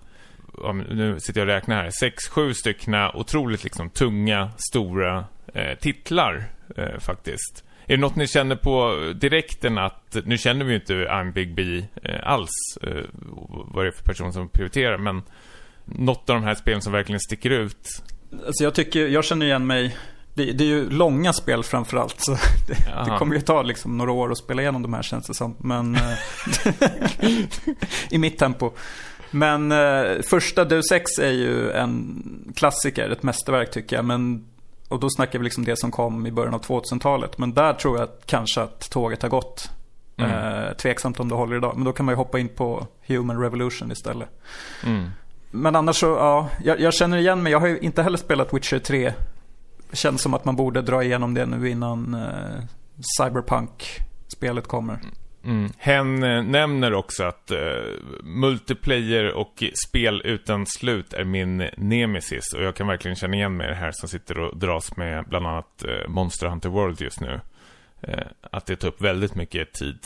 nu 0.91 1.21
sitter 1.21 1.41
jag 1.41 1.49
och 1.49 1.55
räknar 1.55 1.83
här, 1.83 1.91
sex, 2.01 2.29
sju 2.29 2.55
styckna 2.55 3.17
otroligt 3.17 3.65
liksom 3.65 3.91
tunga, 3.91 4.51
stora 4.57 5.25
eh, 5.55 5.79
titlar 5.81 6.45
eh, 6.77 6.99
faktiskt. 6.99 7.65
Är 7.87 7.97
det 7.97 8.01
något 8.01 8.17
ni 8.17 8.27
känner 8.27 8.57
på 8.57 8.97
direkten 9.21 9.79
att, 9.79 10.17
nu 10.25 10.39
känner 10.39 10.65
vi 10.65 10.73
ju 10.73 10.79
inte 10.79 10.95
I'm 10.95 11.33
Big 11.33 11.55
B 11.55 11.85
eh, 12.03 12.21
alls, 12.23 12.51
eh, 12.83 13.05
vad 13.45 13.85
det 13.85 13.89
är 13.89 13.93
för 13.93 14.05
person 14.05 14.33
som 14.33 14.49
prioriterar, 14.49 14.99
men 14.99 15.23
något 15.85 16.31
av 16.31 16.37
de 16.37 16.45
här 16.45 16.55
spelen 16.55 16.83
som 16.83 16.93
verkligen 16.93 17.21
sticker 17.21 17.51
ut? 17.51 18.03
Alltså 18.47 18.65
jag 18.65 18.75
tycker, 18.75 19.09
jag 19.09 19.25
känner 19.25 19.47
igen 19.47 19.67
mig 19.67 19.97
det, 20.35 20.53
det, 20.53 20.65
är 20.65 20.69
ju 20.69 20.91
långa 20.91 21.33
spel 21.33 21.65
framförallt. 21.65 22.21
Så 22.21 22.33
det, 22.69 22.75
det, 23.05 23.19
kommer 23.19 23.35
ju 23.35 23.41
ta 23.41 23.63
liksom 23.63 23.99
några 23.99 24.13
år 24.13 24.33
att 24.33 24.39
spela 24.39 24.63
igenom 24.63 24.83
de 24.83 24.95
här 24.95 25.03
känns 25.03 25.27
det 25.27 25.35
som. 25.35 25.57
Men 25.59 25.95
eh, 25.95 26.01
i 28.11 28.19
mitt 28.19 28.39
tempo. 28.39 28.73
Men 29.31 29.73
eh, 29.73 30.23
första 30.23 30.65
Deus 30.65 30.93
Ex 30.93 31.19
är 31.19 31.33
ju 31.33 31.71
en 31.71 32.23
klassiker, 32.57 33.11
ett 33.11 33.23
mästerverk 33.23 33.71
tycker 33.71 33.97
jag. 33.97 34.05
Men, 34.05 34.47
och 34.89 35.01
då 35.01 35.11
snackar 35.11 35.39
vi 35.39 35.45
liksom 35.45 35.65
det 35.65 35.79
som 35.79 35.91
kom 35.91 36.27
i 36.27 36.33
början 36.33 36.55
av 36.55 36.63
2000-talet. 36.63 37.39
Men 37.39 37.55
där 37.55 37.73
tror 37.73 37.99
jag 37.99 38.09
kanske 38.27 38.61
att 38.61 38.91
tåget 38.91 39.23
har 39.23 39.29
gått. 39.29 39.71
Mm. 40.17 40.31
Eh, 40.31 40.73
tveksamt 40.73 41.21
om 41.21 41.29
det 41.29 41.35
håller 41.35 41.57
idag. 41.57 41.73
Men 41.77 41.85
då 41.85 41.93
kan 41.93 42.07
man 42.07 42.13
ju 42.13 42.17
hoppa 42.17 42.39
in 42.39 42.49
på 42.49 42.87
Human 43.07 43.41
Revolution 43.41 43.93
istället. 43.93 44.29
Mm. 44.85 45.11
Men 45.51 45.77
annars 45.77 45.97
så, 45.97 46.07
ja, 46.07 46.49
jag, 46.65 46.81
jag, 46.81 46.95
känner 46.95 47.19
igen 47.19 47.43
mig. 47.43 47.53
Jag 47.53 47.61
har 47.61 47.67
ju 47.67 47.79
inte 47.79 48.03
heller 48.03 48.19
spelat 48.19 48.55
Witcher 48.55 48.79
3. 48.79 49.13
Det 49.91 49.97
känns 49.97 50.23
som 50.23 50.35
att 50.35 50.45
man 50.45 50.57
borde 50.57 50.83
dra 50.83 51.05
igenom 51.05 51.35
det 51.35 51.47
nu 51.47 51.71
innan 51.71 52.15
eh, 52.15 52.63
Cyberpunk-spelet 53.19 54.67
kommer. 54.69 54.99
Mm. 55.45 55.73
Hen 55.79 56.23
eh, 56.23 56.43
nämner 56.43 56.95
också 56.95 57.25
att 57.25 57.53
uh, 57.53 57.59
multiplayer 58.23 59.33
och 59.33 59.65
spel 59.89 60.23
utan 60.25 60.67
slut 60.67 61.13
är 61.13 61.25
min 61.25 61.69
nemesis. 61.77 62.53
Och 62.55 62.63
jag 62.63 62.75
kan 62.75 62.87
verkligen 62.87 63.17
känna 63.17 63.37
igen 63.37 63.57
mig 63.57 63.67
i 63.67 63.71
det 63.71 63.77
här 63.77 63.93
som 63.93 64.09
sitter 64.09 64.39
och 64.39 64.57
dras 64.57 64.97
med 64.97 65.25
bland 65.25 65.47
annat 65.47 65.85
uh, 65.89 66.09
Monster 66.09 66.47
Hunter 66.47 66.69
World 66.69 67.01
just 67.01 67.21
nu. 67.21 67.41
Uh, 68.09 68.15
att 68.41 68.67
det 68.67 68.77
tar 68.77 68.89
upp 68.89 69.01
väldigt 69.01 69.35
mycket 69.35 69.73
tid 69.73 69.99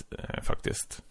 faktiskt. 0.42 1.03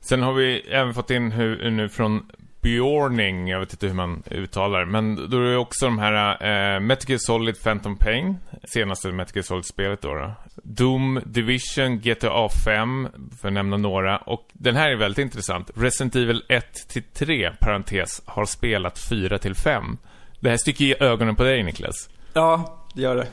Sen 0.00 0.22
har 0.22 0.32
vi 0.32 0.60
även 0.60 0.94
fått 0.94 1.10
in 1.10 1.32
hur, 1.32 1.70
nu 1.70 1.88
från 1.88 2.30
Bjorning, 2.62 3.48
jag 3.48 3.60
vet 3.60 3.72
inte 3.72 3.86
hur 3.86 3.94
man 3.94 4.22
uttalar 4.30 4.84
men 4.84 5.30
då 5.30 5.36
är 5.36 5.50
det 5.50 5.56
också 5.56 5.84
de 5.84 5.98
här 5.98 6.44
eh, 6.74 6.80
Metal 6.80 7.10
Gear 7.10 7.18
Solid 7.18 7.62
Phantom 7.62 7.96
Pain, 7.96 8.36
senaste 8.64 9.12
Metal 9.12 9.32
Gear 9.34 9.42
Solid-spelet 9.42 10.02
då, 10.02 10.14
då. 10.14 10.32
Doom, 10.62 11.20
Division, 11.26 12.00
GTA 12.00 12.48
5, 12.64 13.08
för 13.40 13.48
att 13.48 13.54
nämna 13.54 13.76
några. 13.76 14.18
Och 14.18 14.48
den 14.52 14.76
här 14.76 14.90
är 14.90 14.96
väldigt 14.96 15.22
intressant. 15.22 15.70
Resident 15.74 16.16
Evil 16.16 16.42
1-3, 16.48 17.56
parentes, 17.60 18.22
har 18.24 18.44
spelat 18.44 18.98
4-5. 18.98 19.96
Det 20.40 20.50
här 20.50 20.56
sticker 20.56 20.84
i 20.84 20.94
ögonen 21.00 21.36
på 21.36 21.42
dig, 21.44 21.62
Niklas. 21.62 22.08
Ja, 22.32 22.84
det 22.94 23.02
gör 23.02 23.16
det. 23.16 23.28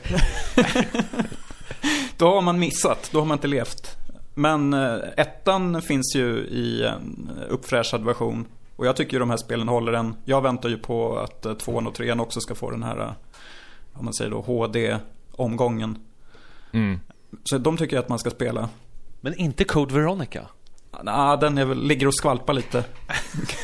då 2.16 2.34
har 2.34 2.42
man 2.42 2.58
missat, 2.58 3.10
då 3.12 3.18
har 3.18 3.26
man 3.26 3.36
inte 3.36 3.48
levt. 3.48 3.96
Men 4.34 4.72
eh, 4.72 4.98
ettan 5.16 5.82
finns 5.82 6.16
ju 6.16 6.38
i 6.38 6.84
en 6.84 7.30
uppfräschad 7.48 8.04
version. 8.04 8.46
Och 8.78 8.86
jag 8.86 8.96
tycker 8.96 9.12
ju 9.12 9.18
de 9.18 9.30
här 9.30 9.36
spelen 9.36 9.68
håller 9.68 9.92
en. 9.92 10.14
Jag 10.24 10.40
väntar 10.42 10.68
ju 10.68 10.78
på 10.78 11.18
att 11.18 11.46
eh, 11.46 11.54
tvåan 11.54 11.86
och 11.86 11.94
trean 11.94 12.20
också 12.20 12.40
ska 12.40 12.54
få 12.54 12.70
den 12.70 12.82
här, 12.82 13.00
eh, 13.00 13.10
om 13.92 14.04
man 14.04 14.14
säger 14.14 14.30
då, 14.30 14.40
HD-omgången. 14.40 15.98
Mm. 16.72 17.00
Så 17.44 17.58
de 17.58 17.76
tycker 17.76 17.96
jag 17.96 18.02
att 18.02 18.08
man 18.08 18.18
ska 18.18 18.30
spela. 18.30 18.68
Men 19.20 19.34
inte 19.34 19.64
Code 19.64 19.94
Veronica? 19.94 20.46
Nej, 21.02 21.38
den 21.40 21.58
är 21.58 21.64
väl, 21.64 21.82
ligger 21.86 22.06
och 22.06 22.14
skvalpar 22.14 22.52
lite. 22.54 22.84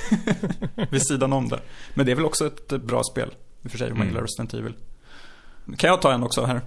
Vid 0.91 1.07
sidan 1.07 1.33
om 1.33 1.49
det. 1.49 1.61
Men 1.95 2.07
det 2.07 2.13
är 2.13 2.17
väl 2.17 2.25
också 2.25 2.47
ett 2.47 2.73
eh, 2.73 2.79
bra 2.79 3.03
spel. 3.13 3.35
I 3.63 3.67
och 3.67 3.71
för 3.71 3.79
sig, 3.79 3.87
om 3.87 3.99
man 3.99 4.03
Mm. 4.03 4.09
gillar 4.09 4.23
Resident 4.23 4.55
Evil. 4.55 4.75
Kan 5.77 5.91
jag 5.91 6.03
ta 6.03 6.13
en 6.13 6.23
också 6.23 6.45
här? 6.45 6.61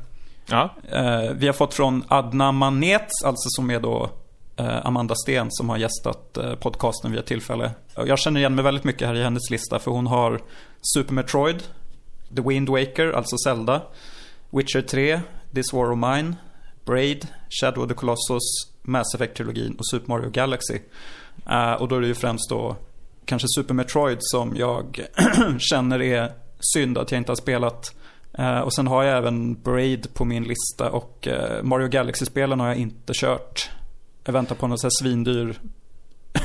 Ja, 0.50 0.76
Eh, 0.92 1.32
vi 1.36 1.46
har 1.48 1.54
fått 1.54 1.74
från 1.74 2.04
Adna 2.08 2.52
Manets, 2.52 3.24
alltså 3.26 3.50
som 3.50 3.70
är 3.72 3.80
då 3.80 4.10
Eh, 4.60 4.86
Amanda 4.86 5.16
Sten 5.16 5.48
som 5.50 5.70
har 5.70 5.78
gästat 5.78 6.38
eh, 6.38 6.56
podcasten 6.56 7.12
vid 7.12 7.20
ett 7.20 7.26
tillfälle. 7.26 7.72
Jag 7.96 8.20
känner 8.20 8.40
igen 8.40 8.56
mig 8.56 8.64
väldigt 8.64 8.84
mycket 8.84 9.08
här 9.08 9.16
i 9.16 9.24
hennes 9.24 9.50
lista 9.50 9.80
för 9.80 9.92
hon 9.92 10.08
har 10.08 10.42
Super 10.82 11.14
Metroid, 11.14 11.64
The 12.36 12.42
Wind 12.42 12.70
Waker, 12.70 13.12
alltså 13.12 13.38
Zelda, 13.38 13.82
Witcher 14.50 14.82
3, 14.82 15.22
This 15.54 15.74
War 15.74 15.92
of 15.92 15.98
Mine, 15.98 16.36
Braid, 16.86 17.28
Shadow 17.62 17.84
of 17.84 17.90
the 17.90 17.96
Colossus, 17.96 18.44
Mass 18.82 19.16
Effect-trilogin 19.16 19.76
och 19.78 19.88
Super 19.88 20.08
Mario 20.08 20.30
Galaxy. 20.30 20.80
Eh, 21.50 21.74
och 21.74 21.88
då 21.88 21.96
är 21.96 22.02
det 22.02 22.08
ju 22.08 22.16
främst 22.16 22.50
då 22.50 22.76
kanske 23.26 23.48
Super 23.58 23.74
Metroid 23.74 24.18
som 24.22 24.56
jag 24.56 25.02
känner 25.60 26.02
är 26.02 26.32
synd 26.74 26.98
att 26.98 27.12
jag 27.12 27.20
inte 27.20 27.32
har 27.32 27.36
spelat. 27.36 27.94
Och 28.64 28.74
sen 28.74 28.88
har 28.88 29.04
jag 29.04 29.18
även 29.18 29.62
Braid 29.62 30.14
på 30.14 30.26
min 30.26 30.44
lista 30.44 30.90
och 30.90 31.28
Mario 31.64 31.88
Galaxy-spelen 31.88 32.60
har 32.60 32.68
jag 32.68 32.78
inte 32.78 33.14
kört. 33.16 33.70
Jag 34.28 34.34
väntar 34.34 34.56
på 34.56 34.68
någon 34.68 34.78
sån 34.78 34.86
här 34.88 35.04
svindyr 35.04 35.56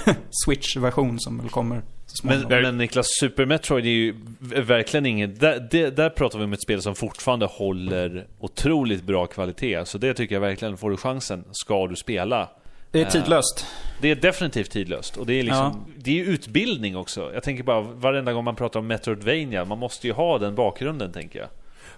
Switch-version 0.45 1.21
som 1.21 1.39
väl 1.39 1.49
kommer 1.49 1.83
Men, 2.23 2.49
men 2.49 2.79
Niklas, 2.79 3.07
Super 3.21 3.47
Metroid 3.47 3.87
är 3.87 3.91
ju 3.91 4.15
verkligen 4.63 5.07
inget... 5.07 5.41
Där, 5.41 5.69
det, 5.71 5.91
där 5.91 6.11
pratar 6.11 6.39
vi 6.39 6.45
om 6.45 6.53
ett 6.53 6.63
spel 6.63 6.83
som 6.83 6.95
fortfarande 6.95 7.47
håller 7.47 8.27
otroligt 8.39 9.03
bra 9.03 9.27
kvalitet. 9.27 9.85
Så 9.85 9.99
det 9.99 10.15
tycker 10.15 10.35
jag 10.35 10.41
verkligen, 10.41 10.77
får 10.77 10.91
du 10.91 10.97
chansen, 10.97 11.45
ska 11.53 11.87
du 11.87 11.97
spela. 11.97 12.49
det 12.91 13.01
är 13.01 13.05
tidlöst. 13.05 13.67
Det 14.01 14.11
är 14.11 14.17
definitivt 14.17 14.71
tidlöst. 14.71 15.17
Och 15.17 15.27
det 15.27 15.35
är 15.35 15.43
liksom... 15.43 15.85
Det 15.97 16.21
är 16.21 16.25
utbildning 16.25 16.97
också. 16.97 17.31
Jag 17.35 17.43
tänker 17.43 17.65
bara, 17.65 17.81
varenda 17.81 18.33
gång 18.33 18.45
man 18.45 18.57
pratar 18.57 18.81
om 18.81 18.87
Metroidvania, 18.87 19.65
man 19.65 19.79
måste 19.79 20.07
ju 20.07 20.13
ha 20.13 20.39
den 20.39 20.55
bakgrunden, 20.55 21.13
tänker 21.13 21.39
jag. 21.39 21.49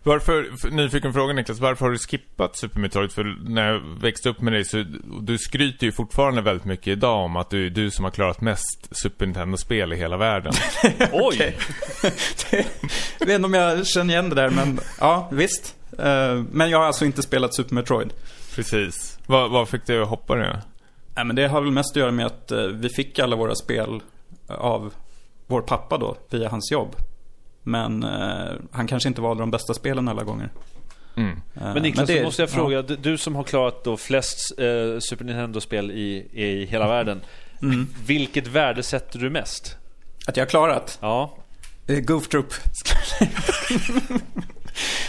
Varför, 0.07 0.57
för, 0.61 0.71
nyfiken 0.71 1.13
fråga 1.13 1.35
Niklas, 1.35 1.61
varför 1.61 1.85
har 1.85 1.93
du 1.93 1.99
skippat 1.99 2.57
Super 2.57 2.81
Metroid? 2.81 3.13
För 3.13 3.37
när 3.49 3.73
jag 3.73 3.81
växte 4.01 4.29
upp 4.29 4.41
med 4.41 4.53
dig 4.53 4.65
så, 4.65 4.85
du 5.23 5.39
skryter 5.39 5.87
ju 5.87 5.93
fortfarande 5.93 6.43
väldigt 6.43 6.65
mycket 6.65 6.87
idag 6.87 7.25
om 7.25 7.37
att 7.37 7.51
du 7.51 7.67
är 7.67 7.71
du 7.71 7.91
som 7.91 8.05
har 8.05 8.13
klarat 8.13 8.41
mest 8.41 8.89
Super 8.91 9.27
Nintendo-spel 9.27 9.93
i 9.93 9.97
hela 9.97 10.17
världen. 10.17 10.53
Oj! 11.13 11.57
Jag 13.19 13.27
vet 13.27 13.35
inte 13.35 13.47
om 13.47 13.55
jag 13.55 13.87
känner 13.87 14.15
igen 14.15 14.29
det 14.29 14.35
där, 14.35 14.51
men 14.51 14.81
ja, 15.01 15.29
visst. 15.33 15.75
Eh, 15.99 16.43
Men 16.53 16.71
jag 16.71 16.79
har 16.79 16.87
alltså 16.87 17.05
inte 17.05 17.23
spelat 17.23 17.55
Super 17.55 17.75
Metroid. 17.75 18.13
Precis. 18.55 19.19
Vad, 19.27 19.51
vad 19.51 19.69
fick 19.69 19.87
dig 19.87 20.03
att 20.03 20.09
hoppa 20.09 20.35
det? 20.35 20.63
Nej, 21.17 21.25
men 21.25 21.37
det 21.37 21.49
har 21.49 21.61
väl 21.61 21.71
mest 21.71 21.91
att 21.93 21.97
göra 22.01 22.11
med 22.11 22.27
att 22.27 22.51
eh, 22.51 22.63
vi 22.63 22.89
fick 22.89 23.19
alla 23.19 23.37
våra 23.37 23.55
spel 23.55 24.03
av 24.49 24.95
vår 25.47 25.61
pappa 25.61 25.99
då, 25.99 26.17
via 26.31 26.49
hans 26.49 26.73
jobb. 26.73 26.97
Men 27.65 28.03
eh, 28.03 28.53
han 28.71 28.87
kanske 28.87 29.09
inte 29.09 29.21
valde 29.21 29.43
de 29.43 29.51
bästa 29.51 29.75
spelen 29.75 30.09
alla 30.09 30.23
gånger. 30.25 30.51
Mm. 31.17 31.31
Eh, 31.31 31.39
Men 31.75 31.83
Niklas, 31.83 32.07
det- 32.07 32.19
så 32.19 32.25
måste 32.25 32.43
jag 32.43 32.49
ja. 32.49 32.55
fråga, 32.55 32.83
du- 32.83 32.97
du 32.97 33.19
som 33.19 33.35
har 33.37 33.45
klarat 33.45 33.85
då 33.85 33.97
flest 33.97 34.59
eh, 34.59 34.99
Super 35.01 35.25
Nintendo-spel 35.25 35.91
i, 35.91 36.29
i 36.33 36.65
hela 36.67 36.89
världen. 36.89 37.21
Mm. 37.63 37.89
Vilket 38.07 38.47
värde 38.47 38.83
sätter 38.83 39.19
du 39.19 39.31
mest? 39.31 39.77
Att 40.27 40.37
jag 40.37 40.45
har 40.45 40.51
klarat? 40.51 40.99
Ja, 41.03 41.37
Eh, 41.87 41.99
Goof 42.01 42.29
Troop. 42.29 42.47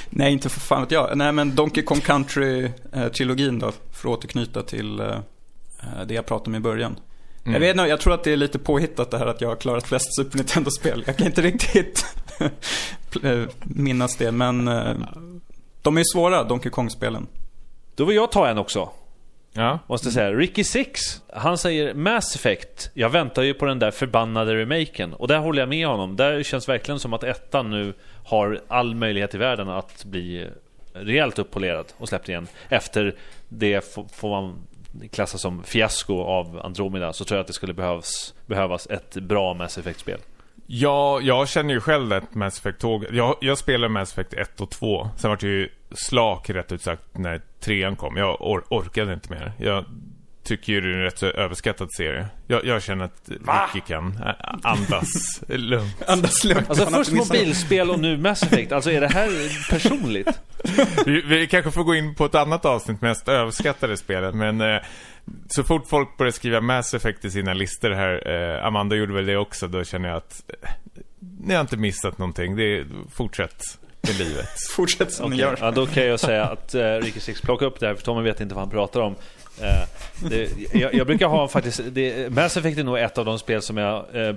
Nej, 0.10 0.32
inte 0.34 0.50
för 0.50 0.60
fan 0.60 0.82
vet 0.82 0.92
jag. 0.92 1.18
Nej, 1.18 1.32
men 1.32 1.56
Donkey 1.56 1.84
Kong 1.84 2.00
Country-trilogin 2.02 3.60
då. 3.60 3.72
För 3.92 4.10
att 4.10 4.18
återknyta 4.18 4.62
till 4.64 5.00
eh, 5.00 5.06
eh, 5.08 6.06
det 6.08 6.14
jag 6.14 6.26
pratade 6.26 6.50
om 6.50 6.56
i 6.56 6.60
början. 6.60 7.00
Mm. 7.44 7.54
Jag 7.54 7.60
vet 7.60 7.70
inte, 7.76 7.84
jag 7.90 8.00
tror 8.02 8.14
att 8.14 8.24
det 8.24 8.32
är 8.34 8.38
lite 8.38 8.60
påhittat 8.60 9.12
det 9.12 9.18
här 9.18 9.26
att 9.26 9.42
jag 9.42 9.50
har 9.50 9.56
klarat 9.56 9.88
flest 9.88 10.16
Super 10.16 10.38
Nintendo-spel. 10.38 11.04
Jag 11.08 11.18
kan 11.18 11.28
inte 11.28 11.42
riktigt 11.42 12.06
eh, 12.16 12.25
minnas 13.64 14.18
det, 14.18 14.32
men 14.32 14.68
eh, 14.68 14.96
de 15.82 15.98
är 15.98 16.02
ju 16.02 16.06
svåra, 16.14 16.44
Donkey 16.44 16.72
Kong-spelen. 16.72 17.28
då 17.96 18.06
vill 18.06 18.16
jag 18.16 18.32
ta 18.32 18.48
en 18.48 18.58
också. 18.58 18.90
Ja. 19.58 19.80
Måste 19.88 20.12
säga. 20.12 20.32
Ricky 20.32 20.64
Six, 20.64 21.02
han 21.34 21.58
säger 21.58 21.94
Mass 21.94 22.36
Effect. 22.36 22.90
Jag 22.94 23.10
väntar 23.10 23.44
ju 23.44 23.54
på 23.54 23.66
den 23.66 23.80
där 23.80 23.92
förbannade 23.92 24.56
remaken. 24.56 25.14
Och 25.14 25.28
där 25.28 25.40
håller 25.40 25.62
jag 25.62 25.70
med 25.70 25.88
honom. 25.88 26.16
Där 26.16 26.44
känns 26.44 26.70
verkligen 26.70 27.00
som 27.00 27.14
att 27.14 27.24
ettan 27.24 27.70
nu 27.70 27.94
har 28.26 28.62
all 28.68 28.96
möjlighet 28.96 29.36
i 29.36 29.38
världen 29.38 29.70
att 29.70 30.06
bli 30.06 30.48
rejält 30.94 31.40
upppolerad 31.40 31.86
och 31.98 32.10
släppt 32.10 32.30
igen. 32.30 32.48
Efter 32.70 33.16
det 33.50 33.96
får 34.14 34.30
man 34.30 34.56
klassa 35.12 35.38
som 35.38 35.64
fiasko 35.64 36.24
av 36.24 36.62
Andromeda 36.64 37.14
så 37.14 37.26
tror 37.26 37.38
jag 37.38 37.42
att 37.42 37.48
det 37.48 37.54
skulle 37.54 37.74
behövas, 37.74 38.34
behövas 38.46 38.88
ett 38.88 39.14
bra 39.16 39.54
Mass 39.54 39.78
Effect-spel. 39.78 40.20
Ja, 40.68 41.20
jag 41.22 41.50
känner 41.50 41.74
ju 41.74 41.80
själv 41.80 42.14
ett 42.14 42.36
Mass 42.36 42.60
Effect-tåg. 42.60 43.06
Jag, 43.12 43.36
jag 43.42 43.58
spelade 43.58 43.94
Mass 43.94 44.12
Effect 44.12 44.34
1 44.34 44.62
och 44.62 44.70
2. 44.70 45.10
Sen 45.18 45.30
var 45.30 45.38
det 45.38 45.48
ju 45.48 45.70
slak 45.92 46.50
rätt 46.50 46.72
ut 46.72 46.82
sagt 46.82 47.04
när 47.12 47.42
trean 47.60 47.96
kom. 47.96 48.18
Jag 48.18 48.42
or 48.42 48.64
orkade 48.70 49.14
inte 49.14 49.32
mer. 49.32 49.54
Jag 49.58 49.86
tycker 50.44 50.74
ju 50.74 50.82
det 50.82 50.88
är 50.88 50.94
en 50.94 51.04
rätt 51.04 51.18
så 51.18 51.26
överskattad 51.26 51.94
serie. 51.94 52.28
Jag, 52.48 52.66
jag 52.66 52.84
känner 52.84 53.06
att 53.06 53.30
Ricky 53.30 53.86
kan 53.88 54.20
andas 54.64 55.42
lugnt. 55.48 56.04
Andas 56.08 56.44
lugnt. 56.44 56.70
Alltså 56.70 56.86
först 56.86 57.12
mobilspel 57.12 57.90
och 57.90 58.00
nu 58.00 58.18
Mass 58.18 58.44
Effect. 58.44 58.72
Alltså 58.72 58.92
är 58.92 59.02
det 59.02 59.08
här 59.08 59.30
personligt? 59.70 60.40
Vi, 61.06 61.22
vi 61.22 61.48
kanske 61.48 61.72
får 61.72 61.84
gå 61.84 61.96
in 61.96 62.16
på 62.16 62.26
ett 62.26 62.36
annat 62.36 62.66
avsnitt 62.66 63.02
mest 63.02 63.28
överskattade 63.28 63.98
spelet, 63.98 64.36
men 64.36 64.62
eh, 64.62 64.82
så 65.50 65.64
fort 65.64 65.88
folk 65.88 66.18
börjar 66.18 66.32
skriva 66.32 66.62
Mass 66.62 66.94
Effect 66.94 67.26
i 67.26 67.32
sina 67.32 67.54
listor 67.54 67.92
här, 67.92 68.28
eh, 68.28 68.66
Amanda 68.66 68.96
gjorde 68.96 69.14
väl 69.14 69.26
det 69.26 69.38
också, 69.38 69.68
då 69.68 69.84
känner 69.84 70.10
jag 70.10 70.18
att 70.18 70.44
eh, 70.64 70.70
ni 71.40 71.54
har 71.54 71.62
inte 71.62 71.78
missat 71.78 72.18
någonting. 72.18 72.56
Det 72.56 72.64
är, 72.64 72.86
fortsätt 73.12 73.64
med 74.02 74.20
livet. 74.20 74.50
Fortsätt 74.76 75.12
som 75.12 75.30
ni 75.30 75.36
Okej, 75.36 75.46
gör. 75.46 75.58
Ja, 75.62 75.72
då 75.72 75.86
kan 75.86 76.06
jag 76.06 76.20
säga 76.20 76.46
att 76.46 76.76
uh, 76.76 76.82
Ricky 76.82 77.20
Six 77.20 77.42
plocka 77.42 77.66
upp 77.66 77.80
det 77.80 77.88
här, 77.88 77.96
för 77.96 78.04
Tommy 78.04 78.24
vet 78.24 78.42
inte 78.42 78.56
vad 78.56 78.62
han 78.62 78.72
pratar 78.72 79.02
om. 79.02 79.16
Eh, 79.62 79.88
det, 80.30 80.50
jag, 80.74 80.94
jag 80.94 81.08
brukar 81.08 81.28
ha 81.28 81.48
faktiskt, 81.48 81.82
det, 81.92 82.34
Mass 82.34 82.58
Effect 82.58 82.78
är 82.78 82.84
nog 82.84 83.00
ett 83.00 83.18
av 83.18 83.26
de 83.26 83.40
spel 83.40 83.62
som 83.62 83.78
jag 83.78 84.28
eh, 84.28 84.36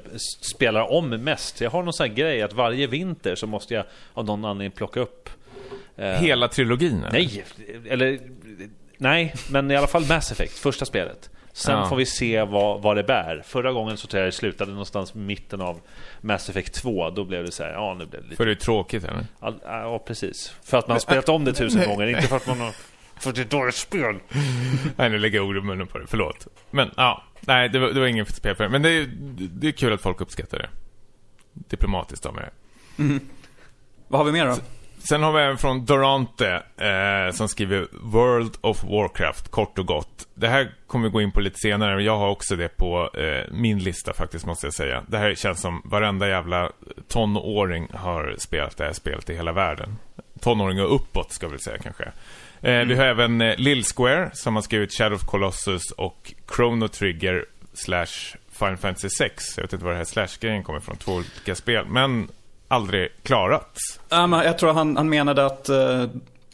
spelar 0.55 0.93
om 0.93 1.09
mest. 1.11 1.61
Jag 1.61 1.71
har 1.71 1.83
någon 1.83 1.93
sån 1.93 2.09
här 2.09 2.15
grej 2.15 2.43
att 2.43 2.53
varje 2.53 2.87
vinter 2.87 3.35
så 3.35 3.47
måste 3.47 3.75
jag 3.75 3.85
av 4.15 4.25
någon 4.25 4.45
anledning 4.45 4.77
plocka 4.77 5.01
upp 5.01 5.31
eh, 5.97 6.09
Hela 6.09 6.49
trilogin? 6.49 7.05
eller? 7.05 7.13
Nej, 7.13 7.45
eller 7.89 8.19
nej, 8.99 9.35
men 9.51 9.71
i 9.71 9.77
alla 9.77 9.87
fall 9.87 10.07
Mass 10.09 10.33
Effect, 10.33 10.59
första 10.59 10.85
spelet. 10.85 11.31
Sen 11.53 11.79
Ja. 11.79 11.89
får 11.89 11.97
vi 11.97 12.07
se 12.07 12.43
vad, 12.43 12.83
vad 12.83 12.97
det 12.97 13.03
bär. 13.03 13.43
Förra 13.47 13.73
gången 13.73 13.97
så 13.97 14.07
tror 14.07 14.21
jag 14.23 14.29
det 14.29 14.33
slutade 14.33 14.71
någonstans 14.71 15.15
i 15.15 15.19
mitten 15.19 15.61
av 15.61 15.81
Mass 16.21 16.49
Effect 16.49 16.75
2. 16.75 17.11
Då 17.11 17.25
blev 17.25 17.45
det 17.45 17.53
så 17.53 17.63
här, 17.63 17.71
ja 17.73 17.95
nu 17.99 18.07
blev 18.07 18.23
det 18.23 18.29
lite 18.29 18.37
För 18.37 18.47
det 18.47 18.53
är 18.53 18.55
tråkigt, 18.55 19.05
eller? 19.05 19.27
Ja, 19.41 19.55
ja, 19.65 19.99
precis. 20.07 20.55
För 20.65 20.79
att 20.79 20.89
man 20.89 20.95
har 20.95 21.01
spelat 21.01 21.29
om 21.29 21.45
det 21.45 21.53
tusen 21.53 21.89
gånger, 21.89 22.07
inte 22.07 22.23
för 22.23 22.37
att 22.37 22.47
man 22.47 22.61
har... 22.61 22.75
För 23.21 23.31
att 23.31 23.37
det 23.37 23.41
är 23.41 23.45
ett 23.45 23.51
dåligt 23.51 23.75
spel. 23.75 24.15
Nej, 24.97 25.11
nu 25.11 25.19
lägger 25.19 25.39
jag 25.39 25.47
ord 25.49 25.57
i 25.57 25.61
munnen 25.61 25.87
på 25.87 25.99
det. 25.99 26.07
Förlåt. 26.07 26.47
Men, 26.71 26.91
ja. 26.97 27.23
Nej, 27.41 27.69
det 27.69 27.79
var, 27.79 27.89
det 27.89 28.01
var 28.01 28.07
ingen 28.07 28.27
spel 28.27 28.55
för 28.55 28.65
det. 28.65 28.71
Men 28.71 28.83
det 28.83 28.91
är, 28.91 29.07
det 29.39 29.69
är 29.69 29.73
kul 29.73 29.93
att 29.93 30.01
folk 30.01 30.21
uppskattar 30.21 30.59
det. 30.59 30.69
Diplomatiskt 31.53 32.27
av 32.27 32.35
mig. 32.35 32.49
Vad 34.09 34.19
har 34.21 34.25
vi 34.25 34.33
mer 34.33 34.47
då? 34.47 34.57
Sen 34.99 35.23
har 35.23 35.33
vi 35.33 35.43
en 35.43 35.59
från 35.59 35.85
Dorante 35.85 36.63
eh, 36.77 37.33
som 37.35 37.49
skriver 37.49 37.87
World 37.93 38.57
of 38.61 38.85
Warcraft, 38.85 39.49
kort 39.51 39.79
och 39.79 39.87
gott. 39.87 40.27
Det 40.35 40.49
här 40.49 40.75
kommer 40.87 41.05
vi 41.09 41.13
gå 41.13 41.21
in 41.21 41.33
på 41.33 41.41
lite 41.41 41.59
senare, 41.59 41.95
men 41.97 42.05
jag 42.05 42.17
har 42.19 42.29
också 42.29 42.57
det 42.57 42.69
på 42.77 43.11
eh, 43.15 43.53
min 43.53 43.79
lista 43.79 44.13
faktiskt, 44.15 44.47
måste 44.47 44.67
jag 44.67 44.75
säga. 44.75 45.03
Det 45.09 45.19
här 45.19 45.35
känns 45.35 45.61
som 45.61 45.83
varenda 45.85 46.29
jävla 46.29 46.71
tonåring 47.09 47.89
har 47.95 48.35
spelat 48.39 48.77
det 48.77 48.85
här 48.85 48.93
spelet 48.93 49.31
i 49.31 49.35
hela 49.35 49.53
världen. 49.53 49.97
Tonåring 50.41 50.81
och 50.83 50.95
uppåt, 50.95 51.33
ska 51.33 51.49
vi 51.49 51.59
säga 51.59 51.79
kanske. 51.79 52.05
Eh, 52.61 52.85
Vi 52.85 52.95
har 52.95 53.05
även 53.05 53.41
eh, 53.41 53.57
Lill 53.57 53.85
Square, 53.85 54.31
som 54.33 54.55
har 54.55 54.63
skrivit 54.63 54.93
Shadow 54.93 55.17
of 55.17 55.25
Colossus 55.25 55.91
och 55.97 56.33
Chrono 56.57 56.89
Trigger 56.89 57.45
slash 57.75 58.37
Final 58.59 58.77
Fantasy 58.77 59.09
6. 59.19 59.45
Jag 59.57 59.65
vet 59.65 59.73
inte 59.73 59.85
var 59.85 59.93
det 59.93 59.99
här 59.99 60.05
Slash-grejen 60.05 60.63
kommer 60.63 60.79
ifrån. 60.79 60.97
Två 60.97 61.13
olika 61.13 61.55
spel. 61.55 61.85
Men 61.89 62.29
aldrig 62.69 63.09
klarat. 63.23 63.79
Ja, 64.09 64.27
men 64.27 64.41
jag 64.45 64.59
tror 64.59 64.73
han, 64.73 64.97
han 64.97 65.09
menade 65.09 65.47
att 65.47 65.69
eh, 65.69 66.05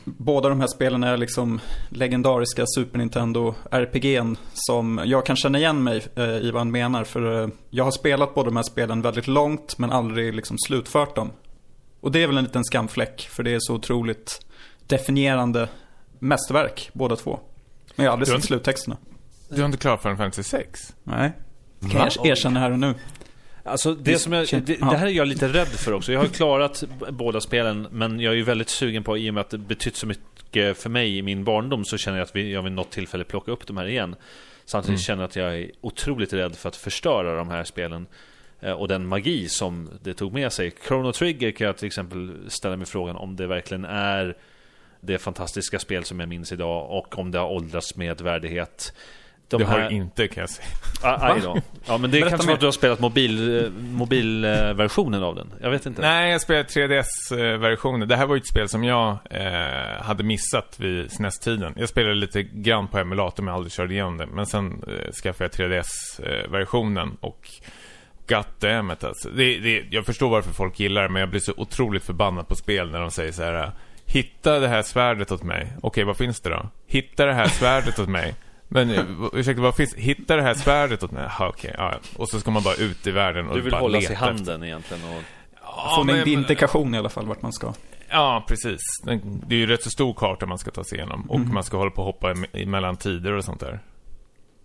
båda 0.04 0.48
de 0.48 0.60
här 0.60 0.66
spelen 0.66 1.04
är 1.04 1.16
liksom 1.16 1.60
legendariska 1.88 2.64
Super 2.66 2.98
Nintendo 2.98 3.54
RPG'n 3.70 4.36
som 4.52 5.00
jag 5.04 5.26
kan 5.26 5.36
känna 5.36 5.58
igen 5.58 5.82
mig 5.82 6.04
eh, 6.16 6.24
i 6.24 6.50
vad 6.50 6.60
han 6.60 6.70
menar. 6.70 7.04
För 7.04 7.42
eh, 7.42 7.48
jag 7.70 7.84
har 7.84 7.90
spelat 7.90 8.34
båda 8.34 8.44
de 8.46 8.56
här 8.56 8.62
spelen 8.62 9.02
väldigt 9.02 9.26
långt 9.26 9.78
men 9.78 9.90
aldrig 9.92 10.34
liksom 10.34 10.56
slutfört 10.66 11.16
dem. 11.16 11.30
Och 12.00 12.12
det 12.12 12.22
är 12.22 12.26
väl 12.26 12.38
en 12.38 12.44
liten 12.44 12.64
skamfläck 12.64 13.28
för 13.30 13.42
det 13.42 13.54
är 13.54 13.58
så 13.60 13.74
otroligt 13.74 14.46
definierande 14.86 15.68
mästerverk 16.18 16.90
båda 16.92 17.16
två. 17.16 17.40
Men 17.96 18.04
jag 18.04 18.10
har 18.10 18.12
aldrig 18.12 18.28
Du 18.28 18.32
har 18.32 18.38
sett 18.38 18.44
inte- 18.44 18.46
sluttexterna. 18.46 18.96
Du 19.48 19.60
har 19.60 19.66
inte 19.66 19.78
klarat 19.78 20.02
Final 20.02 20.16
Fantasy 20.16 20.42
6? 20.42 20.94
Nej. 21.04 21.32
Kan 21.92 22.00
jag 22.14 22.26
erkänna 22.26 22.60
här 22.60 22.70
och 22.70 22.78
nu. 22.78 22.94
Alltså 23.66 23.94
det, 23.94 24.18
som 24.18 24.32
jag, 24.32 24.46
det, 24.50 24.60
det 24.76 24.84
här 24.96 25.06
är 25.06 25.10
jag 25.10 25.28
lite 25.28 25.48
rädd 25.48 25.68
för 25.68 25.92
också. 25.92 26.12
Jag 26.12 26.20
har 26.20 26.26
klarat 26.26 26.84
båda 27.10 27.40
spelen, 27.40 27.88
men 27.90 28.20
jag 28.20 28.32
är 28.32 28.36
ju 28.36 28.42
väldigt 28.42 28.68
sugen 28.68 29.04
på, 29.04 29.18
i 29.18 29.30
och 29.30 29.34
med 29.34 29.40
att 29.40 29.50
det 29.50 29.58
betytt 29.58 29.96
så 29.96 30.06
mycket 30.06 30.78
för 30.78 30.90
mig 30.90 31.18
i 31.18 31.22
min 31.22 31.44
barndom, 31.44 31.84
så 31.84 31.98
känner 31.98 32.18
jag 32.18 32.24
att 32.24 32.36
vi, 32.36 32.52
jag 32.52 32.62
vid 32.62 32.72
något 32.72 32.90
tillfälle 32.90 33.24
plocka 33.24 33.52
upp 33.52 33.66
de 33.66 33.76
här 33.76 33.86
igen. 33.86 34.16
Samtidigt 34.64 35.00
känner 35.00 35.22
jag 35.22 35.28
att 35.28 35.36
jag 35.36 35.58
är 35.58 35.70
otroligt 35.80 36.32
rädd 36.32 36.56
för 36.56 36.68
att 36.68 36.76
förstöra 36.76 37.36
de 37.36 37.48
här 37.48 37.64
spelen. 37.64 38.06
eh, 38.60 38.72
Och 38.72 38.88
den 38.88 39.06
magi 39.06 39.48
som 39.48 39.90
det 40.02 40.14
tog 40.14 40.32
med 40.32 40.52
sig. 40.52 40.72
Chrono 40.88 41.12
Trigger 41.12 41.50
kan 41.50 41.66
jag 41.66 41.76
till 41.76 41.86
exempel 41.86 42.36
ställa 42.48 42.76
mig 42.76 42.86
frågan 42.86 43.16
om 43.16 43.36
det 43.36 43.46
verkligen 43.46 43.84
är 43.84 44.36
det 45.00 45.18
fantastiska 45.18 45.78
spel 45.78 46.04
som 46.04 46.20
jag 46.20 46.28
minns 46.28 46.52
idag 46.52 46.90
och 46.90 47.18
om 47.18 47.30
det 47.30 47.38
har 47.38 47.48
åldrats 47.48 47.96
med 47.96 48.20
värdighet. 48.20 48.92
De 49.48 49.58
det 49.58 49.64
har 49.64 49.78
här- 49.78 49.92
inte 49.92 50.28
kan 50.28 50.40
jag 50.40 50.50
säga. 50.50 50.68
Ah, 51.02 51.34
då. 51.42 51.60
Ja, 51.86 51.98
men 51.98 52.10
det 52.10 52.18
är 52.18 52.20
Berätta 52.20 52.28
kanske 52.30 52.46
för 52.46 52.54
att 52.54 52.60
du 52.60 52.66
har 52.66 52.72
spelat 52.72 53.00
mobil, 53.00 53.64
eh, 53.64 53.70
mobilversionen 53.70 55.22
av 55.22 55.34
den. 55.34 55.54
Jag 55.60 55.70
vet 55.70 55.86
inte. 55.86 56.02
Nej, 56.02 56.30
jag 56.32 56.40
spelade 56.40 56.68
3DS-versionen. 56.68 58.08
Det 58.08 58.16
här 58.16 58.26
var 58.26 58.34
ju 58.34 58.40
ett 58.40 58.48
spel 58.48 58.68
som 58.68 58.84
jag 58.84 59.18
eh, 59.30 60.02
hade 60.02 60.24
missat 60.24 60.80
vid 60.80 61.12
SNES-tiden. 61.12 61.74
Jag 61.76 61.88
spelade 61.88 62.14
lite 62.14 62.42
grann 62.42 62.88
på 62.88 62.98
emulator 62.98 63.42
men 63.42 63.54
aldrig 63.54 63.72
körde 63.72 63.92
igenom 63.94 64.16
det. 64.16 64.26
Men 64.26 64.46
sen 64.46 64.84
eh, 64.88 65.12
skaffade 65.22 65.50
jag 65.58 65.70
3DS-versionen 65.70 67.16
och 67.20 67.48
goddammit 68.28 69.04
alltså. 69.04 69.28
Det, 69.28 69.58
det, 69.58 69.84
jag 69.90 70.06
förstår 70.06 70.30
varför 70.30 70.52
folk 70.52 70.80
gillar 70.80 71.02
det 71.02 71.08
men 71.08 71.20
jag 71.20 71.30
blir 71.30 71.40
så 71.40 71.52
otroligt 71.56 72.04
förbannad 72.04 72.48
på 72.48 72.54
spel 72.54 72.90
när 72.90 73.00
de 73.00 73.10
säger 73.10 73.32
så 73.32 73.42
här. 73.42 73.70
Hitta 74.06 74.58
det 74.58 74.68
här 74.68 74.82
svärdet 74.82 75.32
åt 75.32 75.42
mig. 75.42 75.72
Okej, 75.82 76.04
vad 76.04 76.16
finns 76.16 76.40
det 76.40 76.50
då? 76.50 76.68
Hitta 76.86 77.26
det 77.26 77.32
här 77.32 77.48
svärdet 77.48 77.98
åt 77.98 78.08
mig. 78.08 78.34
Men 78.74 78.90
eh, 78.90 79.04
ursäkta, 79.32 79.62
vad 79.62 79.74
finns 79.76 79.94
Hitta 79.94 80.36
det 80.36 80.42
här 80.42 80.54
svärdet 80.54 81.02
åt 81.02 81.10
mig. 81.10 81.24
Aha, 81.24 81.48
okej, 81.48 81.74
ja. 81.78 81.94
Och 82.16 82.28
så 82.28 82.40
ska 82.40 82.50
man 82.50 82.62
bara 82.62 82.74
ut 82.74 83.06
i 83.06 83.10
världen 83.10 83.48
och 83.48 83.54
Du 83.56 83.60
vill 83.60 83.70
bara 83.70 83.80
hålla 83.80 83.98
leta 83.98 84.06
sig 84.06 84.12
i 84.12 84.14
efter- 84.14 84.26
handen 84.26 84.64
egentligen. 84.64 85.04
Och... 85.04 85.22
Ja, 85.62 85.92
Få 86.04 86.10
en 86.12 86.28
indikation 86.28 86.94
i 86.94 86.98
alla 86.98 87.08
fall 87.08 87.26
vart 87.26 87.42
man 87.42 87.52
ska. 87.52 87.72
Ja, 88.08 88.44
precis. 88.48 88.80
Det 89.46 89.54
är 89.54 89.58
ju 89.58 89.66
rätt 89.66 89.82
så 89.82 89.90
stor 89.90 90.14
karta 90.14 90.46
man 90.46 90.58
ska 90.58 90.70
ta 90.70 90.84
sig 90.84 90.98
igenom. 90.98 91.30
Och 91.30 91.40
man 91.40 91.64
ska 91.64 91.76
hålla 91.76 91.90
på 91.90 92.02
och 92.02 92.06
hoppa 92.06 92.34
emellan 92.52 92.96
tider 92.96 93.32
och 93.32 93.44
sånt 93.44 93.60
där. 93.60 93.80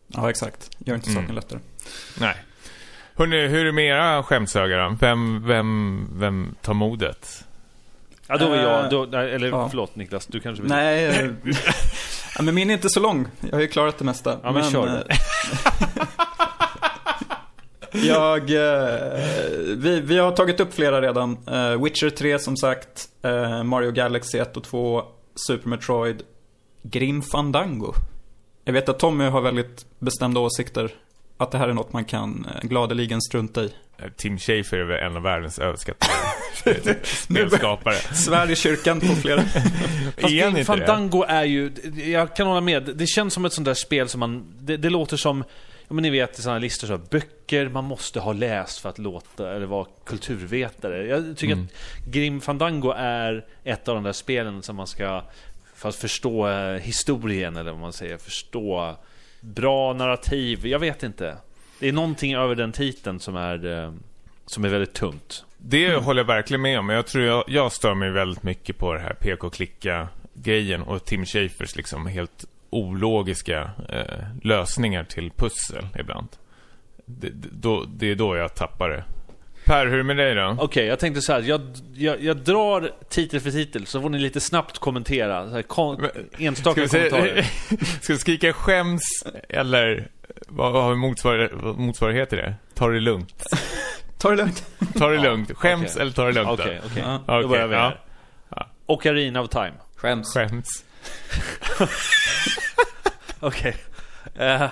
Ja, 0.08 0.30
exakt. 0.30 0.70
Gör 0.78 0.96
inte 0.96 1.08
saken 1.10 1.24
Mm. 1.24 1.36
lättare. 1.36 1.60
Nej. 2.20 2.36
Hörrni, 3.16 3.48
hur 3.48 3.60
är 3.60 3.66
det 3.66 3.72
med 3.72 3.86
era 3.86 4.24
skämshögar? 4.24 4.98
Vem, 5.00 5.48
vem, 5.48 6.08
vem 6.14 6.56
tar 6.62 6.74
modet? 6.74 7.46
Ja, 8.28 8.38
då 8.38 8.54
är 8.54 8.64
jag... 8.64 8.84
Eh, 8.84 8.90
Då, 8.90 9.18
eller 9.18 9.48
ja. 9.48 9.70
förlåt 9.70 9.96
Niklas, 9.96 10.26
du 10.26 10.40
kanske 10.40 10.62
vill... 10.62 10.72
Nej, 10.72 11.06
eh, 11.26 11.32
ja, 12.40 12.44
men 12.44 12.56
min 12.56 12.70
är 12.70 12.74
inte 12.74 12.90
så 12.90 13.00
lång. 13.00 13.28
Jag 13.42 13.52
har 13.52 13.62
ju 13.62 13.68
klarat 13.68 13.98
det 13.98 14.06
mesta. 14.06 14.40
Ja, 14.44 14.52
men 14.52 14.72
kör. 14.72 14.88
eh, 15.10 15.18
jag, 18.08 18.40
eh, 18.50 19.00
vi, 19.78 20.02
vi 20.02 20.18
har 20.18 20.32
tagit 20.32 20.60
upp 20.60 20.74
flera 20.74 21.02
redan. 21.02 21.38
Eh, 21.48 21.84
Witcher 21.84 22.10
3 22.10 22.40
som 22.40 22.58
sagt, 22.58 23.10
eh, 23.24 23.64
Mario 23.64 23.92
Galaxy 23.92 24.38
1 24.38 24.58
och 24.58 24.64
2, 24.64 25.04
Super 25.48 25.70
Metroid, 25.70 26.22
Grim 26.84 27.22
Fandango. 27.22 27.94
Jag 28.66 28.74
vet 28.74 28.90
att 28.90 29.00
Tommy 29.00 29.24
har 29.26 29.42
väldigt 29.42 29.86
bestämda 30.00 30.40
åsikter. 30.40 30.92
Att 31.38 31.52
det 31.52 31.58
här 31.58 31.68
är 31.68 31.74
något 31.74 31.94
man 31.94 32.06
kan 32.06 32.48
eh, 32.56 32.68
gladeligen 32.68 33.22
strunta 33.22 33.64
i. 33.64 33.74
Tim 34.18 34.38
Schafer 34.38 34.78
är 34.78 34.84
väl 34.86 35.12
en 35.12 35.18
av 35.18 35.24
världens 35.24 35.60
överskattade 35.60 36.12
spelskapare. 37.04 37.96
Svär 37.96 38.52
i 38.52 38.56
kyrkan 38.56 39.00
på 39.00 39.16
flera. 39.16 39.44
Fast 40.18 40.34
Är 40.34 40.52
det? 40.52 40.66
Fandango 40.66 41.24
är 41.28 41.44
ju... 41.44 41.72
Jag 42.12 42.36
kan 42.36 42.48
hålla 42.48 42.62
med. 42.62 42.84
Det 42.84 43.08
känns 43.08 43.34
som 43.34 43.46
ett 43.46 43.54
sånt 43.54 43.66
där 43.66 43.74
spel 43.74 44.10
som 44.10 44.20
man... 44.20 44.46
Det, 44.60 44.78
det 44.78 44.90
låter 44.90 45.18
som... 45.18 45.44
Ja, 45.88 45.94
men 45.94 46.02
ni 46.02 46.10
vet 46.10 46.40
i 46.40 46.42
sådana 46.42 46.60
listor 46.60 46.88
så 46.88 46.94
här, 46.94 47.02
böcker 47.10 47.70
man 47.70 47.84
måste 47.84 48.20
ha 48.20 48.34
läst 48.34 48.80
för 48.80 48.90
att 48.90 48.98
låta, 48.98 49.56
eller 49.56 49.66
vara 49.66 49.86
kulturvetare. 50.06 51.06
Jag 51.08 51.38
tycker 51.38 51.54
Mm. 51.54 51.66
att 51.66 52.06
Grim 52.06 52.42
Fandango 52.42 52.92
är 52.98 53.46
ett 53.64 53.88
av 53.88 53.96
de 53.96 54.04
där 54.04 54.12
spelen 54.12 54.64
som 54.64 54.76
man 54.76 54.88
ska, 54.88 55.24
för 55.76 55.90
att 55.90 55.96
förstå 55.96 56.48
eh, 56.50 56.74
historien, 56.74 57.58
eller 57.58 57.72
vad 57.72 57.80
man 57.82 57.94
säger, 57.94 58.18
förstå 58.18 58.96
bra 59.40 59.94
narrativ. 59.94 60.68
Jag 60.68 60.80
vet 60.80 61.04
inte. 61.04 61.38
Det 61.80 61.88
är 61.88 61.94
någonting 61.94 62.34
över 62.36 62.56
den 62.56 62.72
titeln 62.72 63.20
som 63.20 63.36
är, 63.36 63.84
eh, 63.84 63.94
som 64.46 64.66
är 64.66 64.70
väldigt 64.70 64.94
tungt. 64.94 65.44
Det 65.62 65.96
håller 65.96 66.20
jag 66.20 66.28
verkligen 66.28 66.62
med 66.62 66.80
om. 66.80 66.88
Men 66.88 66.96
jag 66.96 67.08
tror 67.08 67.24
jag, 67.24 67.44
jag 67.48 67.72
stör 67.72 67.94
mig 67.94 68.12
väldigt 68.12 68.44
mycket 68.44 68.78
på 68.78 68.94
det 68.94 69.00
här 69.00 69.14
PK-klicka-grejen 69.14 70.82
och 70.82 71.06
Tim 71.06 71.26
Schafers 71.26 71.76
liksom 71.76 72.08
helt 72.08 72.46
ologiska 72.70 73.72
eh, 73.90 74.26
lösningar 74.44 75.04
till 75.04 75.32
pussel 75.32 75.88
ibland. 76.00 76.28
Det, 77.06 77.30
då, 77.52 77.86
det 77.98 78.12
är 78.12 78.16
då 78.16 78.38
jag 78.38 78.56
tappar 78.56 78.90
det. 78.90 79.04
Per, 79.66 79.86
hur 79.86 79.94
är 79.94 79.98
det 79.98 80.04
med 80.04 80.18
dig 80.18 80.36
då? 80.36 80.58
Okej, 80.60 80.86
jag 80.86 81.00
tänkte 81.00 81.22
så 81.22 81.34
här. 81.34 81.42
Jag, 81.42 81.62
jag, 81.94 82.24
jag 82.24 82.38
drar 82.38 82.92
titel 83.10 83.40
för 83.40 83.52
titel, 83.52 83.86
så 83.86 84.02
får 84.02 84.10
ni 84.10 84.20
lite 84.20 84.40
snabbt 84.40 84.78
kommentera. 84.78 85.50
Så 85.50 85.56
här, 85.56 85.62
kon, 85.62 85.96
Ska 85.96 86.10
enstaka 86.38 86.88
säga, 86.88 87.10
kommentarer. 87.10 87.42
ska 88.02 88.14
vi 88.14 88.20
skrika 88.20 88.54
skäms 88.54 89.02
eller 89.50 90.08
vad 90.48 90.74
vad 90.74 90.84
har 90.84 90.90
vi 90.90 90.96
motsvar, 90.96 91.52
motsvarighet 91.78 92.30
till 92.30 92.38
det? 92.38 92.56
Ta 92.74 92.88
det 92.88 93.00
lugnt. 93.00 93.44
Ta 94.20 94.30
det 94.30 94.36
lugnt. 94.36 94.64
Ta 94.98 95.08
det 95.10 95.18
lugnt. 95.22 95.52
Skäms 95.58 95.92
okej. 95.92 96.02
eller 96.02 96.12
ta 96.12 96.26
det 96.26 96.32
lugnt 96.32 96.50
Okej, 96.60 96.80
då? 96.82 96.88
okej. 96.88 97.04
Ja. 97.06 97.24
Då 97.28 97.34
Okej, 97.38 97.48
börjar 97.50 97.68
vi 97.68 97.76
ja. 97.76 97.82
här. 97.82 98.02
Ja. 98.50 98.68
Ocarina 98.86 99.42
of 99.42 99.50
Time. 99.50 99.74
Skäms. 99.96 100.34
Skäms. 100.34 100.68
Okej. 103.40 103.76
Eh, 104.36 104.68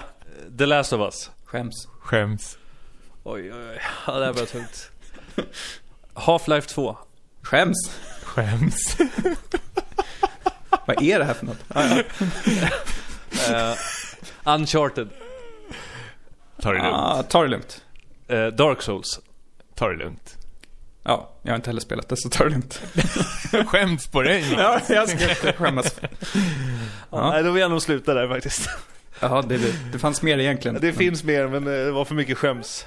The 0.58 0.66
Last 0.66 0.94
of 0.94 1.02
Us. 1.02 1.32
Skäms. 1.46 1.88
Skäms. 2.00 2.58
Oj, 3.24 3.54
oj, 3.54 3.70
oj. 3.70 3.80
Ja, 4.08 4.14
det 4.20 4.26
här 4.26 4.34
var 4.34 4.46
tungt. 4.46 4.92
Half-Life 6.14 6.68
2. 6.68 6.98
Skäms. 7.42 7.92
Skäms. 8.24 8.98
Vad 10.86 11.02
är 11.04 11.20
det 11.20 11.26
här 11.26 11.34
för 11.34 11.46
något? 11.46 11.58
Ja, 11.76 12.04
ja. 13.50 13.72
Eh, 13.72 13.76
Uncharted. 14.56 15.10
Ta 16.62 16.72
det 16.72 16.78
lugnt. 16.78 16.96
Ah, 16.96 17.24
ta 17.24 17.42
det 17.42 17.48
lugnt. 17.48 17.82
Eh, 18.28 18.48
Dark 18.48 18.82
Souls. 18.82 19.20
Ta 19.78 19.90
det 19.90 19.96
lugnt. 19.96 20.38
Ja, 21.04 21.30
jag 21.42 21.52
har 21.52 21.56
inte 21.56 21.70
heller 21.70 21.82
spelat 21.82 22.10
det, 22.10 22.18
så 22.18 22.30
ta 22.30 22.44
det 22.44 22.50
lugnt. 22.50 22.82
Skäms 23.68 24.08
på 24.08 24.22
dig. 24.22 24.54
Ja, 24.58 24.82
jag 24.90 25.10
ska 25.10 25.30
inte 25.30 25.54
skämmas. 25.54 25.96
Ja. 27.12 27.32
Nej, 27.32 27.44
då 27.44 27.52
vill 27.52 27.62
jag 27.62 27.72
nog 27.72 27.82
sluta 27.82 28.14
där 28.14 28.28
faktiskt. 28.28 28.70
Ja, 29.20 29.42
det, 29.42 29.58
det, 29.58 29.74
det 29.92 30.00
fanns 30.00 30.22
mer 30.22 30.38
egentligen. 30.38 30.78
Det 30.82 30.94
finns 30.94 31.24
mer, 31.24 31.48
men 31.48 31.68
eh, 31.68 31.74
det 31.74 31.92
var 31.92 32.06
för 32.06 32.16
mycket 32.16 32.38
skäms. 32.38 32.86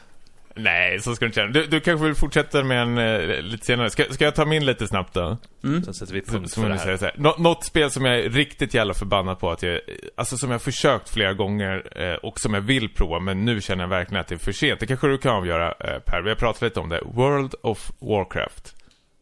Nej, 0.55 1.01
så 1.01 1.15
ska 1.15 1.25
du 1.25 1.27
inte 1.27 1.41
känna. 1.41 1.53
Du, 1.53 1.67
du 1.67 1.81
kanske 1.81 2.07
vill 2.07 2.15
fortsätta 2.15 2.65
med 2.65 2.83
en 2.83 2.99
eh, 2.99 3.43
lite 3.43 3.67
senare. 3.67 3.91
Ska, 3.91 4.05
ska 4.11 4.25
jag 4.25 4.35
ta 4.35 4.45
min 4.45 4.67
lite 4.67 4.87
snabbt 4.87 5.15
då? 5.15 5.37
Mm. 5.65 5.85
Sen 5.85 5.95
sätter 5.95 6.15
vi 6.15 6.21
punkt 6.23 6.51
som 6.51 6.63
för 6.63 6.71
det 6.71 6.77
här. 6.79 6.97
så 6.97 7.05
här. 7.05 7.15
Nå, 7.19 7.35
något 7.39 7.65
spel 7.65 7.91
som 7.91 8.05
jag 8.05 8.19
är 8.19 8.31
riktigt 8.31 8.75
jävla 8.75 8.95
förbannad 8.95 9.39
på 9.39 9.51
att 9.51 9.63
jag, 9.63 9.81
alltså 10.15 10.37
som 10.37 10.51
jag 10.51 10.55
har 10.55 10.61
försökt 10.61 11.09
flera 11.11 11.35
gånger 11.35 12.03
eh, 12.03 12.15
och 12.15 12.41
som 12.41 12.55
jag 12.55 12.61
vill 12.61 12.89
prova 12.89 13.19
men 13.19 13.45
nu 13.45 13.61
känner 13.61 13.85
jag 13.85 13.89
verkligen 13.89 14.21
att 14.21 14.29
det 14.29 14.35
är 14.35 14.39
för 14.39 14.53
sent. 14.53 14.81
Det 14.81 14.87
kanske 14.87 15.09
du 15.09 15.19
kan 15.19 15.37
avgöra 15.37 15.69
eh, 15.69 15.99
Per, 16.07 16.23
vi 16.23 16.29
har 16.29 16.37
pratat 16.37 16.63
lite 16.63 16.81
om 16.81 16.89
det. 16.89 17.01
World 17.05 17.55
of 17.63 17.91
Warcraft. 18.01 18.75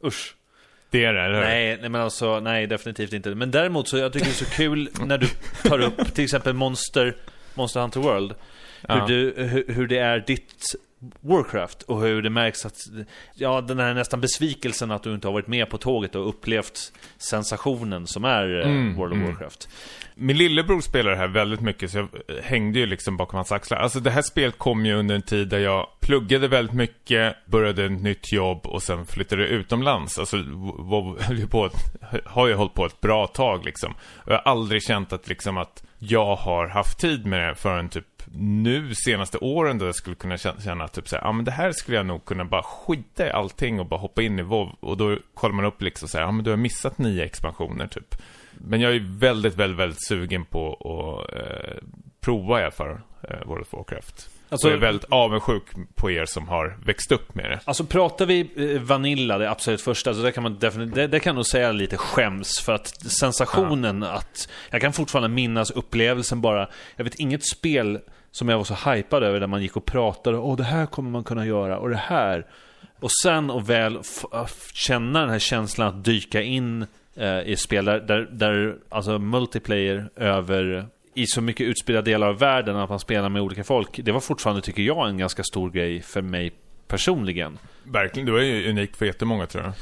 Usch. 0.04 0.34
Det 0.90 1.04
är 1.04 1.12
det, 1.12 1.20
eller 1.24 1.34
hur? 1.34 1.40
Nej, 1.44 1.78
nej 1.80 1.88
men 1.88 2.00
alltså, 2.00 2.40
nej 2.40 2.66
definitivt 2.66 3.12
inte. 3.12 3.34
Men 3.34 3.50
däremot 3.50 3.88
så 3.88 3.98
jag 3.98 4.12
tycker 4.12 4.26
det 4.26 4.32
är 4.32 4.44
så 4.44 4.50
kul 4.56 4.88
när 5.04 5.18
du 5.18 5.26
tar 5.68 5.80
upp 5.80 6.14
till 6.14 6.24
exempel 6.24 6.54
Monster, 6.54 7.16
Monster 7.54 7.80
Hunter 7.80 8.00
World. 8.00 8.34
Hur, 8.88 8.96
Ja. 8.98 9.06
du, 9.06 9.34
hur, 9.36 9.74
hur 9.74 9.86
det 9.86 9.98
är 9.98 10.18
ditt 10.26 10.62
Warcraft 11.20 11.82
och 11.82 12.02
hur 12.02 12.22
det 12.22 12.30
märks 12.30 12.66
att, 12.66 12.76
ja 13.34 13.60
den 13.60 13.78
här 13.78 13.94
nästan 13.94 14.20
besvikelsen 14.20 14.90
att 14.90 15.02
du 15.02 15.14
inte 15.14 15.28
har 15.28 15.32
varit 15.32 15.46
med 15.46 15.70
på 15.70 15.78
tåget 15.78 16.14
och 16.14 16.28
upplevt 16.28 16.92
sensationen 17.18 18.06
som 18.06 18.24
är 18.24 18.60
eh, 18.60 18.78
Mm, 18.78 18.96
World 18.96 19.12
of 19.12 19.18
mm. 19.18 19.30
Warcraft. 19.30 19.68
Min 20.14 20.36
lillebror 20.36 20.80
spelar 20.80 21.10
det 21.10 21.16
här 21.16 21.28
väldigt 21.28 21.60
mycket 21.60 21.90
så 21.90 21.98
jag 21.98 22.08
hängde 22.42 22.78
ju 22.78 22.86
liksom 22.86 23.16
bakom 23.16 23.36
hans 23.36 23.52
axlar. 23.52 23.78
Alltså 23.78 24.00
det 24.00 24.10
här 24.10 24.22
spelet 24.22 24.58
kom 24.58 24.86
ju 24.86 24.94
under 24.94 25.14
en 25.14 25.22
tid 25.22 25.48
där 25.48 25.58
jag 25.58 25.86
pluggade 26.00 26.48
väldigt 26.48 26.74
mycket, 26.74 27.46
började 27.46 27.84
ett 27.84 28.02
nytt 28.02 28.32
jobb 28.32 28.66
och 28.66 28.82
sen 28.82 29.06
flyttade 29.06 29.46
utomlands. 29.46 30.18
Alltså 30.18 30.36
höll 31.20 31.46
på, 31.50 31.70
har 32.24 32.46
ju 32.46 32.54
hållit 32.54 32.74
på 32.74 32.86
ett 32.86 33.00
bra 33.00 33.26
tag 33.26 33.64
liksom. 33.64 33.94
Och 34.16 34.32
jag 34.32 34.36
har 34.36 34.52
aldrig 34.52 34.82
känt 34.82 35.12
att 35.12 35.28
liksom 35.28 35.56
att 35.56 35.82
jag 35.98 36.36
har 36.36 36.68
haft 36.68 36.98
tid 36.98 37.26
med 37.26 37.48
det 37.48 37.54
förrän 37.54 37.88
typ 37.88 38.17
nu 38.34 38.94
senaste 38.94 39.38
åren 39.38 39.78
då 39.78 39.86
jag 39.86 39.94
skulle 39.94 40.16
kunna 40.16 40.36
känna, 40.36 40.88
typ 40.88 41.08
så 41.08 41.16
här, 41.16 41.22
ja 41.22 41.32
men 41.32 41.44
det 41.44 41.50
här 41.50 41.72
skulle 41.72 41.96
jag 41.96 42.06
nog 42.06 42.24
kunna 42.24 42.44
bara 42.44 42.62
skita 42.62 43.26
i 43.26 43.30
allting 43.30 43.80
och 43.80 43.86
bara 43.86 44.00
hoppa 44.00 44.22
in 44.22 44.38
i 44.38 44.42
WoW 44.42 44.76
och 44.80 44.96
då 44.96 45.18
kollar 45.34 45.54
man 45.54 45.64
upp 45.64 45.82
liksom 45.82 46.08
så 46.08 46.18
här, 46.18 46.24
ja 46.24 46.30
men 46.30 46.44
du 46.44 46.50
har 46.50 46.56
missat 46.56 46.98
nio 46.98 47.24
expansioner 47.24 47.86
typ. 47.86 48.14
Men 48.52 48.80
jag 48.80 48.94
är 48.94 49.18
väldigt, 49.18 49.54
väldigt, 49.54 49.78
väldigt 49.78 50.06
sugen 50.06 50.44
på 50.44 50.72
att 50.74 51.36
eh, 51.36 51.76
prova 52.20 52.60
i 52.60 52.62
alla 52.62 52.70
fall 52.70 52.98
eh, 53.22 53.46
World 53.46 53.62
of 53.62 53.72
Warcraft. 53.72 54.30
Alltså, 54.50 54.68
jag 54.68 54.76
är 54.76 54.80
väldigt 54.80 55.04
avundsjuk 55.10 55.62
på 55.94 56.10
er 56.10 56.24
som 56.24 56.48
har 56.48 56.78
växt 56.84 57.12
upp 57.12 57.34
med 57.34 57.50
det. 57.50 57.60
Alltså 57.64 57.84
pratar 57.84 58.26
vi 58.26 58.50
eh, 58.56 58.80
Vanilla, 58.80 59.38
det 59.38 59.50
absolut 59.50 59.82
första, 59.82 60.14
så 60.14 60.22
det 60.22 60.32
kan 60.32 60.42
man 60.42 60.58
definitivt, 60.58 60.94
det, 60.94 61.06
det 61.06 61.20
kan 61.20 61.34
nog 61.34 61.46
säga 61.46 61.72
lite 61.72 61.96
skäms 61.96 62.60
för 62.60 62.72
att 62.72 63.10
sensationen 63.10 64.02
ja. 64.02 64.08
att, 64.08 64.48
jag 64.70 64.80
kan 64.80 64.92
fortfarande 64.92 65.28
minnas 65.28 65.70
upplevelsen 65.70 66.40
bara, 66.40 66.68
jag 66.96 67.04
vet 67.04 67.14
inget 67.14 67.48
spel 67.48 67.98
som 68.30 68.48
jag 68.48 68.56
var 68.56 68.64
så 68.64 68.90
hypad 68.90 69.22
över 69.22 69.40
där 69.40 69.46
man 69.46 69.62
gick 69.62 69.76
och 69.76 69.84
pratade, 69.84 70.38
åh 70.38 70.56
det 70.56 70.64
här 70.64 70.86
kommer 70.86 71.10
man 71.10 71.24
kunna 71.24 71.46
göra, 71.46 71.78
och 71.78 71.88
det 71.88 71.96
här. 71.96 72.46
Och 73.00 73.12
sen 73.22 73.50
och 73.50 73.70
väl 73.70 73.98
känna 74.72 75.20
den 75.20 75.30
här 75.30 75.38
känslan 75.38 75.88
att 75.88 76.04
dyka 76.04 76.42
in 76.42 76.86
eh, 77.14 77.40
i 77.40 77.56
spel 77.56 77.84
där, 77.84 78.00
där, 78.00 78.28
där 78.32 78.76
alltså 78.88 79.18
multiplayer 79.18 80.10
över 80.16 80.86
i 81.14 81.26
så 81.26 81.40
mycket 81.40 81.66
utspridda 81.66 82.02
delar 82.02 82.28
av 82.28 82.38
världen 82.38 82.76
att 82.76 82.90
man 82.90 83.00
spelar 83.00 83.28
med 83.28 83.42
olika 83.42 83.64
folk. 83.64 84.00
Det 84.02 84.12
var 84.12 84.20
fortfarande, 84.20 84.62
tycker 84.62 84.82
jag, 84.82 85.08
en 85.08 85.18
ganska 85.18 85.42
stor 85.42 85.70
grej 85.70 86.02
för 86.02 86.22
mig 86.22 86.52
personligen. 86.88 87.58
Verkligen, 87.84 88.26
det 88.26 88.32
var 88.32 88.40
ju 88.40 88.70
unikt 88.70 88.96
för 88.96 89.06
jättemånga 89.06 89.46
tror 89.46 89.64
jag. 89.64 89.72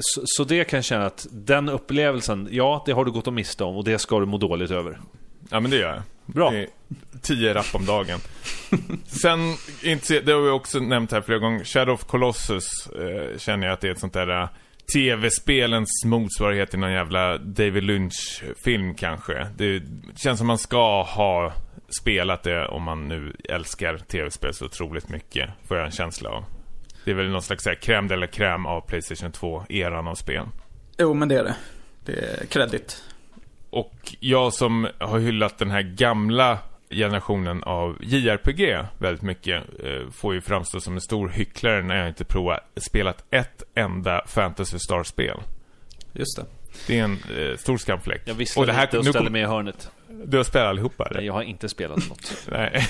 Så, 0.00 0.22
så 0.24 0.44
det 0.44 0.64
kan 0.64 0.76
jag 0.76 0.84
känna 0.84 1.06
att 1.06 1.26
den 1.30 1.68
upplevelsen, 1.68 2.48
ja, 2.50 2.82
det 2.86 2.92
har 2.92 3.04
du 3.04 3.10
gått 3.10 3.26
och 3.26 3.32
miste 3.32 3.64
om 3.64 3.76
och 3.76 3.84
det 3.84 3.98
ska 3.98 4.20
du 4.20 4.26
må 4.26 4.38
dåligt 4.38 4.70
över. 4.70 5.00
Ja, 5.50 5.60
men 5.60 5.70
det 5.70 5.76
gör 5.76 5.94
jag. 5.94 6.02
Bra. 6.26 6.52
Tio 7.22 7.54
rapp 7.54 7.74
om 7.74 7.86
dagen. 7.86 8.18
Sen, 9.06 9.38
det 10.24 10.32
har 10.32 10.42
vi 10.42 10.50
också 10.50 10.78
nämnt 10.78 11.12
här 11.12 11.20
flera 11.20 11.38
gånger, 11.38 11.64
Shadow 11.64 11.94
of 11.94 12.04
Colossus 12.04 12.86
eh, 12.86 13.38
känner 13.38 13.66
jag 13.66 13.74
att 13.74 13.80
det 13.80 13.88
är 13.88 13.92
ett 13.92 14.00
sånt 14.00 14.12
där 14.12 14.48
tv-spelens 14.94 16.04
motsvarighet 16.04 16.70
till 16.70 16.78
någon 16.78 16.92
jävla 16.92 17.38
David 17.38 17.82
Lynch-film 17.82 18.94
kanske. 18.94 19.46
Det 19.56 19.82
känns 20.16 20.38
som 20.38 20.46
man 20.46 20.58
ska 20.58 21.02
ha 21.02 21.52
spelat 22.00 22.42
det 22.42 22.66
om 22.66 22.82
man 22.82 23.08
nu 23.08 23.36
älskar 23.48 23.98
tv-spel 23.98 24.54
så 24.54 24.64
otroligt 24.64 25.08
mycket, 25.08 25.50
får 25.68 25.76
jag 25.76 25.86
en 25.86 25.92
känsla 25.92 26.30
av. 26.30 26.44
Det 27.04 27.10
är 27.10 27.14
väl 27.14 27.28
någon 27.28 27.42
slags 27.42 27.66
crème 27.66 28.12
eller 28.12 28.26
crème 28.26 28.68
av 28.68 28.80
Playstation 28.80 29.32
2-eran 29.32 30.08
av 30.08 30.14
spel. 30.14 30.46
Jo, 30.98 31.14
men 31.14 31.28
det 31.28 31.38
är 31.38 31.44
det. 31.44 31.54
Det 32.04 32.12
är 32.12 32.46
kredit. 32.46 33.02
Och 33.70 34.16
jag 34.20 34.52
som 34.52 34.88
har 34.98 35.18
hyllat 35.18 35.58
den 35.58 35.70
här 35.70 35.82
gamla 35.82 36.58
generationen 36.92 37.62
av 37.62 37.96
JRPG 38.00 38.78
väldigt 38.98 39.22
mycket 39.22 39.62
eh, 39.84 40.10
får 40.10 40.34
ju 40.34 40.40
framstå 40.40 40.80
som 40.80 40.94
en 40.94 41.00
stor 41.00 41.28
hycklare 41.28 41.82
när 41.82 41.96
jag 41.96 42.08
inte 42.08 42.24
provat 42.24 42.60
spelat 42.76 43.24
ett 43.30 43.62
enda 43.74 44.22
Fantasy 44.26 44.78
Star-spel. 44.78 45.40
Just 46.12 46.36
det. 46.36 46.46
Det 46.86 46.98
är 46.98 47.04
en 47.04 47.12
eh, 47.12 47.56
stor 47.56 47.78
skamfläck. 47.78 48.22
Jag 48.24 48.34
visste 48.34 48.60
och 48.60 48.66
det 48.66 48.72
här, 48.72 48.82
lite 48.82 48.98
och 48.98 49.06
ställer 49.06 49.30
mig 49.30 49.42
i 49.42 49.44
hörnet. 49.44 49.90
Du 50.24 50.36
har 50.36 50.44
spelat 50.44 50.68
allihopa? 50.68 51.04
Eller? 51.04 51.16
Nej, 51.16 51.26
jag 51.26 51.32
har 51.32 51.42
inte 51.42 51.68
spelat 51.68 52.08
något. 52.08 52.46
Nej. 52.50 52.86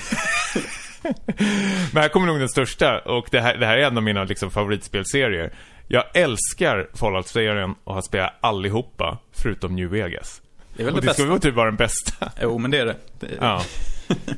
Men 1.91 2.01
här 2.01 2.09
kommer 2.09 2.27
nog 2.27 2.39
den 2.39 2.49
största 2.49 2.99
och 2.99 3.27
det 3.31 3.39
här, 3.39 3.57
det 3.57 3.65
här 3.65 3.77
är 3.77 3.87
en 3.87 3.97
av 3.97 4.03
mina 4.03 4.23
liksom, 4.23 4.51
favoritspelserier. 4.51 5.53
Jag 5.87 6.03
älskar 6.13 6.89
Fallout-serien 6.93 7.75
och 7.83 7.93
har 7.93 8.01
spelat 8.01 8.33
allihopa 8.41 9.17
förutom 9.31 9.75
New 9.75 9.89
Vegas. 9.89 10.41
Det 10.75 10.83
är 10.83 10.85
väl 10.85 10.95
och 10.95 11.01
det, 11.01 11.07
det 11.07 11.13
ska 11.13 11.25
väl 11.25 11.39
typ 11.39 11.55
vara 11.55 11.65
den 11.65 11.75
bästa. 11.75 12.31
Jo, 12.41 12.57
men 12.57 12.71
det 12.71 12.77
är 12.77 12.85
det. 12.85 12.95
det 13.19 13.25
är... 13.25 13.37
Ja. 13.39 13.63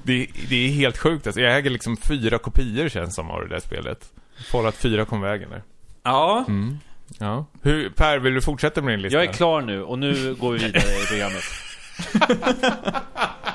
Det, 0.03 0.27
det, 0.49 0.55
är 0.55 0.69
helt 0.69 0.97
sjukt. 0.97 1.27
Alltså, 1.27 1.41
jag 1.41 1.57
äger 1.57 1.69
liksom 1.69 1.97
fyra 1.97 2.37
kopior 2.37 2.89
känns 2.89 3.15
som 3.15 3.31
av 3.31 3.41
det 3.41 3.47
där 3.47 3.59
spelet. 3.59 4.11
Fallout 4.51 4.75
4 4.75 5.05
kom 5.05 5.21
vägen 5.21 5.49
där. 5.49 5.63
Ja. 6.03 6.45
Mm. 6.47 6.79
Ja. 7.19 7.45
Hur, 7.61 7.89
per, 7.89 8.19
vill 8.19 8.33
du 8.33 8.41
fortsätta 8.41 8.81
med 8.81 8.93
din 8.93 9.01
lista? 9.01 9.17
Jag 9.17 9.29
är 9.29 9.33
klar 9.33 9.61
nu 9.61 9.83
och 9.83 9.99
nu 9.99 10.35
går 10.35 10.51
vi 10.53 10.59
vidare 10.59 11.03
i 11.03 11.07
programmet. 11.07 11.43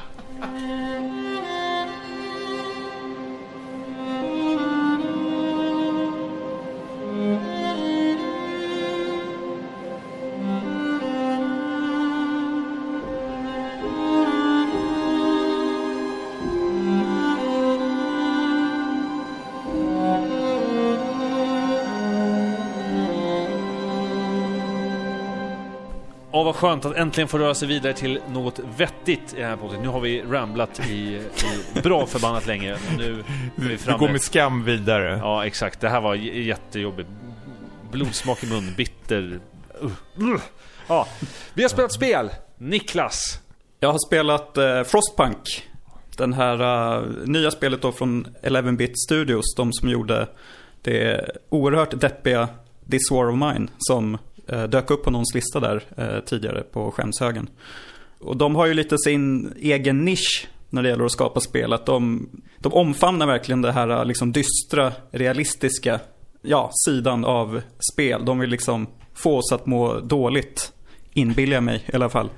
vad 26.50 26.56
skönt 26.56 26.84
att 26.84 26.96
äntligen 26.96 27.28
få 27.28 27.38
röra 27.38 27.54
sig 27.54 27.68
vidare 27.68 27.92
till 27.92 28.20
något 28.28 28.60
vettigt 28.76 29.34
i 29.34 29.40
det 29.40 29.46
här 29.46 29.56
podden. 29.56 29.82
Nu 29.82 29.88
har 29.88 30.00
vi 30.00 30.22
ramblat 30.22 30.80
i, 30.90 31.20
i 31.76 31.80
bra 31.82 32.06
förbannat 32.06 32.46
länge. 32.46 32.76
Nu 32.98 33.24
är 33.56 33.68
vi 33.68 33.78
framme. 33.78 33.98
Du 33.98 34.00
går 34.06 34.12
med 34.12 34.22
skam 34.22 34.64
vidare. 34.64 35.18
Ja, 35.22 35.46
exakt. 35.46 35.80
Det 35.80 35.88
här 35.88 36.00
var 36.00 36.14
jättejobbigt. 36.14 37.08
Blodsmak 37.90 38.44
i 38.44 38.46
mun, 38.46 38.74
bitter. 38.76 39.40
Uh, 39.82 39.90
uh. 40.18 40.40
Ja, 40.86 41.08
vi 41.54 41.62
har 41.62 41.68
spelat 41.68 41.92
spel. 41.92 42.30
Niklas. 42.58 43.40
Jag 43.80 43.92
har 43.92 44.06
spelat 44.06 44.58
uh, 44.58 44.82
Frostpunk. 44.82 45.68
Den 46.16 46.32
här 46.32 46.62
uh, 46.62 47.08
nya 47.24 47.50
spelet 47.50 47.82
då 47.82 47.92
från 47.92 48.26
11-bit 48.42 49.02
Studios. 49.06 49.54
De 49.56 49.72
som 49.72 49.88
gjorde 49.88 50.28
det 50.82 51.30
oerhört 51.48 52.00
deppiga 52.00 52.48
This 52.90 53.10
War 53.10 53.28
of 53.28 53.34
Mine. 53.34 53.68
Som 53.78 54.14
Eh, 54.14 54.18
Eh, 54.52 54.62
dök 54.62 54.90
upp 54.90 55.04
på 55.04 55.10
någons 55.10 55.34
lista 55.34 55.60
där 55.60 55.82
eh, 55.96 56.20
tidigare 56.24 56.62
på 56.62 56.90
skämshögen. 56.90 57.48
Och 58.18 58.36
de 58.36 58.54
har 58.54 58.66
ju 58.66 58.74
lite 58.74 58.98
sin 58.98 59.54
egen 59.60 60.04
nisch 60.04 60.48
när 60.70 60.82
det 60.82 60.88
gäller 60.88 61.04
att 61.04 61.12
skapa 61.12 61.40
spel. 61.40 61.72
Att 61.72 61.86
de, 61.86 62.28
de 62.58 62.72
omfamnar 62.72 63.26
verkligen 63.26 63.62
det 63.62 63.72
här 63.72 64.04
liksom 64.04 64.32
dystra, 64.32 64.92
realistiska 65.10 66.00
ja, 66.42 66.70
sidan 66.86 67.24
av 67.24 67.62
spel. 67.92 68.24
De 68.24 68.38
vill 68.38 68.50
liksom 68.50 68.86
få 69.14 69.36
oss 69.36 69.52
att 69.52 69.66
må 69.66 70.00
dåligt, 70.00 70.72
inbillar 71.12 71.54
jag 71.54 71.62
mig 71.62 71.84
i 71.92 71.96
alla 71.96 72.08
fall. 72.08 72.30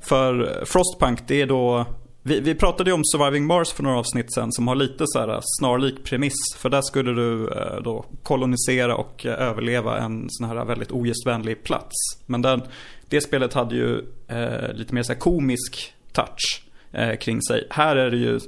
För 0.00 0.62
Frostpunk, 0.64 1.28
det 1.28 1.42
är 1.42 1.46
då 1.46 1.86
vi, 2.26 2.40
vi, 2.40 2.54
pratade 2.54 2.90
ju 2.90 2.94
om 2.94 3.04
Surviving 3.04 3.46
Mars 3.46 3.72
för 3.72 3.82
några 3.82 3.98
avsnitt 3.98 4.34
sen 4.34 4.52
som 4.52 4.68
har 4.68 4.74
lite 4.74 5.04
så 5.06 5.18
här 5.18 5.28
äh, 5.28 5.40
snarlik 5.42 6.04
premiss. 6.04 6.54
För 6.56 6.70
där 6.70 6.82
skulle 6.82 7.12
du 7.12 7.48
eh, 7.48 7.82
då 7.82 8.04
kolonisera 8.22 8.96
och 8.96 9.26
eh, 9.26 9.48
överleva 9.48 9.98
en 9.98 10.26
sån 10.30 10.48
här 10.48 10.64
väldigt 10.64 10.92
ogästvänlig 10.92 11.64
plats. 11.64 11.94
Men 12.26 12.42
den, 12.42 12.62
det 13.08 13.20
spelet 13.20 13.54
hade 13.54 13.74
ju 13.74 13.98
eh, 14.28 14.72
lite 14.74 14.94
mer 14.94 15.02
så 15.02 15.12
här 15.12 15.20
komisk 15.20 15.94
touch 16.12 16.64
eh, 16.92 17.16
kring 17.16 17.42
sig. 17.42 17.66
Här 17.70 17.96
är 17.96 18.10
det 18.10 18.16
ju 18.16 18.40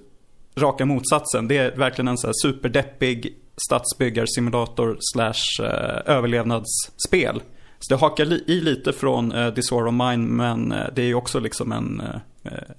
raka 0.56 0.86
motsatsen. 0.86 1.48
Det 1.48 1.56
är 1.56 1.76
verkligen 1.76 2.08
en 2.08 2.18
så 2.18 2.26
här 2.26 2.34
superdeppig 2.42 3.36
stadsbyggarsimulator 3.68 4.96
slash 5.00 5.66
överlevnadsspel. 6.06 7.42
Så 7.80 7.94
det 7.94 8.00
hakar 8.00 8.50
i 8.50 8.60
lite 8.60 8.92
från 8.92 9.32
eh, 9.32 9.54
Disorder 9.54 9.88
of 9.88 9.94
Mine 9.94 10.28
men 10.28 10.68
det 10.68 11.02
är 11.02 11.06
ju 11.06 11.14
också 11.14 11.40
liksom 11.40 11.72
en 11.72 12.00
eh, 12.00 12.20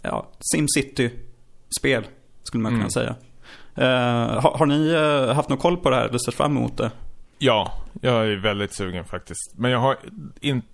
ja, 0.02 0.28
SimCity-spel 0.40 2.08
skulle 2.44 2.62
man 2.62 2.72
kunna 2.72 2.82
mm. 2.82 2.92
säga. 2.92 3.16
Uh, 3.78 4.42
har, 4.42 4.58
har, 4.58 4.66
ni 4.66 4.96
uh, 4.96 5.34
haft 5.34 5.50
någon 5.50 5.58
koll 5.58 5.78
på 5.78 5.90
det 5.90 5.96
här 5.96 6.06
eller 6.06 6.18
sett 6.18 6.34
fram 6.34 6.58
emot 6.58 6.78
det? 6.78 6.92
Ja, 7.38 7.74
jag 8.02 8.28
är 8.28 8.36
väldigt 8.36 8.76
sugen 8.76 9.06
faktiskt. 9.06 9.54
Men 9.56 9.72
jag 9.72 9.80
har 9.80 9.98
inte 10.42 10.68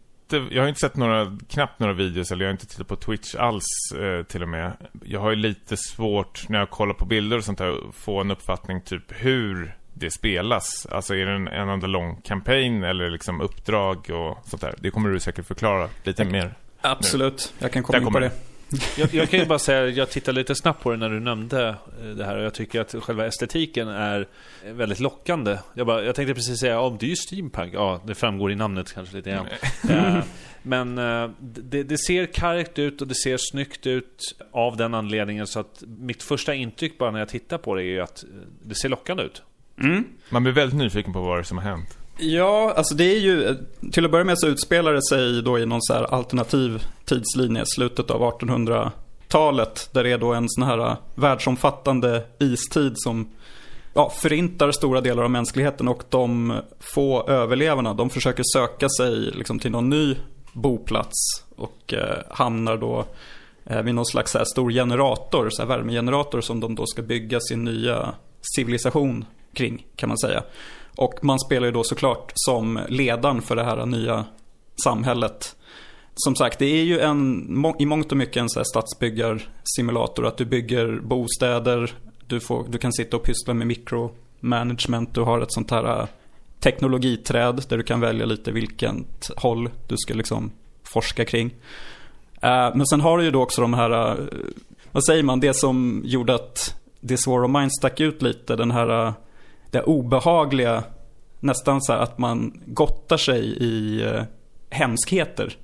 jag 0.50 0.64
har 0.64 0.68
inte 0.68 0.80
sett 0.80 0.96
några, 0.96 1.38
knappt 1.50 1.80
några 1.80 1.94
videos 1.94 2.32
eller 2.32 2.46
jag 2.46 2.50
har 2.50 2.52
inte 2.54 2.68
tittat 2.68 2.88
på 2.88 2.96
Twitch 2.96 3.36
alls 3.36 3.66
eh, 4.00 4.24
till 4.24 4.44
och 4.44 4.50
med. 4.50 4.78
Jag 5.04 5.20
har 5.20 5.30
ju 5.30 5.36
lite 5.36 5.78
svårt 5.78 6.50
när 6.50 6.60
jag 6.60 6.70
kollar 6.70 6.94
på 6.94 7.06
bilder 7.06 7.38
och 7.38 7.44
sånt 7.44 7.58
där 7.58 7.78
få 7.94 8.22
en 8.22 8.32
uppfattning 8.32 8.82
typ 8.82 9.04
hur 9.08 9.76
det 9.94 10.12
spelas? 10.12 10.88
Alltså 10.92 11.16
är 11.16 11.26
det 11.26 11.32
en, 11.32 11.48
en 11.48 11.70
enda 11.70 11.88
lång 11.88 12.22
kampanj 12.22 12.86
eller 12.86 13.10
liksom 13.10 13.42
uppdrag 13.42 13.98
och 13.98 14.38
sånt 14.50 14.62
där? 14.62 14.76
Det 14.78 14.92
kommer 14.92 15.10
du 15.10 15.20
säkert 15.20 15.46
förklara 15.46 15.90
lite 16.04 16.24
jag, 16.24 16.32
mer. 16.32 16.54
Absolut, 16.82 17.54
nu. 17.58 17.64
jag 17.66 17.72
kan 17.72 17.84
komma 17.84 17.98
in 17.98 18.14
på 18.14 18.20
det. 18.20 18.32
Jag, 18.98 19.14
jag, 19.14 19.30
kan 19.30 19.40
ju 19.40 19.46
bara 19.46 19.60
säga, 19.60 19.88
jag 19.88 20.10
tittade 20.10 20.40
lite 20.40 20.56
snabbt 20.56 20.84
på 20.84 20.92
det 20.92 20.98
när 20.98 21.10
du 21.10 21.20
nämnde 21.20 21.76
eh, 22.02 22.08
det 22.08 22.26
här 22.26 22.38
och 22.38 22.44
jag 22.44 22.54
tycker 22.54 22.82
att 22.82 22.96
själva 23.04 23.26
estetiken 23.26 23.88
är 23.88 24.28
väldigt 24.66 25.00
lockande. 25.00 25.58
Jag, 25.74 25.88
bara, 25.88 26.04
jag 26.04 26.16
tänkte 26.16 26.34
precis 26.34 26.60
säga, 26.60 26.80
om 26.80 26.94
oh, 26.94 27.00
det 27.00 27.06
är 27.06 27.10
ju 27.10 27.16
steampunk. 27.16 27.74
Ja, 27.74 28.02
det 28.06 28.16
framgår 28.16 28.52
i 28.52 28.56
namnet 28.56 28.94
kanske 28.94 29.16
lite 29.16 29.30
grann. 29.30 29.48
uh, 29.90 30.24
men 30.62 30.98
uh, 30.98 31.32
det, 31.40 31.84
det, 31.84 31.98
ser 31.98 32.26
kargt 32.26 32.80
ut 32.80 33.02
och 33.02 33.08
det 33.08 33.16
ser 33.16 33.38
snyggt 33.40 33.88
ut 33.88 34.36
av 34.52 34.78
den 34.78 34.94
anledningen 34.94 35.48
så 35.48 35.60
att 35.60 35.84
mitt 36.00 36.24
första 36.24 36.54
intryck 36.54 36.98
bara 36.98 37.12
när 37.12 37.20
jag 37.20 37.30
tittar 37.30 37.58
på 37.58 37.76
det 37.76 37.84
är 37.84 38.02
att 38.02 38.24
det 38.64 38.76
ser 38.76 38.90
lockande 38.90 39.24
ut. 39.24 39.42
Mm. 39.78 40.06
Man 40.30 40.44
blir 40.44 40.54
väldigt 40.54 40.78
nyfiken 40.78 41.14
på 41.14 41.22
vad 41.22 41.46
som 41.46 41.58
har 41.58 41.66
hänt. 41.66 41.98
Ja, 42.18 42.74
alltså 42.76 42.96
det 42.96 43.04
är 43.04 43.20
ju, 43.20 43.58
till 43.92 44.06
att 44.06 44.12
börja 44.12 44.26
med 44.26 44.40
så 44.40 44.48
utspelar 44.48 44.94
det 44.94 45.04
sig 45.04 45.42
då 45.42 45.60
i 45.60 45.66
någon 45.66 45.82
så 45.82 45.94
här 45.94 46.04
alternativ 46.04 46.84
tidslinje, 47.06 47.64
slutet 47.66 48.12
av 48.12 48.22
1800-talet 48.22 49.90
där 49.92 50.04
det 50.04 50.12
är 50.12 50.18
då 50.18 50.34
en 50.34 50.50
sån 50.50 50.64
här 50.64 50.78
äh, 50.78 50.98
världsomfattande 51.16 52.24
istid 52.40 52.94
som 52.96 53.30
ja, 53.94 54.10
förintar 54.10 54.72
stora 54.72 55.02
delar 55.02 55.24
av 55.24 55.32
mänskligheten 55.32 55.88
och 55.88 56.04
de 56.10 56.54
få 56.80 57.28
överlevarna 57.28 57.94
de 57.94 58.10
försöker 58.10 58.44
söka 58.54 58.90
sig 58.90 59.16
liksom, 59.16 59.60
till 59.60 59.72
någon 59.72 59.90
ny 59.90 60.16
boplats 60.54 61.44
och 61.56 61.94
eh, 61.94 62.18
hamnar 62.30 62.78
då 62.78 63.06
eh, 63.66 63.82
vid 63.82 63.96
någon 63.96 64.06
slags 64.06 64.34
här, 64.34 64.44
stor 64.44 64.72
generator, 64.72 65.50
så 65.50 65.62
här, 65.62 65.70
värmegenerator 65.70 66.42
som 66.42 66.60
de 66.60 66.76
då 66.76 66.86
ska 66.86 67.02
bygga 67.02 67.40
sin 67.40 67.64
nya 67.64 68.14
civilisation 68.56 69.26
kring 69.54 69.86
kan 69.96 70.10
man 70.10 70.18
säga. 70.18 70.44
Och 70.96 71.14
man 71.22 71.40
spelar 71.40 71.66
ju 71.66 71.72
då 71.72 71.84
såklart 71.84 72.32
som 72.36 72.80
ledaren 72.90 73.42
för 73.42 73.56
det 73.56 73.64
här 73.64 73.86
nya 73.86 74.26
samhället. 74.84 75.56
Som 76.16 76.36
sagt, 76.36 76.60
det 76.60 76.66
är 76.66 76.84
ju 76.84 77.00
en, 77.00 77.50
i 77.80 77.86
mångt 77.86 78.12
och 78.12 78.18
mycket 78.18 78.38
en 78.38 78.50
så 78.50 78.60
här 78.60 78.66
stadsbyggarsimulator. 78.66 80.26
Att 80.26 80.38
du 80.38 80.46
bygger 80.46 81.00
bostäder, 81.04 81.94
du, 82.28 82.40
får, 82.40 82.66
du 82.70 82.78
kan 82.78 82.94
sitta 82.94 83.18
och 83.18 83.24
pyssla 83.24 83.54
med 83.54 83.68
mikromanagement. 83.68 85.14
Du 85.14 85.22
har 85.22 85.42
ett 85.42 85.52
sånt 85.52 85.72
här 85.72 86.00
äh, 86.00 86.08
teknologiträd 86.60 87.64
där 87.70 87.78
du 87.78 87.84
kan 87.84 88.00
välja 88.00 88.26
lite 88.26 88.52
vilket 88.52 89.30
håll 89.38 89.70
du 89.88 89.98
ska 89.98 90.14
liksom 90.14 90.52
forska 90.84 91.26
kring. 91.26 91.54
Äh, 92.42 92.76
men 92.76 92.88
sen 92.88 93.02
har 93.02 93.18
du 93.18 93.24
ju 93.24 93.32
då 93.32 93.42
också 93.42 93.62
de 93.62 93.74
här, 93.74 94.12
äh, 94.12 94.26
vad 94.92 95.06
säger 95.06 95.24
man, 95.24 95.40
det 95.40 95.54
som 95.54 96.02
gjorde 96.06 96.36
att 96.36 96.76
This 97.08 97.28
War 97.28 97.44
of 97.44 97.52
Mine 97.52 97.70
stack 97.70 98.00
ut 98.00 98.22
lite. 98.22 98.56
Den 98.56 98.72
här, 98.72 99.14
det 99.76 99.82
obehagliga, 99.82 100.84
nästan 101.40 101.82
så 101.82 101.94
att 101.94 102.18
man 102.18 102.62
gottar 102.66 103.18
sig 103.18 103.44
i 103.46 104.04
eh, 104.04 104.24
hemskheter. 104.70 105.58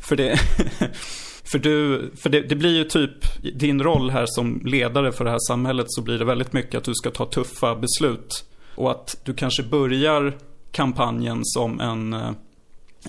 För 0.00 0.16
det, 0.16 0.36
för 1.44 1.58
du, 1.58 2.10
för 2.16 2.30
det, 2.30 2.40
det, 2.40 2.56
blir 2.56 2.76
ju 2.76 2.84
typ 2.84 3.42
din 3.54 3.82
roll 3.82 4.10
här 4.10 4.24
som 4.26 4.60
ledare 4.64 5.12
för 5.12 5.24
det 5.24 5.30
här 5.30 5.48
samhället 5.48 5.86
så 5.88 6.02
blir 6.02 6.18
det 6.18 6.24
väldigt 6.24 6.52
mycket 6.52 6.74
att 6.74 6.84
du 6.84 6.94
ska 6.94 7.10
ta 7.10 7.26
tuffa 7.26 7.76
beslut. 7.76 8.44
Och 8.74 8.90
att 8.90 9.16
du 9.24 9.34
kanske 9.34 9.62
börjar 9.62 10.36
kampanjen 10.72 11.40
som 11.44 11.80
en, 11.80 12.12
eh, 12.12 12.30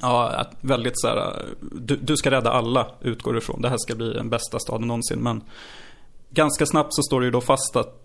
ja, 0.02 0.46
väldigt 0.62 1.00
så 1.00 1.08
här, 1.08 1.18
eh, 1.18 1.34
du, 1.72 1.96
du 1.96 2.18
ska 2.18 2.32
rädda 2.32 2.52
alla 2.52 2.88
utgår 3.02 3.38
ifrån. 3.38 3.62
Det 3.62 3.70
här 3.70 3.78
ska 3.78 3.96
bli 3.96 4.14
den 4.14 4.30
bästa 4.30 4.60
staden 4.60 4.88
någonsin. 4.88 5.20
Men 5.20 5.44
ganska 6.30 6.66
snabbt 6.66 6.94
så 6.94 7.04
står 7.04 7.20
det 7.22 7.26
ju 7.26 7.32
då 7.32 7.42
fast 7.42 7.76
att 7.76 8.01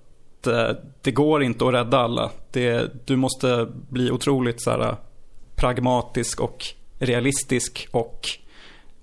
Eh, 0.47 0.70
det 1.03 1.11
går 1.11 1.43
inte 1.43 1.66
att 1.66 1.74
rädda 1.74 1.99
alla. 1.99 2.30
Det, 2.51 2.91
du 3.07 3.16
måste 3.16 3.68
bli 3.89 4.11
otroligt 4.11 4.62
så 4.62 4.70
här, 4.70 4.80
eh, 4.80 4.95
pragmatisk 5.57 6.41
och 6.41 6.64
realistisk 6.99 7.89
och 7.91 8.28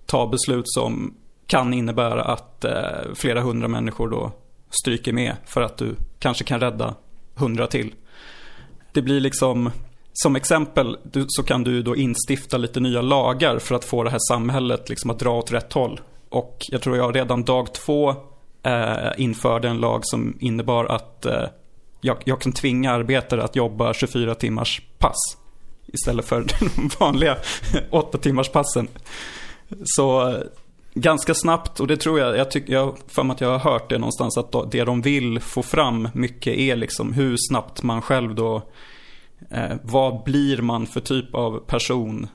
ta 0.06 0.28
beslut 0.28 0.66
som 0.68 1.18
kan 1.48 1.74
innebära 1.74 2.24
att 2.24 2.66
eh, 2.66 3.14
flera 3.16 3.42
hundra 3.42 3.68
människor 3.68 4.10
då 4.10 4.32
stryker 4.70 5.14
med 5.14 5.36
för 5.46 5.62
att 5.62 5.78
du 5.78 5.96
kanske 6.20 6.44
kan 6.44 6.60
rädda 6.60 6.96
hundra 7.36 7.68
till. 7.68 7.94
Det 8.92 9.02
blir 9.02 9.20
liksom, 9.20 9.72
som 10.14 10.36
exempel 10.36 10.98
du, 11.04 11.26
så 11.28 11.44
kan 11.44 11.64
du 11.64 11.82
då 11.82 11.96
instifta 11.96 12.58
lite 12.58 12.80
nya 12.80 13.02
lagar 13.02 13.60
för 13.60 13.76
att 13.76 13.86
få 13.86 14.04
det 14.04 14.10
här 14.10 14.20
samhället 14.30 14.90
liksom 14.90 15.10
att 15.10 15.20
dra 15.20 15.38
åt 15.38 15.52
rätt 15.52 15.74
håll. 15.74 16.02
Och 16.30 16.58
jag 16.70 16.82
tror 16.82 16.98
jag 16.98 17.16
redan 17.16 17.44
dag 17.44 17.74
två 17.74 18.16
eh, 18.64 19.12
införde 19.18 19.70
en 19.70 19.78
lag 19.78 20.02
som 20.04 20.38
innebar 20.40 20.86
att 20.86 21.26
eh, 21.26 21.46
jag, 22.02 22.18
jag 22.24 22.42
kan 22.42 22.52
tvinga 22.52 22.92
arbetare 22.92 23.44
att 23.44 23.56
jobba 23.56 23.94
24 23.94 24.36
timmars 24.36 24.82
pass 24.98 25.38
istället 25.88 26.26
för 26.26 26.46
de 26.76 26.90
vanliga 27.00 27.38
8 27.90 28.18
timmars 28.18 28.50
passen. 28.50 28.88
Så 29.84 30.30
eh, 30.30 30.44
ganska 30.94 31.34
snabbt, 31.34 31.80
och 31.80 31.88
det 31.88 31.98
tror 31.98 32.20
jag, 32.20 32.38
jag 32.38 32.52
tycker, 32.52 32.74
jag 32.74 32.98
för 33.08 33.24
mig 33.24 33.34
att 33.34 33.42
jag 33.42 33.60
har 33.60 33.72
hört 33.72 33.90
det 33.90 33.98
någonstans, 33.98 34.38
att 34.38 34.72
det 34.72 34.84
de 34.84 35.02
vill 35.02 35.40
få 35.40 35.64
fram 35.64 36.08
mycket 36.14 36.58
är 36.58 36.76
liksom 36.76 37.14
hur 37.14 37.36
snabbt 37.50 37.84
man 37.84 38.02
själv 38.02 38.36
då, 38.36 38.62
eh, 39.50 39.76
vad 39.84 40.24
blir 40.24 40.62
man 40.62 40.88
för 40.88 41.00
typ 41.00 41.36
av 41.36 41.60
person 41.60 42.28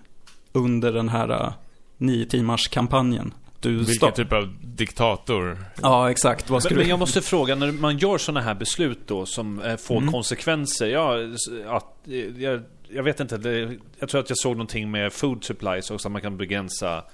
under 0.52 0.92
den 0.92 1.08
här 1.08 1.30
uh, 1.30 1.52
nio 1.96 2.26
timmars 2.26 2.68
kampanjen? 2.68 3.34
Du 3.60 3.76
Vilken 3.76 4.12
typ 4.12 4.32
av 4.32 4.54
diktator? 4.62 5.58
Ja, 5.82 6.10
exakt. 6.10 6.50
Vad 6.50 6.62
skulle 6.62 6.76
men, 6.76 6.82
men 6.82 6.90
jag 6.90 6.98
måste 6.98 7.22
fråga, 7.22 7.54
när 7.54 7.72
man 7.72 7.98
gör 7.98 8.18
sådana 8.18 8.40
här 8.40 8.54
beslut 8.54 8.98
då 9.06 9.26
som 9.26 9.62
eh, 9.62 9.76
får 9.76 9.96
mm. 9.96 10.12
konsekvenser. 10.12 10.86
Ja, 10.86 11.16
att, 11.66 12.08
jag, 12.36 12.62
jag 12.88 13.02
vet 13.02 13.20
inte, 13.20 13.36
det, 13.36 13.76
jag 13.98 14.08
tror 14.08 14.20
att 14.20 14.28
jag 14.28 14.38
såg 14.38 14.52
någonting 14.52 14.90
med 14.90 15.12
food 15.12 15.44
supplies 15.44 15.90
också, 15.90 16.08
att 16.08 16.12
man 16.12 16.22
kan 16.22 16.36
begränsa 16.36 17.04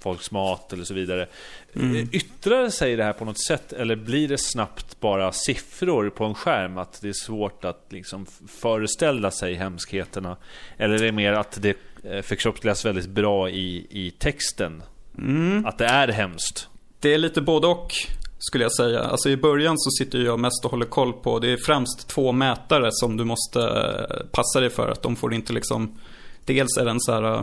folks 0.00 0.30
mat 0.30 0.72
eller 0.72 0.84
så 0.84 0.94
vidare. 0.94 1.26
Mm. 1.74 1.96
Eh, 1.96 2.06
yttrar 2.12 2.68
sig 2.68 2.96
det 2.96 3.04
här 3.04 3.12
på 3.12 3.24
något 3.24 3.44
sätt 3.46 3.72
eller 3.72 3.96
blir 3.96 4.28
det 4.28 4.38
snabbt 4.38 5.00
bara 5.00 5.32
siffror 5.32 6.10
på 6.10 6.24
en 6.24 6.34
skärm? 6.34 6.78
Att 6.78 7.00
det 7.02 7.08
är 7.08 7.12
svårt 7.12 7.64
att 7.64 7.86
liksom 7.88 8.26
föreställa 8.48 9.30
sig 9.30 9.54
hemskheterna? 9.54 10.36
Eller 10.76 10.94
är 10.94 11.02
det 11.02 11.12
mer 11.12 11.32
att 11.32 11.62
det 11.62 11.76
eh, 12.04 12.22
förkroppsligas 12.22 12.84
väldigt 12.84 13.08
bra 13.08 13.50
i, 13.50 13.86
i 13.90 14.10
texten? 14.10 14.82
Mm. 15.20 15.66
Att 15.66 15.78
det 15.78 15.86
är 15.86 16.08
hemskt? 16.08 16.68
Det 17.00 17.14
är 17.14 17.18
lite 17.18 17.40
både 17.40 17.66
och 17.66 17.94
skulle 18.38 18.64
jag 18.64 18.74
säga. 18.74 19.00
Alltså 19.00 19.28
i 19.28 19.36
början 19.36 19.78
så 19.78 19.90
sitter 19.90 20.18
jag 20.18 20.40
mest 20.40 20.64
och 20.64 20.70
håller 20.70 20.86
koll 20.86 21.12
på, 21.12 21.38
det 21.38 21.52
är 21.52 21.56
främst 21.56 22.08
två 22.08 22.32
mätare 22.32 22.88
som 22.92 23.16
du 23.16 23.24
måste 23.24 23.60
eh, 23.60 24.26
passa 24.32 24.60
dig 24.60 24.70
för. 24.70 24.88
Att 24.88 25.02
de 25.02 25.16
får 25.16 25.34
inte 25.34 25.52
liksom, 25.52 25.98
dels 26.44 26.76
är 26.76 26.84
det 26.84 26.90
en 26.90 27.00
så 27.00 27.12
här, 27.12 27.42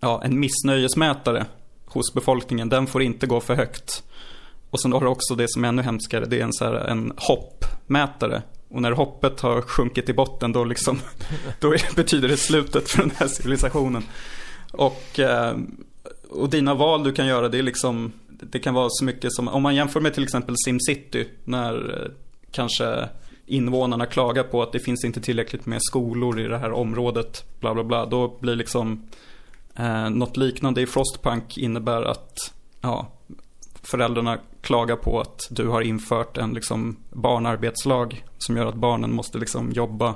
ja, 0.00 0.22
en 0.24 0.40
missnöjesmätare 0.40 1.46
hos 1.86 2.14
befolkningen, 2.14 2.68
den 2.68 2.86
får 2.86 3.02
inte 3.02 3.26
gå 3.26 3.40
för 3.40 3.54
högt. 3.54 4.02
Och 4.70 4.80
sen 4.80 4.92
har 4.92 5.00
du 5.00 5.06
också 5.06 5.34
det 5.34 5.46
som 5.48 5.64
är 5.64 5.68
ännu 5.68 5.82
hemskare, 5.82 6.24
det 6.24 6.40
är 6.40 6.44
en, 6.44 6.52
så 6.52 6.64
här, 6.64 6.74
en 6.74 7.12
hoppmätare. 7.16 8.42
Och 8.68 8.82
när 8.82 8.92
hoppet 8.92 9.40
har 9.40 9.62
sjunkit 9.62 10.08
i 10.08 10.12
botten 10.12 10.52
då, 10.52 10.64
liksom, 10.64 11.00
då 11.60 11.74
betyder 11.96 12.28
det 12.28 12.36
slutet 12.36 12.90
för 12.90 13.02
den 13.02 13.12
här 13.16 13.28
civilisationen. 13.28 14.02
Och, 14.72 15.18
eh, 15.18 15.56
och 16.30 16.50
dina 16.50 16.74
val 16.74 17.04
du 17.04 17.12
kan 17.12 17.26
göra, 17.26 17.48
det 17.48 17.58
är 17.58 17.62
liksom, 17.62 18.12
det 18.28 18.58
kan 18.58 18.74
vara 18.74 18.88
så 18.90 19.04
mycket 19.04 19.32
som, 19.32 19.48
om 19.48 19.62
man 19.62 19.74
jämför 19.74 20.00
med 20.00 20.14
till 20.14 20.22
exempel 20.22 20.54
SimCity, 20.64 21.28
när 21.44 22.02
eh, 22.02 22.10
kanske 22.50 23.08
invånarna 23.46 24.06
klagar 24.06 24.42
på 24.42 24.62
att 24.62 24.72
det 24.72 24.80
finns 24.80 25.04
inte 25.04 25.20
tillräckligt 25.20 25.66
med 25.66 25.78
skolor 25.82 26.40
i 26.40 26.48
det 26.48 26.58
här 26.58 26.72
området, 26.72 27.44
bla 27.60 27.74
bla 27.74 27.84
bla. 27.84 28.06
Då 28.06 28.38
blir 28.40 28.56
liksom 28.56 29.08
Eh, 29.78 30.10
något 30.10 30.36
liknande 30.36 30.80
i 30.80 30.86
Frostpunk 30.86 31.58
innebär 31.58 32.02
att 32.02 32.52
ja, 32.80 33.08
föräldrarna 33.82 34.38
klagar 34.60 34.96
på 34.96 35.20
att 35.20 35.48
du 35.50 35.68
har 35.68 35.80
infört 35.80 36.38
en 36.38 36.50
liksom, 36.50 36.96
barnarbetslag 37.10 38.24
som 38.38 38.56
gör 38.56 38.66
att 38.66 38.74
barnen 38.74 39.12
måste 39.12 39.38
liksom, 39.38 39.72
jobba 39.72 40.14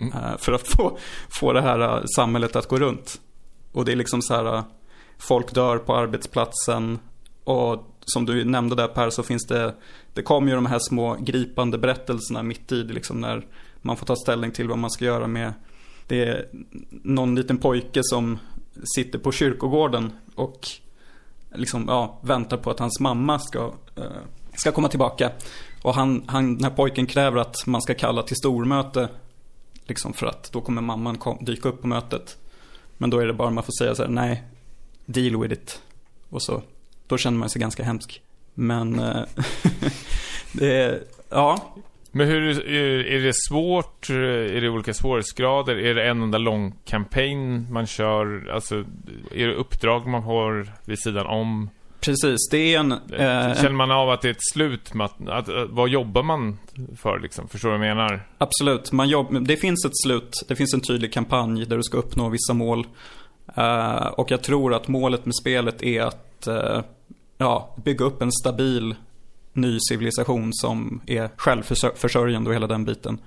mm. 0.00 0.12
eh, 0.12 0.36
för 0.38 0.52
att 0.52 0.68
få, 0.68 0.98
få 1.28 1.52
det 1.52 1.60
här 1.60 1.98
uh, 1.98 2.04
samhället 2.16 2.56
att 2.56 2.68
gå 2.68 2.78
runt. 2.78 3.20
Och 3.72 3.84
det 3.84 3.92
är 3.92 3.96
liksom 3.96 4.22
så 4.22 4.34
här, 4.34 4.54
uh, 4.54 4.62
folk 5.18 5.54
dör 5.54 5.78
på 5.78 5.96
arbetsplatsen 5.96 6.98
och 7.44 7.90
som 8.04 8.26
du 8.26 8.44
nämnde 8.44 8.76
där 8.76 8.88
Per 8.88 9.10
så 9.10 9.22
finns 9.22 9.46
det, 9.46 9.74
det 10.12 10.22
kommer 10.22 10.48
ju 10.48 10.54
de 10.54 10.66
här 10.66 10.78
små 10.78 11.16
gripande 11.20 11.78
berättelserna 11.78 12.42
mitt 12.42 12.72
i 12.72 12.82
liksom 12.84 13.20
när 13.20 13.46
man 13.82 13.96
får 13.96 14.06
ta 14.06 14.16
ställning 14.16 14.50
till 14.50 14.68
vad 14.68 14.78
man 14.78 14.90
ska 14.90 15.04
göra 15.04 15.26
med 15.26 15.52
det 16.06 16.24
är 16.24 16.48
någon 16.90 17.34
liten 17.34 17.58
pojke 17.58 18.00
som 18.02 18.38
sitter 18.96 19.18
på 19.18 19.32
kyrkogården 19.32 20.12
och 20.34 20.68
liksom, 21.54 21.84
ja, 21.88 22.18
väntar 22.22 22.56
på 22.56 22.70
att 22.70 22.78
hans 22.78 23.00
mamma 23.00 23.38
ska, 23.38 23.72
eh, 23.96 24.04
ska 24.54 24.72
komma 24.72 24.88
tillbaka. 24.88 25.30
Och 25.82 25.94
han, 25.94 26.24
han, 26.26 26.54
den 26.54 26.64
här 26.64 26.70
pojken 26.70 27.06
kräver 27.06 27.38
att 27.38 27.66
man 27.66 27.82
ska 27.82 27.94
kalla 27.94 28.22
till 28.22 28.36
stormöte. 28.36 29.08
Liksom 29.86 30.12
för 30.12 30.26
att 30.26 30.52
då 30.52 30.60
kommer 30.60 30.82
mamman 30.82 31.18
kom, 31.18 31.44
dyka 31.44 31.68
upp 31.68 31.80
på 31.80 31.86
mötet. 31.86 32.36
Men 32.98 33.10
då 33.10 33.18
är 33.18 33.26
det 33.26 33.32
bara 33.32 33.50
man 33.50 33.64
får 33.64 33.84
säga 33.84 33.94
så 33.94 34.02
här, 34.02 34.10
nej, 34.10 34.44
deal 35.06 35.42
with 35.42 35.54
it. 35.54 35.82
Och 36.30 36.42
så, 36.42 36.62
då 37.06 37.18
känner 37.18 37.38
man 37.38 37.50
sig 37.50 37.60
ganska 37.60 37.84
hemsk. 37.84 38.22
Men 38.54 38.98
eh, 38.98 39.22
det 40.52 40.76
är, 40.76 41.02
ja, 41.30 41.74
men 42.16 42.28
hur, 42.28 42.68
är 43.06 43.20
det 43.20 43.32
svårt? 43.48 44.10
Är 44.10 44.60
det 44.60 44.68
olika 44.68 44.94
svårighetsgrader? 44.94 45.76
Är 45.76 45.94
det 45.94 46.08
en 46.08 46.22
enda 46.22 46.38
lång 46.38 46.74
kampanj 46.84 47.58
man 47.70 47.86
kör? 47.86 48.50
Alltså, 48.54 48.84
är 49.34 49.46
det 49.46 49.54
uppdrag 49.54 50.06
man 50.06 50.22
har 50.22 50.72
vid 50.84 51.02
sidan 51.02 51.26
om? 51.26 51.70
Precis, 52.00 52.48
det 52.50 52.74
är 52.74 52.80
en... 52.80 52.92
Eh, 52.92 52.98
Känner 53.54 53.70
man 53.70 53.90
av 53.90 54.10
att 54.10 54.22
det 54.22 54.28
är 54.28 54.32
ett 54.32 54.52
slut? 54.52 54.94
Med 54.94 55.04
att, 55.04 55.28
att, 55.28 55.48
att, 55.48 55.70
vad 55.70 55.88
jobbar 55.88 56.22
man 56.22 56.58
för 56.96 57.18
liksom? 57.18 57.48
Förstår 57.48 57.72
du 57.72 57.78
vad 57.78 57.88
jag 57.88 57.96
menar? 57.96 58.28
Absolut, 58.38 58.92
man 58.92 59.08
jobb, 59.08 59.46
det 59.46 59.56
finns 59.56 59.84
ett 59.84 59.96
slut. 60.04 60.44
Det 60.48 60.56
finns 60.56 60.74
en 60.74 60.80
tydlig 60.80 61.12
kampanj 61.12 61.66
där 61.66 61.76
du 61.76 61.82
ska 61.82 61.96
uppnå 61.96 62.28
vissa 62.28 62.54
mål. 62.54 62.86
Uh, 63.58 64.06
och 64.06 64.30
jag 64.30 64.42
tror 64.42 64.74
att 64.74 64.88
målet 64.88 65.24
med 65.24 65.34
spelet 65.34 65.82
är 65.82 66.02
att 66.02 66.48
uh, 66.48 66.80
ja, 67.38 67.74
bygga 67.84 68.04
upp 68.04 68.22
en 68.22 68.32
stabil 68.32 68.94
ny 69.52 69.78
civilisation 69.88 70.50
som 70.52 71.00
är 71.06 71.30
självförsörjande 71.36 72.50
och 72.50 72.54
hela 72.54 72.66
den 72.66 72.84
biten. 72.84 73.18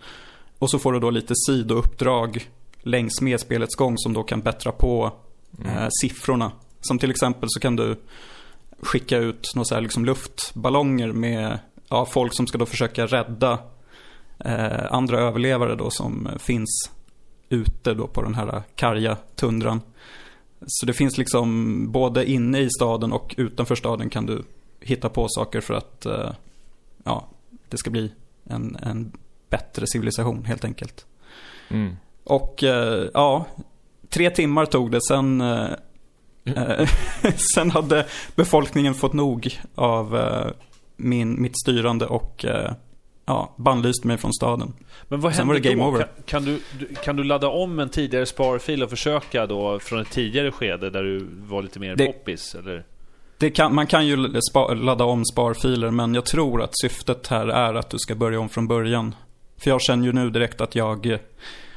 Och 0.59 0.70
så 0.70 0.80
får 0.80 0.93
du 0.93 0.99
då 0.99 1.09
lite 1.09 1.34
sidouppdrag 1.47 2.49
längs 2.82 3.22
med 3.22 3.39
spelets 3.39 3.76
gång 3.76 3.97
som 3.97 4.13
då 4.13 4.24
kan 4.24 4.41
bättra 4.41 4.72
på 4.72 5.13
mm. 5.59 5.78
eh, 5.78 5.88
siffrorna. 6.01 6.51
Som 6.82 6.99
till 6.99 7.11
exempel 7.11 7.49
så 7.51 7.59
kan 7.59 7.76
du 7.76 7.95
skicka 8.82 9.18
ut 9.18 9.51
några 9.55 9.65
så 9.65 9.76
här 9.76 9.82
liksom 9.82 10.05
luftballonger 10.05 11.11
med 11.11 11.59
ja, 11.89 12.05
folk 12.05 12.34
som 12.36 12.47
ska 12.47 12.57
då 12.57 12.65
försöka 12.65 13.05
rädda 13.05 13.59
eh, 14.39 14.93
andra 14.93 15.20
överlevare 15.20 15.76
då 15.76 15.89
som 15.89 16.30
finns 16.39 16.91
ute 17.50 17.93
då 17.93 18.08
på 18.08 18.22
den 18.22 18.36
här 18.36 18.64
karga 18.76 19.18
tundran. 19.36 19.82
Så 20.68 20.86
det 20.86 20.93
finns 20.93 21.18
liksom 21.18 21.91
både 21.91 22.30
inne 22.30 22.60
i 22.60 22.70
staden 22.70 23.12
och 23.12 23.36
utanför 23.38 23.76
staden 23.76 24.10
kan 24.10 24.26
du 24.26 24.43
hitta 24.82 25.10
på 25.10 25.28
saker 25.30 25.62
för 25.62 25.74
att 25.74 26.06
eh, 26.06 26.32
ja, 27.04 27.28
det 27.70 27.78
ska 27.78 27.89
bli 27.89 28.12
en, 28.43 28.78
en 28.82 29.12
bättre 29.50 29.88
civilisation 29.88 30.45
helt 30.45 30.66
enkelt. 30.66 31.06
Mm. 31.70 31.98
Och 32.24 32.64
eh, 32.64 33.10
ja, 33.14 33.45
tre 34.10 34.30
timmar 34.30 34.66
tog 34.66 34.91
det. 34.91 35.02
Sen, 35.02 35.41
eh 35.41 35.70
sen 37.56 37.72
hade 37.72 38.06
befolkningen 38.36 38.93
fått 38.93 39.14
nog 39.14 39.60
av 39.76 40.18
min, 40.95 41.41
mitt 41.41 41.60
styrande 41.60 42.06
och 42.06 42.45
ja, 43.28 43.53
bannlyste 43.57 44.07
mig 44.07 44.17
från 44.17 44.34
staden. 44.34 44.73
Men 45.07 45.19
vad 45.21 45.36
Sen 45.36 45.47
var 45.47 45.53
det 45.53 45.59
game 45.59 45.84
då? 45.84 45.89
over. 45.89 45.99
Kan, 45.99 46.09
kan, 46.25 46.45
du, 46.45 46.59
kan 47.03 47.15
du 47.15 47.23
ladda 47.23 47.47
om 47.47 47.80
en 47.80 47.89
tidigare 47.89 48.25
sparfil 48.25 48.84
och 48.84 48.89
försöka 48.89 49.45
då 49.45 49.80
från 49.80 49.99
ett 49.99 50.09
tidigare 50.11 50.51
skede 50.51 50.89
där 50.89 51.03
du 51.03 51.28
var 51.47 51.61
lite 51.61 51.80
mer 51.80 51.95
Det- 51.95 52.05
poppis? 52.05 52.55
Eller? 52.55 52.84
Det 53.39 53.49
kan, 53.49 53.75
man 53.75 53.88
kan 53.88 54.07
ju 54.07 54.41
spa, 54.51 54.73
ladda 54.73 55.03
om 55.05 55.25
sparfiler, 55.25 55.91
men 55.91 56.13
jag 56.15 56.25
tror 56.25 56.61
att 56.61 56.71
syftet 56.82 57.28
här 57.28 57.47
är 57.47 57.73
att 57.73 57.89
du 57.89 57.97
ska 57.99 58.15
börja 58.15 58.39
om 58.39 58.49
från 58.49 58.67
början. 58.67 59.15
För 59.57 59.69
jag 59.69 59.82
känner 59.82 60.05
ju 60.05 60.13
nu 60.13 60.30
direkt 60.30 60.61
att 60.61 60.75
jag 60.75 61.05
eh, 61.05 61.19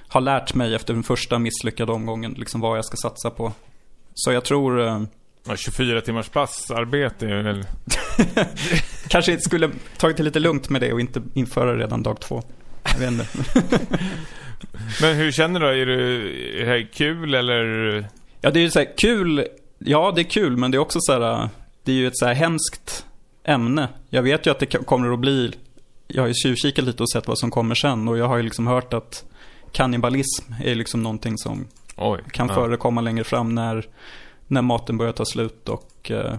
har 0.09 0.21
lärt 0.21 0.55
mig 0.55 0.75
efter 0.75 0.95
den 0.95 1.03
första 1.03 1.39
misslyckade 1.39 1.93
omgången, 1.93 2.33
liksom 2.39 2.61
vad 2.61 2.79
jag 2.79 2.85
ska 2.85 2.97
satsa 2.97 3.31
på. 3.31 3.53
Så 4.15 4.33
jag 4.33 4.45
tror, 4.45 4.81
eh, 4.87 5.03
24 5.57 6.01
timmars 6.01 6.29
passarbete 6.29 7.27
är 7.27 7.43
väl... 7.43 7.65
kanske 9.09 9.41
skulle 9.41 9.71
tagit 9.97 10.17
det 10.17 10.23
lite 10.23 10.41
lugnt 10.41 10.69
med 10.69 10.81
det 10.81 10.93
och 10.93 11.01
inte 11.01 11.23
införa 11.35 11.77
redan 11.79 12.03
dag 12.03 12.21
två. 12.21 12.43
Jag 12.83 12.99
vet 12.99 13.11
inte. 13.11 13.27
Men 15.03 15.17
hur 15.17 15.33
känner 15.33 15.61
du? 15.61 15.83
Är, 15.83 15.87
du, 15.87 16.29
är 16.61 16.67
det 16.67 16.71
här 16.71 16.89
kul 16.93 17.35
eller? 17.35 17.65
Ja, 18.41 18.51
det 18.51 18.61
är 18.61 18.63
ju 18.63 18.71
så 18.71 18.79
här 18.79 18.97
kul. 18.97 19.47
Ja, 19.79 20.13
det 20.15 20.21
är 20.21 20.31
kul, 20.31 20.57
men 20.57 20.71
det 20.71 20.77
är 20.77 20.79
också 20.79 20.99
så 21.01 21.13
här, 21.13 21.49
det 21.85 21.93
är 21.93 21.97
ju 21.97 22.07
ett 22.07 22.17
så 22.17 22.27
här 22.27 22.35
hemskt 22.35 23.07
ämne. 23.45 23.89
Jag 24.11 24.23
vet 24.23 24.47
ju 24.47 24.51
att 24.51 24.59
det 24.59 24.67
kommer 24.67 25.13
att 25.13 25.19
bli, 25.19 25.53
jag 26.07 26.23
har 26.23 26.29
ju 26.29 26.35
tjuvkikat 26.35 26.85
lite 26.85 27.03
och 27.03 27.11
sett 27.11 27.29
vad 27.29 27.39
som 27.39 27.51
kommer 27.51 27.75
sen 27.75 28.09
och 28.09 28.19
jag 28.19 28.29
har 28.29 28.37
ju 28.37 28.43
liksom 28.43 28.67
hört 28.67 28.95
att 28.95 29.25
kannibalism 29.73 30.53
är 30.65 30.75
liksom 30.75 31.03
någonting 31.03 31.39
som 31.39 31.67
Oj. 31.97 32.21
kan 32.33 32.49
ja. 32.49 32.55
förekomma 32.55 33.01
längre 33.01 33.25
fram 33.25 33.55
när, 33.55 33.87
när 34.51 34.63
maten 34.63 34.97
börjar 34.97 35.13
ta 35.13 35.25
slut 35.25 35.69
och 35.69 36.11
eh, 36.11 36.35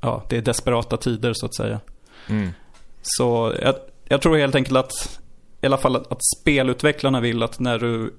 ja, 0.00 0.22
det 0.28 0.36
är 0.36 0.42
desperata 0.42 0.96
tider 0.96 1.32
så 1.34 1.46
att 1.46 1.54
säga. 1.54 1.80
Mm. 2.28 2.50
Så 3.02 3.54
jag, 3.62 3.74
jag 4.08 4.22
tror 4.22 4.36
helt 4.36 4.54
enkelt 4.54 4.76
att, 4.76 5.20
i 5.60 5.66
alla 5.66 5.78
fall 5.78 5.96
att, 5.96 6.12
att 6.12 6.20
spelutvecklarna 6.40 7.20
vill 7.20 7.42
att 7.42 7.60
när 7.60 7.78
du 7.78 8.14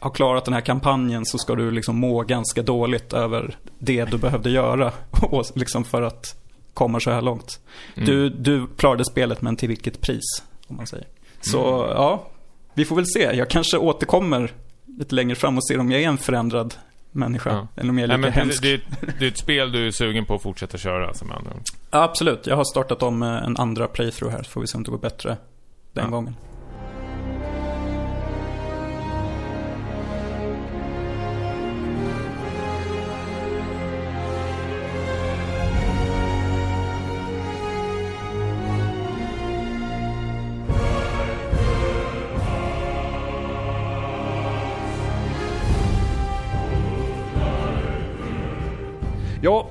har 0.00 0.10
klarat 0.10 0.44
den 0.44 0.54
här 0.54 0.60
kampanjen 0.60 1.26
så 1.26 1.38
ska 1.38 1.54
du 1.54 1.70
liksom 1.70 1.96
må 1.96 2.22
ganska 2.22 2.62
dåligt 2.62 3.12
över 3.12 3.56
det 3.78 4.04
du 4.04 4.18
behövde 4.18 4.50
göra. 4.50 4.92
Och 5.22 5.46
liksom 5.54 5.84
för 5.84 6.02
att 6.02 6.36
komma 6.74 7.00
så 7.00 7.10
här 7.10 7.22
långt. 7.22 7.60
Mm. 7.94 8.06
Du, 8.06 8.28
du 8.28 8.66
klarade 8.76 9.04
spelet 9.04 9.42
men 9.42 9.56
till 9.56 9.68
vilket 9.68 10.00
pris, 10.00 10.42
om 10.66 10.76
man 10.76 10.86
säger. 10.86 11.06
Så 11.40 11.82
Mm. 11.82 11.96
ja, 11.96 12.26
vi 12.74 12.84
får 12.84 12.96
väl 12.96 13.06
se. 13.06 13.22
Jag 13.22 13.50
kanske 13.50 13.78
återkommer 13.78 14.52
lite 14.98 15.14
längre 15.14 15.34
fram 15.34 15.56
och 15.56 15.66
ser 15.68 15.80
om 15.80 15.90
jag 15.90 16.02
är 16.02 16.08
en 16.08 16.18
förändrad 16.18 16.74
människa. 17.12 17.50
Ja. 17.50 17.68
Eller 17.76 17.90
om 17.90 17.98
jag 17.98 18.04
är 18.04 18.08
Nej, 18.08 18.16
lika 18.16 18.30
men 18.40 18.46
hemsk. 18.46 18.62
det, 18.62 18.76
det, 18.76 19.12
det 19.18 19.24
är 19.24 19.28
ett 19.28 19.38
spel 19.38 19.72
du 19.72 19.86
är 19.86 19.90
sugen 19.90 20.24
på 20.24 20.34
att 20.34 20.42
fortsätta 20.42 20.78
köra 20.78 21.08
alltså, 21.08 21.24
med 21.24 21.36
andra. 21.36 21.52
Ja, 21.90 22.02
absolut. 22.02 22.46
Jag 22.46 22.56
har 22.56 22.64
startat 22.64 23.02
om 23.02 23.22
eh, 23.22 23.28
en 23.28 23.56
andra 23.56 23.86
playthrough 23.86 24.34
här, 24.36 24.42
så 24.42 24.50
får 24.50 24.60
vi 24.60 24.66
se 24.66 24.76
om 24.76 24.82
det 24.84 24.90
går 24.90 24.98
bättre 24.98 25.36
den 25.92 26.04
Ja. 26.04 26.10
gången. 26.10 26.36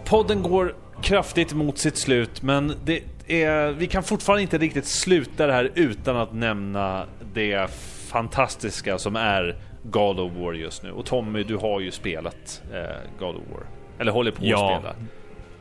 Podden 0.10 0.44
går 0.44 0.76
kraftigt 1.02 1.54
mot 1.54 1.78
sitt 1.78 1.98
slut, 1.98 2.42
men 2.42 2.74
det 2.86 3.04
är, 3.28 3.72
vi 3.72 3.88
kan 3.88 4.04
fortfarande 4.04 4.42
inte 4.42 4.58
riktigt 4.58 4.86
sluta 4.86 5.48
det 5.48 5.54
här 5.54 5.72
utan 5.76 6.18
att 6.18 6.34
nämna 6.34 7.06
det 7.34 7.70
fantastiska 8.10 8.98
som 8.98 9.16
är 9.16 9.56
God 9.84 10.20
of 10.20 10.32
War 10.34 10.54
just 10.54 10.84
nu. 10.84 10.92
Och 10.92 11.06
Tommy, 11.06 11.44
du 11.44 11.56
har 11.58 11.80
ju 11.80 11.92
spelat 11.92 12.62
eh, 12.74 13.20
God 13.20 13.36
of 13.36 13.44
War. 13.52 13.64
Eller 14.00 14.12
håller 14.12 14.32
på 14.32 14.38
Ja. 14.42 14.76
att 14.76 14.80
spela. 14.82 14.96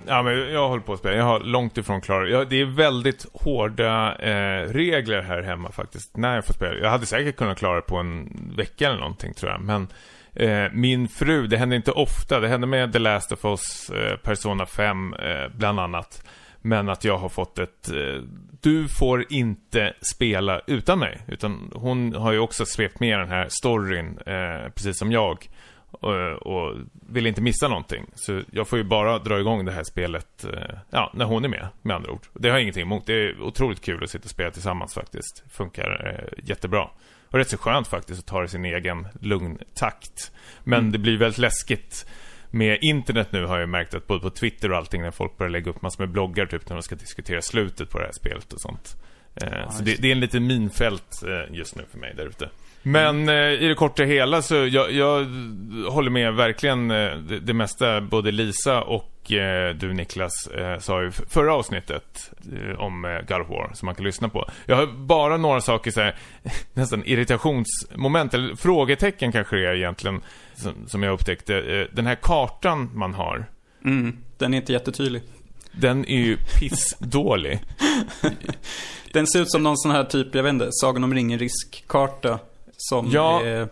Ja, 0.07 0.23
men 0.23 0.53
jag 0.53 0.69
håller 0.69 0.83
på 0.83 0.93
att 0.93 0.99
spela. 0.99 1.17
Jag 1.17 1.25
har 1.25 1.41
långt 1.41 1.79
ifrån 1.79 2.01
klarat. 2.01 2.31
Jag, 2.31 2.49
det 2.49 2.61
är 2.61 2.65
väldigt 2.65 3.27
hårda 3.33 4.15
eh, 4.19 4.69
regler 4.73 5.23
här 5.23 5.43
hemma 5.43 5.73
faktiskt, 5.73 6.17
när 6.17 6.35
jag 6.35 6.45
får 6.45 6.55
spela. 6.55 6.75
Jag 6.75 6.91
hade 6.91 7.07
säkert 7.07 7.37
kunnat 7.37 7.59
klara 7.59 7.75
det 7.77 7.83
på 7.83 7.97
en 7.97 8.29
vecka 8.57 8.87
eller 8.89 8.99
någonting 8.99 9.35
tror 9.35 9.53
jag. 9.53 9.61
Men 9.61 9.89
Eh, 10.35 10.73
min 10.73 11.09
fru, 11.09 11.47
det 11.47 11.57
händer 11.57 11.77
inte 11.77 11.93
ofta. 11.93 12.41
Det 12.41 12.49
hände 12.49 12.67
med 12.67 12.93
The 12.93 12.99
Last 12.99 13.33
of 13.33 13.45
Us, 13.45 13.91
eh, 13.91 14.17
Persona 14.17 14.67
5 14.67 15.15
eh, 15.15 15.49
bland 15.55 15.81
annat. 15.81 16.23
Men 16.61 16.89
att 16.89 17.05
jag 17.05 17.19
har 17.19 17.29
fått 17.29 17.59
ett... 17.59 17.89
Eh, 17.89 18.23
du 18.61 18.89
får 18.89 19.33
inte 19.33 19.95
spela 20.15 20.61
utan 20.67 20.99
mig. 20.99 21.21
Utan 21.27 21.71
hon 21.75 22.15
har 22.15 22.33
ju 22.33 22.39
också 22.39 22.67
svept 22.67 23.01
med 23.01 23.19
den 23.19 23.29
här 23.29 23.47
storyn, 23.51 24.19
eh, 24.27 24.71
precis 24.75 24.99
som 24.99 25.13
jag. 25.13 25.49
Och, 25.91 26.15
och 26.47 26.77
vill 27.09 27.27
inte 27.27 27.41
missa 27.41 27.69
någonting. 27.69 28.07
Så 28.15 28.43
jag 28.51 28.69
får 28.69 28.79
ju 28.79 28.85
bara 28.85 29.19
dra 29.19 29.41
igång 29.41 29.65
det 29.65 29.73
här 29.73 29.85
spelet 29.85 30.45
eh, 30.45 30.79
ja, 30.91 31.13
när 31.15 31.25
hon 31.25 31.45
är 31.45 31.49
med, 31.49 31.69
med 31.83 31.97
andra 31.97 32.13
ord. 32.13 32.27
Det 32.33 32.49
har 32.49 32.57
jag 32.57 32.63
ingenting 32.63 32.83
emot. 32.83 33.07
Det 33.07 33.13
är 33.13 33.41
otroligt 33.41 33.81
kul 33.85 34.05
att 34.05 34.11
sitta 34.11 34.25
och 34.25 34.31
spela 34.31 34.51
tillsammans 34.51 34.95
faktiskt. 34.95 35.45
Funkar 35.51 36.07
eh, 36.07 36.45
jättebra. 36.49 36.89
Och 37.31 37.39
rätt 37.39 37.49
så 37.49 37.59
skönt 37.59 37.89
faktiskt 37.89 38.21
att 38.21 38.27
ta 38.27 38.39
det 38.39 38.45
i 38.45 38.49
sin 38.49 38.65
egen 38.65 39.09
lugn 39.21 39.59
takt. 39.75 40.33
Men 40.65 40.93
det 40.93 40.99
blir 40.99 41.19
väldigt 41.19 41.39
läskigt. 41.39 42.07
Med 42.51 42.79
internet 42.83 43.33
nu 43.33 43.47
har 43.47 43.59
jag 43.59 43.69
märkt 43.69 43.95
att 43.95 44.07
både 44.07 44.21
på 44.21 44.31
Twitter 44.31 44.73
och 44.73 44.77
allting 44.77 45.03
när 45.03 45.11
folk 45.11 45.37
börjar 45.37 45.51
lägga 45.51 45.71
upp 45.71 45.83
massor 45.83 46.03
med 46.03 46.11
bloggar 46.11 46.47
typ 46.47 46.69
när 46.69 46.77
de 46.77 46.83
ska 46.83 46.95
diskutera 46.95 47.43
slutet 47.43 47.91
på 47.91 47.99
det 47.99 48.05
här 48.05 48.13
spelet 48.13 48.53
och 48.53 48.61
sånt. 48.61 48.97
Eh, 49.35 49.71
så 49.71 49.83
det, 49.83 50.03
det 50.03 50.09
är 50.09 50.13
en 50.13 50.21
liten 50.21 50.47
minfält 50.47 51.23
eh, 51.23 51.57
just 51.57 51.77
nu 51.77 51.85
för 51.91 51.99
mig 51.99 52.15
där 52.17 52.27
ute. 52.27 52.49
Men 52.83 53.29
eh, 53.29 53.35
i 53.35 53.69
det 53.69 53.75
korta 53.75 54.03
hela 54.03 54.43
så 54.43 54.55
jag, 54.55 54.93
jag 54.93 55.25
håller 55.89 56.11
med 56.11 56.35
verkligen 56.35 56.89
det, 56.89 57.41
det 57.41 57.55
mesta 57.55 58.01
både 58.01 58.31
Lisa 58.31 58.83
och 58.83 59.18
eh, 59.33 59.75
du 59.75 59.93
Niklas 59.95 60.47
eh, 60.47 60.79
sa 60.79 61.03
ju 61.03 61.11
förra 61.11 61.55
avsnittet 61.55 62.31
eh, 62.53 62.81
om 62.81 63.05
eh, 63.05 63.11
God 63.29 63.41
of 63.41 63.49
War 63.49 63.71
som 63.75 63.87
man 63.87 63.95
kan 63.95 64.05
lyssna 64.05 64.29
på. 64.29 64.51
Jag 64.67 64.77
har 64.77 64.87
bara 64.87 65.37
några 65.37 65.61
saker 65.61 65.91
så 65.91 66.01
här, 66.01 66.17
nästan 66.73 67.03
irritationsmoment 67.07 68.35
eller 68.35 68.55
frågetecken 68.55 69.33
kanske 69.33 69.57
det 69.57 69.69
är 69.69 69.75
egentligen 69.75 70.21
som, 70.55 70.73
som 70.89 71.03
jag 71.03 71.13
upptäckte. 71.13 71.57
Eh, 71.57 71.87
den 71.97 72.07
här 72.07 72.15
kartan 72.15 72.91
man 72.95 73.15
har 73.15 73.47
Mm, 73.85 74.17
den 74.39 74.55
är 74.55 74.59
inte 74.59 74.73
jättetydlig. 74.73 75.23
den 75.73 76.05
är 76.09 76.19
ju 76.19 76.37
pissdålig. 76.59 77.59
Den 79.13 79.27
ser 79.27 79.41
ut 79.41 79.51
som 79.51 79.63
någon 79.63 79.77
sån 79.79 79.91
här 79.91 80.05
typ, 80.05 80.35
jag 80.35 80.43
vet 80.43 80.51
inte, 80.53 80.69
Sagan 80.73 81.05
om 81.05 81.15
ringen-riskkarta. 81.15 82.39
Som 82.77 83.11
Ja. 83.13 83.43
är... 83.45 83.69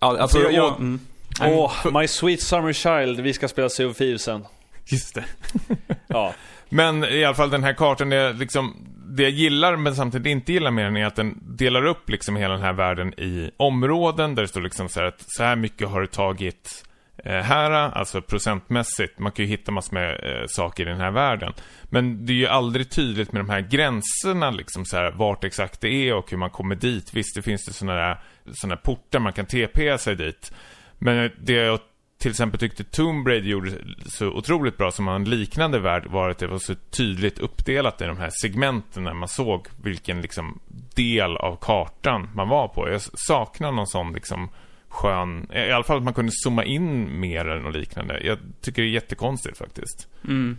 Ja, 0.00 0.18
alltså, 0.18 0.38
jag, 0.38 0.52
jag, 0.52 0.78
mm. 0.80 1.00
Åh, 1.40 1.72
My 2.00 2.08
Sweet 2.08 2.40
Summer 2.42 2.72
Child, 2.72 3.20
vi 3.20 3.32
ska 3.32 3.48
spela 3.48 3.68
Sea 3.68 3.86
of 3.88 3.96
Thieves 3.96 4.22
sen. 4.22 4.44
Just 4.90 5.14
det. 5.14 5.24
Ja. 6.06 6.34
Men 6.68 7.04
i 7.04 7.24
alla 7.24 7.34
fall 7.34 7.50
den 7.50 7.64
här 7.64 7.72
kartan, 7.72 8.08
det, 8.08 8.16
är 8.16 8.34
liksom, 8.34 8.88
det 9.06 9.22
jag 9.22 9.32
gillar 9.32 9.76
men 9.76 9.94
samtidigt 9.94 10.26
inte 10.26 10.52
gillar 10.52 10.70
med 10.70 10.84
den 10.84 10.96
är 10.96 11.06
att 11.06 11.16
den 11.16 11.56
delar 11.56 11.86
upp 11.86 12.10
liksom 12.10 12.36
hela 12.36 12.54
den 12.54 12.62
här 12.62 12.72
världen 12.72 13.20
i 13.20 13.50
områden 13.56 14.34
där 14.34 14.42
det 14.42 14.48
står 14.48 14.60
liksom 14.60 14.88
så 14.88 15.00
här 15.00 15.06
att 15.06 15.24
så 15.26 15.42
här 15.42 15.56
mycket 15.56 15.88
har 15.88 16.00
du 16.00 16.06
tagit 16.06 16.84
eh, 17.24 17.40
här, 17.40 17.70
alltså 17.70 18.22
procentmässigt. 18.22 19.18
Man 19.18 19.32
kan 19.32 19.44
ju 19.44 19.50
hitta 19.50 19.72
massor 19.72 19.94
med 19.94 20.10
eh, 20.10 20.44
saker 20.48 20.82
i 20.82 20.90
den 20.90 21.00
här 21.00 21.10
världen. 21.10 21.52
Men 21.84 22.26
det 22.26 22.32
är 22.32 22.36
ju 22.36 22.46
aldrig 22.46 22.90
tydligt 22.90 23.32
med 23.32 23.40
de 23.40 23.50
här 23.50 23.60
gränserna 23.60 24.50
liksom 24.50 24.84
så 24.84 24.96
här 24.96 25.10
vart 25.10 25.44
exakt 25.44 25.80
det 25.80 25.88
är 25.88 26.14
och 26.14 26.30
hur 26.30 26.38
man 26.38 26.50
kommer 26.50 26.74
dit. 26.74 27.14
Visst, 27.14 27.34
det 27.34 27.42
finns 27.42 27.64
det 27.64 27.72
sådana 27.72 27.98
där, 27.98 28.20
såna 28.52 28.74
där 28.74 28.82
portar 28.82 29.18
man 29.18 29.32
kan 29.32 29.46
TP 29.46 29.98
sig 29.98 30.16
dit. 30.16 30.52
Men 30.98 31.30
det 31.38 31.52
jag 31.52 31.80
till 32.20 32.30
exempel 32.30 32.60
tyckte 32.60 32.84
Tomb 32.84 33.28
Raider 33.28 33.48
gjorde 33.48 33.72
så 34.06 34.26
otroligt 34.26 34.76
bra 34.76 34.90
som 34.90 35.08
en 35.08 35.24
liknande 35.24 35.78
värld 35.78 36.06
var 36.06 36.30
att 36.30 36.38
det 36.38 36.46
var 36.46 36.58
så 36.58 36.74
tydligt 36.90 37.38
uppdelat 37.38 38.00
i 38.00 38.04
de 38.04 38.18
här 38.18 38.30
segmenten 38.42 39.04
när 39.04 39.14
man 39.14 39.28
såg 39.28 39.66
vilken 39.82 40.20
liksom 40.20 40.60
del 40.94 41.36
av 41.36 41.56
kartan 41.56 42.28
man 42.34 42.48
var 42.48 42.68
på. 42.68 42.88
Jag 42.88 43.00
saknar 43.14 43.72
någon 43.72 43.86
sån 43.86 44.12
liksom 44.12 44.48
skön, 44.88 45.46
i 45.54 45.72
alla 45.72 45.84
fall 45.84 45.96
att 45.96 46.02
man 46.02 46.14
kunde 46.14 46.32
zooma 46.34 46.64
in 46.64 47.20
mer 47.20 47.44
eller 47.44 47.62
något 47.62 47.74
liknande. 47.74 48.20
Jag 48.24 48.38
tycker 48.60 48.82
det 48.82 48.88
är 48.88 48.92
jättekonstigt 48.92 49.58
faktiskt. 49.58 50.08
Mm. 50.24 50.58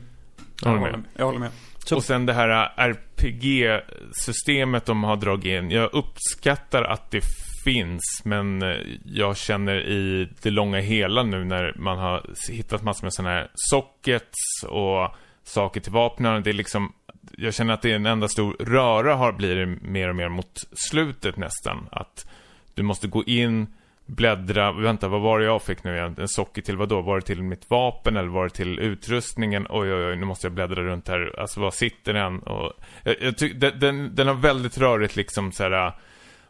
Håller 0.63 0.75
jag, 0.75 0.81
med. 0.81 0.91
håller, 0.91 1.05
jag 1.17 1.25
håller 1.25 1.39
med. 1.39 1.51
Och 1.91 2.03
sen 2.03 2.25
det 2.25 2.33
här 2.33 2.71
RPG-systemet 2.75 4.85
de 4.85 5.03
har 5.03 5.15
dragit 5.15 5.63
in. 5.63 5.71
Jag 5.71 5.93
uppskattar 5.93 6.83
att 6.83 7.11
det 7.11 7.21
finns, 7.63 8.21
men 8.23 8.61
eh, 8.61 8.77
jag 9.05 9.37
känner 9.37 9.87
i 9.87 10.29
det 10.41 10.49
långa 10.49 10.79
hela 10.79 11.23
nu 11.23 11.43
när 11.43 11.73
man 11.77 11.97
har 11.97 12.25
hittat 12.49 12.83
massor 12.83 13.05
med 13.05 13.13
sådana 13.13 13.35
här 13.35 13.51
sockets 13.53 14.63
och 14.69 15.15
saker 15.43 15.81
till 15.81 15.91
vapnen. 15.91 16.43
Det 16.43 16.49
är 16.49 16.53
liksom, 16.53 16.93
jag 17.37 17.53
känner 17.53 17.73
att 17.73 17.81
det 17.81 17.91
är 17.91 17.95
en 17.95 18.05
enda 18.05 18.27
stor 18.27 18.55
röra 18.59 19.15
har 19.15 19.31
blivit 19.31 19.81
mer 19.81 20.09
och 20.09 20.15
mer 20.15 20.29
mot 20.29 20.61
slutet 20.71 21.37
nästan. 21.37 21.87
Att 21.91 22.27
du 22.73 22.83
måste 22.83 23.07
gå 23.07 23.23
in, 23.23 23.67
bläddra, 24.05 24.71
vänta 24.71 25.07
vad 25.07 25.21
var 25.21 25.39
det 25.39 25.45
jag 25.45 25.61
fick 25.61 25.83
nu 25.83 25.95
igen? 25.95 26.15
En 26.19 26.27
socker 26.27 26.61
till 26.61 26.77
vad 26.77 26.89
då? 26.89 27.01
Var 27.01 27.15
det 27.15 27.25
till 27.25 27.43
mitt 27.43 27.69
vapen 27.69 28.17
eller 28.17 28.29
var 28.29 28.43
det 28.43 28.49
till 28.49 28.79
utrustningen? 28.79 29.67
Oj 29.69 29.93
oj 29.93 30.05
oj, 30.05 30.15
nu 30.15 30.25
måste 30.25 30.47
jag 30.47 30.53
bläddra 30.53 30.83
runt 30.83 31.07
här. 31.07 31.39
Alltså 31.39 31.59
var 31.59 31.71
sitter 31.71 32.13
den? 32.13 32.39
Och, 32.39 32.65
eh, 32.65 32.71
jag, 33.03 33.15
jag 33.21 33.37
tycker 33.37 33.59
den, 33.59 33.79
den, 33.79 34.15
den 34.15 34.27
har 34.27 34.35
väldigt 34.35 34.77
rörigt 34.77 35.15
liksom 35.15 35.51
så 35.51 35.63
här, 35.63 35.93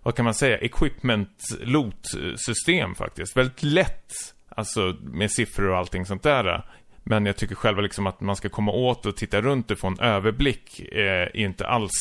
vad 0.04 0.16
kan 0.16 0.26
man 0.26 0.34
säga, 0.34 0.58
equipment 0.58 1.38
loot 1.62 2.08
system 2.36 2.96
faktiskt. 2.96 3.38
Väldigt 3.38 3.64
lätt, 3.64 4.12
alltså 4.50 4.96
med 5.02 5.32
siffror 5.32 5.70
och 5.70 5.78
allting 5.78 6.06
sånt 6.06 6.24
där. 6.24 6.66
Men 7.04 7.26
jag 7.26 7.38
tycker 7.38 7.56
själva 7.56 7.82
liksom 7.82 8.08
att 8.08 8.22
man 8.22 8.36
ska 8.36 8.50
komma 8.50 8.72
åt 8.72 9.06
och 9.06 9.18
titta 9.18 9.42
runt 9.42 9.72
och 9.72 9.80
få 9.80 9.88
en 9.88 10.00
överblick 10.00 10.80
eh, 10.80 11.02
är 11.02 11.38
inte 11.38 11.68
alls 11.68 11.92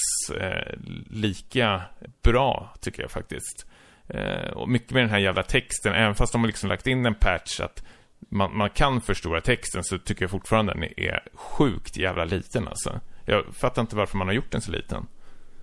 eh, 0.41 0.79
lika 1.11 1.83
bra, 2.23 2.75
tycker 2.81 3.03
jag 3.03 3.11
faktiskt. 3.11 3.67
Eh, 4.09 4.51
och 4.51 4.69
mycket 4.69 4.91
med 4.91 5.03
den 5.03 5.11
här 5.11 5.19
jävla 5.19 5.43
texten, 5.43 5.95
även 5.95 6.15
fast 6.15 6.33
de 6.33 6.41
har 6.41 6.47
liksom 6.47 6.69
lagt 6.69 6.87
in 6.87 7.07
en 7.07 7.15
patch 7.15 7.61
att 7.61 7.85
man, 8.29 8.57
man 8.57 8.71
kan 8.71 9.01
förstora 9.01 9.41
texten 9.41 9.85
så 9.85 9.99
tycker 9.99 10.23
jag 10.23 10.31
fortfarande 10.31 10.73
den 10.73 10.83
är 10.83 11.23
sjukt 11.35 11.97
jävla 11.97 12.25
liten 12.25 12.69
alltså. 12.69 13.01
Jag 13.25 13.45
fattar 13.55 13.83
inte 13.83 13.97
varför 13.97 14.19
man 14.19 14.27
har 14.27 14.35
gjort 14.35 14.51
den 14.51 14.61
så 14.61 14.73
liten. 14.73 15.07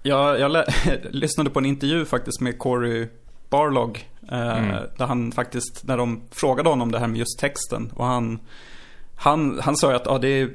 Jag, 0.08 0.40
jag 0.40 0.66
lyssnade 1.12 1.50
på 1.50 1.60
en 1.60 1.66
intervju 1.66 2.06
faktiskt 2.06 2.42
med 2.42 2.60
Corey 2.60 3.08
Barlog. 3.50 4.10
Eh, 4.32 4.58
Mm. 4.58 4.84
Där 4.98 5.06
han 5.06 5.32
faktiskt, 5.32 5.84
när 5.84 5.98
de 5.98 6.22
frågade 6.32 6.70
honom 6.70 6.92
det 6.92 7.00
här 7.00 7.08
med 7.08 7.18
just 7.20 7.40
texten. 7.40 7.92
Och 7.96 8.06
han, 8.06 8.40
han, 9.16 9.60
han 9.60 9.78
sa 9.78 9.90
ju 9.90 9.96
att 9.96 10.06
ja, 10.06 10.18
det 10.18 10.28
är, 10.28 10.54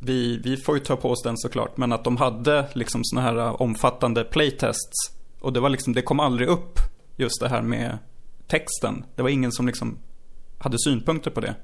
vi, 0.00 0.38
vi 0.44 0.56
får 0.56 0.78
ju 0.78 0.84
ta 0.84 0.96
på 0.96 1.10
oss 1.10 1.22
den 1.22 1.36
såklart. 1.36 1.76
Men 1.76 1.92
att 1.92 2.04
de 2.04 2.16
hade 2.16 2.68
liksom 2.72 3.00
såna 3.04 3.22
här 3.22 3.36
eh, 3.36 3.60
omfattande 3.62 4.24
playtests. 4.24 5.10
Och 5.40 5.52
det 5.52 5.60
var 5.60 5.68
liksom, 5.68 5.92
det 5.92 6.02
kom 6.02 6.20
aldrig 6.20 6.48
upp 6.48 6.78
just 7.16 7.40
det 7.40 7.48
här 7.48 7.62
med 7.62 7.98
texten. 8.46 9.04
Det 9.16 9.22
var 9.22 9.28
ingen 9.28 9.52
som 9.52 9.66
liksom 9.66 9.98
hade 10.58 10.76
synpunkter 10.78 11.30
på 11.30 11.40
det. 11.40 11.54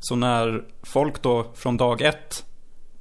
Så 0.00 0.16
när 0.16 0.64
folk 0.82 1.22
då 1.22 1.46
från 1.54 1.76
dag 1.76 2.02
ett 2.02 2.44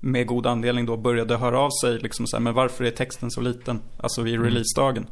med 0.07 0.27
god 0.27 0.47
anledning 0.47 0.85
då 0.85 0.97
började 0.97 1.37
höra 1.37 1.59
av 1.59 1.69
sig 1.81 1.99
liksom 1.99 2.27
så 2.27 2.37
här, 2.37 2.41
men 2.41 2.53
varför 2.53 2.83
är 2.83 2.91
texten 2.91 3.31
så 3.31 3.41
liten? 3.41 3.81
Alltså 3.97 4.21
vid 4.21 4.41
releasedagen. 4.41 5.07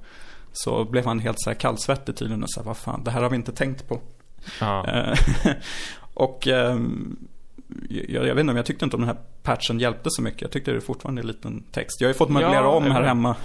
Så 0.51 0.85
blev 0.85 1.05
han 1.05 1.19
helt 1.19 1.39
så 1.39 1.49
här 1.49 1.57
kallsvettig 1.57 2.15
tydligen 2.15 2.43
och 2.43 2.51
så 2.51 2.59
här, 2.59 2.65
vad 2.65 2.77
fan, 2.77 3.03
det 3.03 3.11
här 3.11 3.21
har 3.21 3.29
vi 3.29 3.35
inte 3.35 3.51
tänkt 3.51 3.87
på. 3.87 4.01
Ja. 4.59 4.85
Och 6.13 6.47
ehm, 6.47 7.17
jag, 7.89 8.27
jag 8.27 8.35
vet 8.35 8.41
inte 8.41 8.51
om 8.51 8.57
jag 8.57 8.65
tyckte 8.65 8.85
inte 8.85 8.95
om 8.95 9.01
den 9.01 9.09
här 9.09 9.17
patchen 9.43 9.79
hjälpte 9.79 10.09
så 10.09 10.21
mycket. 10.21 10.41
Jag 10.41 10.51
tyckte 10.51 10.71
det 10.71 10.81
fortfarande 10.81 11.19
är 11.19 11.23
en 11.23 11.27
liten 11.27 11.63
text. 11.71 12.01
Jag 12.01 12.07
har 12.07 12.13
ju 12.13 12.17
fått 12.17 12.29
möblera 12.29 12.53
Ja, 12.53 12.67
om 12.67 12.83
här 12.83 13.03
hemma. 13.03 13.35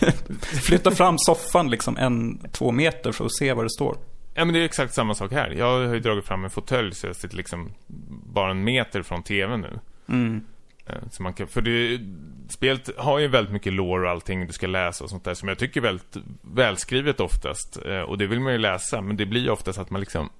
Flytta 0.66 0.90
fram 0.90 1.18
soffan 1.18 1.70
liksom 1.70 1.96
en, 1.96 2.38
två 2.52 2.70
meter 2.70 3.12
för 3.12 3.24
att 3.24 3.36
se 3.36 3.52
vad 3.52 3.64
det 3.64 3.70
står. 3.70 3.96
Ja 4.34 4.44
men 4.44 4.54
det 4.54 4.60
är 4.60 4.64
exakt 4.64 4.94
samma 4.94 5.14
sak 5.14 5.32
här. 5.32 5.50
Jag 5.50 5.86
har 5.86 5.94
ju 5.94 6.00
dragit 6.00 6.24
fram 6.24 6.44
en 6.44 6.50
fåtölj 6.50 6.94
så 6.94 7.06
jag 7.06 7.16
sitter 7.16 7.36
liksom 7.36 7.70
bara 8.08 8.50
en 8.50 8.64
meter 8.64 9.02
från 9.02 9.22
tvn 9.22 9.60
nu. 9.60 9.78
Mm. 10.08 10.44
Eh, 10.92 11.08
Så 11.10 11.22
man 11.22 11.32
kan, 11.34 11.46
för 11.48 11.60
det, 11.60 12.00
spelet 12.48 12.90
har 12.98 13.18
ju 13.18 13.28
väldigt 13.28 13.52
mycket 13.52 13.72
lore 13.72 14.04
och 14.04 14.10
allting 14.10 14.46
du 14.46 14.52
ska 14.52 14.66
läsa 14.66 15.04
och 15.04 15.10
sånt 15.10 15.24
där 15.24 15.34
som 15.34 15.48
jag 15.48 15.58
tycker 15.58 15.80
är 15.80 15.84
väldigt 15.84 16.16
välskrivet 16.42 17.20
oftast. 17.20 17.78
Eh, 17.86 18.00
Och 18.00 18.18
det 18.18 18.26
vill 18.26 18.40
man 18.40 18.52
ju 18.52 18.58
läsa, 18.58 19.00
men 19.00 19.16
det 19.16 19.26
blir 19.26 19.40
ju 19.42 19.50
oftast 19.50 19.78
att 19.78 19.90
man 19.90 20.00
liksom 20.00 20.30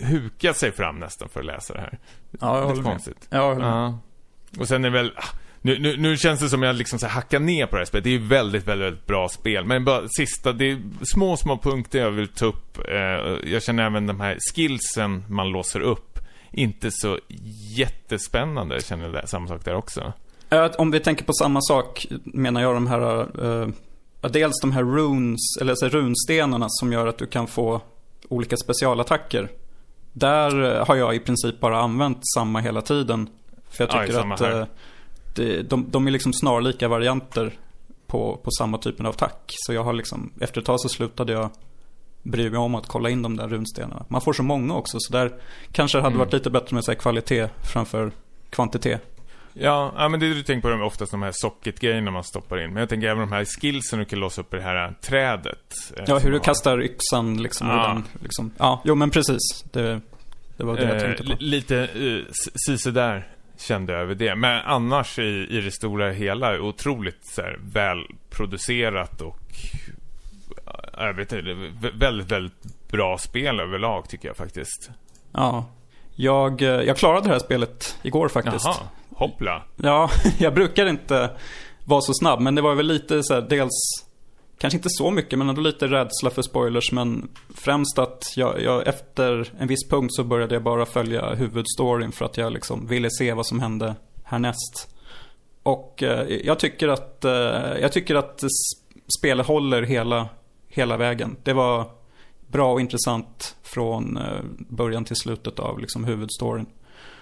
hukar 0.00 0.52
sig 0.52 0.72
fram 0.72 0.96
nästan 0.98 1.28
för 1.28 1.40
att 1.40 1.46
läsa 1.46 1.74
det 1.74 1.80
här. 1.80 1.98
Ja, 2.40 2.58
jag 2.58 2.66
håller 2.66 2.82
med. 2.82 2.92
konstigt. 2.92 3.26
Ja, 3.30 3.36
jag 3.36 3.44
håller 3.54 3.60
med. 3.60 3.70
Ja. 3.70 3.98
Och 4.60 4.68
sen 4.68 4.84
är 4.84 4.90
det 4.90 4.96
väl... 4.96 5.12
ah, 5.16 5.24
Nu, 5.64 5.78
nu, 5.78 5.96
nu 5.96 6.16
känns 6.16 6.40
det 6.40 6.48
som 6.48 6.62
jag 6.62 6.76
liksom 6.76 6.98
så 6.98 7.06
hackar 7.06 7.40
ner 7.40 7.66
på 7.66 7.76
det 7.76 7.80
här 7.80 7.84
spelet. 7.84 8.04
Det 8.04 8.10
är 8.10 8.18
ju 8.18 8.26
väldigt, 8.26 8.66
väldigt, 8.68 8.86
väldigt 8.86 9.06
bra 9.06 9.28
spel. 9.28 9.64
Men 9.64 9.84
bara 9.84 10.08
sista, 10.08 10.52
det 10.52 10.70
är 10.70 10.80
små, 11.14 11.36
små 11.36 11.58
punkter 11.58 11.98
jag 11.98 12.10
vill 12.10 12.28
ta 12.28 12.46
upp. 12.46 12.78
Eh, 12.88 13.50
jag 13.52 13.62
känner 13.62 13.86
även 13.86 14.06
de 14.06 14.20
här 14.20 14.38
skillsen 14.54 15.24
man 15.28 15.48
låser 15.48 15.80
upp. 15.80 16.11
Inte 16.52 16.90
så 16.90 17.18
jättespännande, 17.76 18.74
jag 18.74 18.84
känner 18.84 19.08
det, 19.08 19.26
samma 19.26 19.48
sak 19.48 19.64
där 19.64 19.74
också. 19.74 20.12
Om 20.78 20.90
vi 20.90 21.00
tänker 21.00 21.24
på 21.24 21.32
samma 21.32 21.60
sak 21.62 22.06
menar 22.24 22.62
jag 22.62 22.74
de 22.74 22.86
här, 22.86 23.20
eh, 23.44 23.68
dels 24.30 24.60
de 24.60 24.72
här 24.72 24.82
runes, 24.82 25.40
eller 25.60 25.74
så 25.74 25.88
runstenarna 25.88 26.66
som 26.68 26.92
gör 26.92 27.06
att 27.06 27.18
du 27.18 27.26
kan 27.26 27.46
få 27.46 27.80
olika 28.28 28.56
specialattacker. 28.56 29.50
Där 30.12 30.62
eh, 30.62 30.86
har 30.86 30.96
jag 30.96 31.14
i 31.14 31.18
princip 31.18 31.60
bara 31.60 31.80
använt 31.80 32.18
samma 32.34 32.60
hela 32.60 32.82
tiden. 32.82 33.28
För 33.70 33.84
jag 33.84 33.96
Aj, 33.96 34.06
tycker 34.06 34.20
samma 34.20 34.34
att 34.34 34.40
eh, 34.40 34.64
det, 35.34 35.62
de, 35.62 35.90
de 35.90 36.06
är 36.06 36.10
liksom 36.10 36.32
snarlika 36.32 36.88
varianter 36.88 37.58
på, 38.06 38.40
på 38.42 38.50
samma 38.50 38.78
typen 38.78 39.06
av 39.06 39.12
attack. 39.12 39.54
Så 39.56 39.72
jag 39.72 39.84
har 39.84 39.92
liksom, 39.92 40.32
efter 40.40 40.60
ett 40.60 40.66
tag 40.66 40.80
så 40.80 40.88
slutade 40.88 41.32
jag 41.32 41.50
bry 42.22 42.50
mig 42.50 42.58
om 42.58 42.74
att 42.74 42.86
kolla 42.86 43.10
in 43.10 43.22
de 43.22 43.36
där 43.36 43.48
runstenarna. 43.48 44.04
Man 44.08 44.20
får 44.20 44.32
så 44.32 44.42
många 44.42 44.74
också, 44.74 44.96
så 45.00 45.12
där 45.12 45.32
kanske 45.72 45.98
det 45.98 46.02
hade 46.02 46.14
Mm. 46.14 46.18
varit 46.26 46.32
lite 46.32 46.50
bättre 46.50 46.74
med 46.74 46.84
så 46.84 46.94
kvalitet 46.94 47.48
framför 47.72 48.12
kvantitet. 48.50 49.02
Ja, 49.54 49.92
ja 49.96 50.08
men 50.08 50.20
det 50.20 50.34
du 50.34 50.42
tänker 50.42 50.62
på 50.68 50.74
är 50.74 50.82
oftast 50.82 51.10
de 51.12 51.22
här 51.22 51.32
socket-grejerna 51.34 52.10
man 52.10 52.24
stoppar 52.24 52.64
in. 52.64 52.72
Men 52.72 52.80
jag 52.80 52.88
tänker 52.88 53.06
även 53.08 53.20
de 53.20 53.32
här 53.32 53.44
skillsen 53.44 53.98
du 53.98 54.04
kan 54.04 54.18
låsa 54.20 54.40
upp 54.40 54.54
i 54.54 54.56
det 54.56 54.62
här 54.62 54.94
trädet. 55.02 55.58
eh, 55.96 56.04
Ja, 56.06 56.18
hur 56.18 56.30
du 56.30 56.36
har. 56.36 56.44
kastar 56.44 56.82
yxan 56.82 57.42
liksom. 57.42 57.68
Ja. 57.68 57.88
Den, 57.88 58.04
liksom. 58.22 58.50
ja 58.58 58.82
jo 58.84 58.94
men 58.94 59.10
precis. 59.10 59.64
Det, 59.72 60.00
det 60.56 60.64
var 60.64 60.76
det 60.76 60.82
jag 60.82 60.96
Eh, 60.96 61.00
tänkte 61.02 61.22
li- 61.24 61.36
på. 61.36 61.42
lite 61.42 61.88
uh, 62.86 62.92
där 62.92 63.28
kände 63.58 63.92
jag 63.92 64.02
över 64.02 64.14
det. 64.14 64.34
Men 64.36 64.62
annars 64.64 65.18
i, 65.18 65.46
i 65.50 65.60
det 65.60 65.70
stora 65.72 66.10
hela 66.12 66.60
otroligt 66.60 67.24
så 67.26 67.42
här, 67.42 67.58
välproducerat 67.62 69.20
och 69.20 69.38
jag 70.96 71.14
vet 71.14 71.32
inte, 71.32 71.54
väldigt, 71.94 72.32
väldigt 72.32 72.88
bra 72.90 73.18
spel 73.18 73.60
överlag 73.60 74.08
tycker 74.08 74.28
jag 74.28 74.36
faktiskt. 74.36 74.90
Ja. 75.32 75.64
Jag, 76.14 76.62
eh, 76.62 76.68
jag 76.68 76.96
klarade 76.96 77.28
det 77.28 77.32
här 77.32 77.38
spelet 77.38 77.98
igår 78.02 78.28
faktiskt. 78.28 78.64
Jaha, 78.64 78.76
hoppla. 79.16 79.62
Ja, 79.76 80.10
jag 80.38 80.54
brukar 80.54 80.86
inte 80.86 81.30
vara 81.84 82.00
så 82.00 82.14
snabb, 82.14 82.40
men 82.40 82.54
det 82.54 82.62
var 82.62 82.74
väl 82.74 82.86
lite 82.86 83.22
så 83.22 83.34
här, 83.34 83.40
dels 83.40 84.04
Kanske 84.62 84.76
inte 84.76 84.90
så 84.90 85.10
mycket, 85.10 85.38
men 85.38 85.48
ändå 85.48 85.60
lite 85.60 85.86
rädsla 85.86 86.30
för 86.30 86.42
spoilers. 86.42 86.92
Men 86.92 87.28
främst 87.54 87.98
att 87.98 88.22
jag, 88.36 88.62
jag 88.62 88.86
efter 88.88 89.52
en 89.58 89.68
viss 89.68 89.88
punkt 89.88 90.14
så 90.14 90.24
började 90.24 90.54
jag 90.54 90.62
bara 90.62 90.86
följa 90.86 91.34
huvudstoryn 91.34 92.12
för 92.12 92.24
att 92.24 92.36
jag 92.36 92.52
liksom 92.52 92.86
ville 92.86 93.08
se 93.10 93.32
vad 93.32 93.46
som 93.46 93.60
hände 93.60 93.94
härnäst. 94.24 94.88
Och 95.62 96.02
eh, 96.02 96.28
jag 96.44 96.58
tycker 96.58 96.88
att, 96.88 97.24
eh, 97.24 97.32
jag 97.80 97.92
tycker 97.92 98.14
att 98.14 98.40
spelet 99.18 99.46
håller 99.46 99.82
hela, 99.82 100.28
hela 100.72 100.96
vägen. 100.96 101.36
Det 101.42 101.52
var 101.52 101.90
bra 102.48 102.72
och 102.72 102.80
intressant 102.80 103.56
från 103.62 104.16
eh, 104.16 104.40
början 104.68 105.04
till 105.04 105.16
slutet 105.16 105.58
av 105.58 105.78
liksom 105.80 106.04
huvudstoryn. 106.04 106.66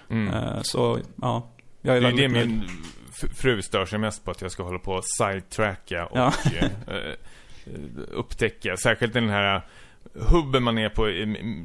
Mm. 0.09 0.33
Eh, 0.33 0.61
så 0.61 0.99
ja, 1.21 1.49
jag 1.81 1.97
är 1.97 2.01
Det 2.01 2.07
är 2.07 2.11
det 2.11 2.27
nöjd. 2.27 2.47
min 2.49 2.63
fru 3.35 3.61
stör 3.61 3.85
sig 3.85 3.99
mest 3.99 4.25
på, 4.25 4.31
att 4.31 4.41
jag 4.41 4.51
ska 4.51 4.63
hålla 4.63 4.79
på 4.79 4.91
och 4.91 5.03
sidetracka 5.05 6.05
och 6.05 6.17
Ja. 6.17 6.33
eh, 6.87 7.11
upptäcka. 8.11 8.77
Särskilt 8.77 9.13
den 9.13 9.29
här 9.29 9.61
hubben 10.13 10.63
man 10.63 10.77
är 10.77 10.89
på, 10.89 11.05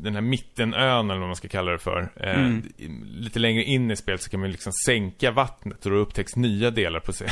den 0.03 0.15
här 0.15 0.21
mittenön 0.21 1.11
eller 1.11 1.21
vad 1.21 1.29
man 1.29 1.37
ska 1.37 1.49
kalla 1.49 1.73
det 1.73 1.79
för. 1.79 2.13
Mm. 2.17 2.63
Lite 3.07 3.39
längre 3.39 3.63
in 3.63 3.91
i 3.91 3.97
spelet 3.97 4.23
så 4.23 4.31
kan 4.31 4.41
man 4.41 4.51
liksom 4.51 4.73
sänka 4.87 5.31
vattnet 5.31 5.87
och 5.87 5.93
då 5.93 5.99
upptäcks 5.99 6.37
nya 6.37 6.71
delar 6.71 7.01
på 7.01 7.13
sig. 7.13 7.29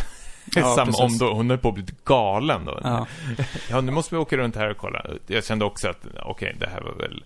Ja, 0.55 0.75
precis. 0.87 1.01
om 1.01 1.19
då, 1.19 1.33
hon 1.35 1.51
är 1.51 1.57
på 1.57 1.69
att 1.69 1.75
bli 1.75 1.85
galen 2.05 2.65
då. 2.65 2.81
Ja. 2.83 3.07
Ja, 3.71 3.81
nu 3.81 3.93
måste 3.93 4.15
vi 4.15 4.21
åka 4.21 4.37
runt 4.37 4.57
här 4.57 4.71
och 4.71 4.77
kolla. 4.77 5.07
Jag 5.27 5.45
kände 5.45 5.65
också 5.65 5.89
att, 5.89 6.07
okej, 6.23 6.57
det 6.61 6.67
här 6.69 6.81
var 6.81 6.93
väl... 6.95 7.25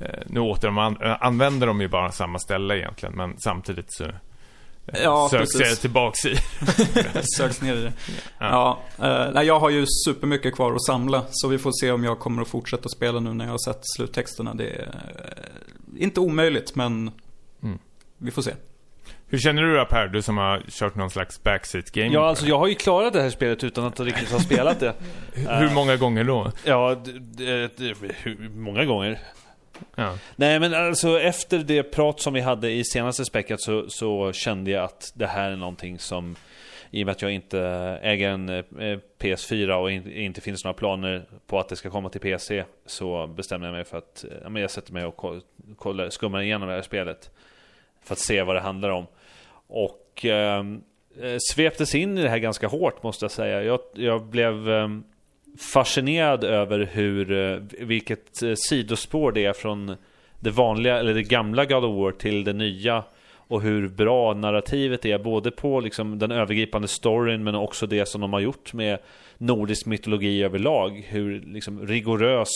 Eh, 0.00 0.18
nu 0.26 0.40
återanvänder 0.40 1.24
använder 1.24 1.66
de 1.66 1.80
ju 1.80 1.88
bara 1.88 2.12
samma 2.12 2.38
ställe 2.38 2.78
egentligen, 2.78 3.14
men 3.14 3.34
samtidigt 3.38 3.86
så... 3.94 4.04
eh, 4.04 4.12
Ja, 5.02 5.28
söks 5.30 5.52
precis. 5.52 5.68
jag 5.70 5.80
tillbaks 5.80 6.24
i. 6.26 6.36
Söks 7.36 7.62
ner 7.62 7.76
i 7.76 7.80
det. 7.82 7.92
Ja. 8.38 8.78
Ja, 8.98 9.06
eh, 9.26 9.32
nej, 9.34 9.46
jag 9.46 9.60
har 9.60 9.70
ju 9.70 9.84
supermycket 10.06 10.54
kvar 10.54 10.72
att 10.74 10.84
samla. 10.84 11.22
Så 11.30 11.48
vi 11.48 11.58
får 11.58 11.72
se 11.80 11.90
om 11.92 12.04
jag 12.04 12.18
kommer 12.18 12.42
att 12.42 12.48
fortsätta 12.48 12.88
spela 12.88 13.20
nu 13.20 13.34
när 13.34 13.44
jag 13.44 13.52
har 13.52 13.72
sett 13.72 13.80
sluttexterna. 13.96 14.54
Det 14.54 14.68
är 14.70 14.88
eh, 15.96 16.02
inte 16.04 16.20
omöjligt, 16.20 16.74
men 16.74 17.10
Mm. 17.62 17.78
vi 18.18 18.30
får 18.30 18.42
se. 18.42 18.52
Hur 19.28 19.38
känner 19.38 19.62
du 19.62 19.76
då 19.76 19.84
Per? 19.84 20.08
Du 20.08 20.22
som 20.22 20.38
har 20.38 20.62
kört 20.70 20.94
någon 20.94 21.10
slags 21.10 21.42
backseat 21.42 21.90
gaming. 21.90 22.12
Ja, 22.12 22.28
alltså 22.28 22.46
jag 22.46 22.58
har 22.58 22.66
ju 22.66 22.74
klarat 22.74 23.12
det 23.12 23.22
här 23.22 23.30
spelet 23.30 23.64
utan 23.64 23.84
att 23.84 24.00
riktigt 24.00 24.30
ha 24.30 24.40
spelat 24.40 24.80
det. 24.80 24.94
Hur 25.34 25.74
många 25.74 25.96
gånger 25.96 26.24
då? 26.24 26.52
Ja, 26.64 26.88
hur 28.22 28.48
många 28.56 28.84
gånger? 28.84 29.18
Ja. 29.94 30.18
Nej 30.36 30.60
men 30.60 30.74
alltså 30.74 31.20
efter 31.20 31.58
det 31.58 31.82
prat 31.82 32.20
som 32.20 32.34
vi 32.34 32.40
hade 32.40 32.70
i 32.70 32.84
senaste 32.84 33.24
späcket 33.24 33.60
så, 33.60 33.84
så 33.88 34.32
kände 34.32 34.70
jag 34.70 34.84
att 34.84 35.12
det 35.14 35.26
här 35.26 35.50
är 35.50 35.56
någonting 35.56 35.98
som 35.98 36.36
i 36.90 37.02
och 37.02 37.06
med 37.06 37.12
att 37.12 37.22
jag 37.22 37.32
inte 37.32 37.60
äger 38.02 38.30
en 38.30 38.48
eh, 38.48 38.98
PS4 39.18 39.72
och 39.72 39.90
in, 39.90 40.12
inte 40.12 40.40
finns 40.40 40.64
några 40.64 40.74
planer 40.74 41.24
på 41.46 41.58
att 41.58 41.68
det 41.68 41.76
ska 41.76 41.90
komma 41.90 42.08
till 42.08 42.20
PC 42.20 42.64
så 42.86 43.26
bestämde 43.26 43.66
jag 43.66 43.74
mig 43.74 43.84
för 43.84 43.98
att 43.98 44.24
ja, 44.42 44.48
men 44.48 44.62
jag 44.62 44.70
sätter 44.70 44.92
mig 44.92 45.04
och 45.04 45.16
kollar, 45.76 46.10
skummar 46.10 46.42
igenom 46.42 46.68
det 46.68 46.74
här 46.74 46.82
spelet. 46.82 47.30
För 48.04 48.12
att 48.12 48.18
se 48.18 48.42
vad 48.42 48.56
det 48.56 48.60
handlar 48.60 48.90
om. 48.90 49.06
Och 49.66 50.24
ehm, 50.24 50.82
eh, 51.22 51.36
sveptes 51.52 51.94
in 51.94 52.18
i 52.18 52.22
det 52.22 52.28
här 52.28 52.38
ganska 52.38 52.66
hårt 52.66 53.02
måste 53.02 53.24
jag 53.24 53.30
säga. 53.30 53.62
Jag, 53.62 53.80
jag 53.94 54.26
blev 54.26 54.70
eh, 54.70 54.88
fascinerad 55.58 56.44
över 56.44 56.90
hur, 56.92 57.32
eh, 57.32 57.58
vilket 57.86 58.42
eh, 58.42 58.54
sidospår 58.54 59.32
det 59.32 59.44
är 59.44 59.52
från 59.52 59.96
det 60.40 60.50
vanliga, 60.50 60.98
eller 60.98 61.14
det 61.14 61.22
gamla 61.22 61.64
God 61.64 61.84
of 61.84 61.96
War 61.96 62.12
till 62.12 62.44
det 62.44 62.52
nya. 62.52 63.04
Och 63.46 63.62
hur 63.62 63.88
bra 63.88 64.34
narrativet 64.34 65.04
är, 65.04 65.18
både 65.18 65.50
på 65.50 65.80
liksom 65.80 66.18
den 66.18 66.30
övergripande 66.30 66.88
storyn 66.88 67.44
men 67.44 67.54
också 67.54 67.86
det 67.86 68.08
som 68.08 68.20
de 68.20 68.32
har 68.32 68.40
gjort 68.40 68.72
med 68.72 68.98
nordisk 69.38 69.86
mytologi 69.86 70.42
överlag. 70.42 71.06
Hur 71.08 71.40
liksom 71.40 71.86
rigorös 71.86 72.48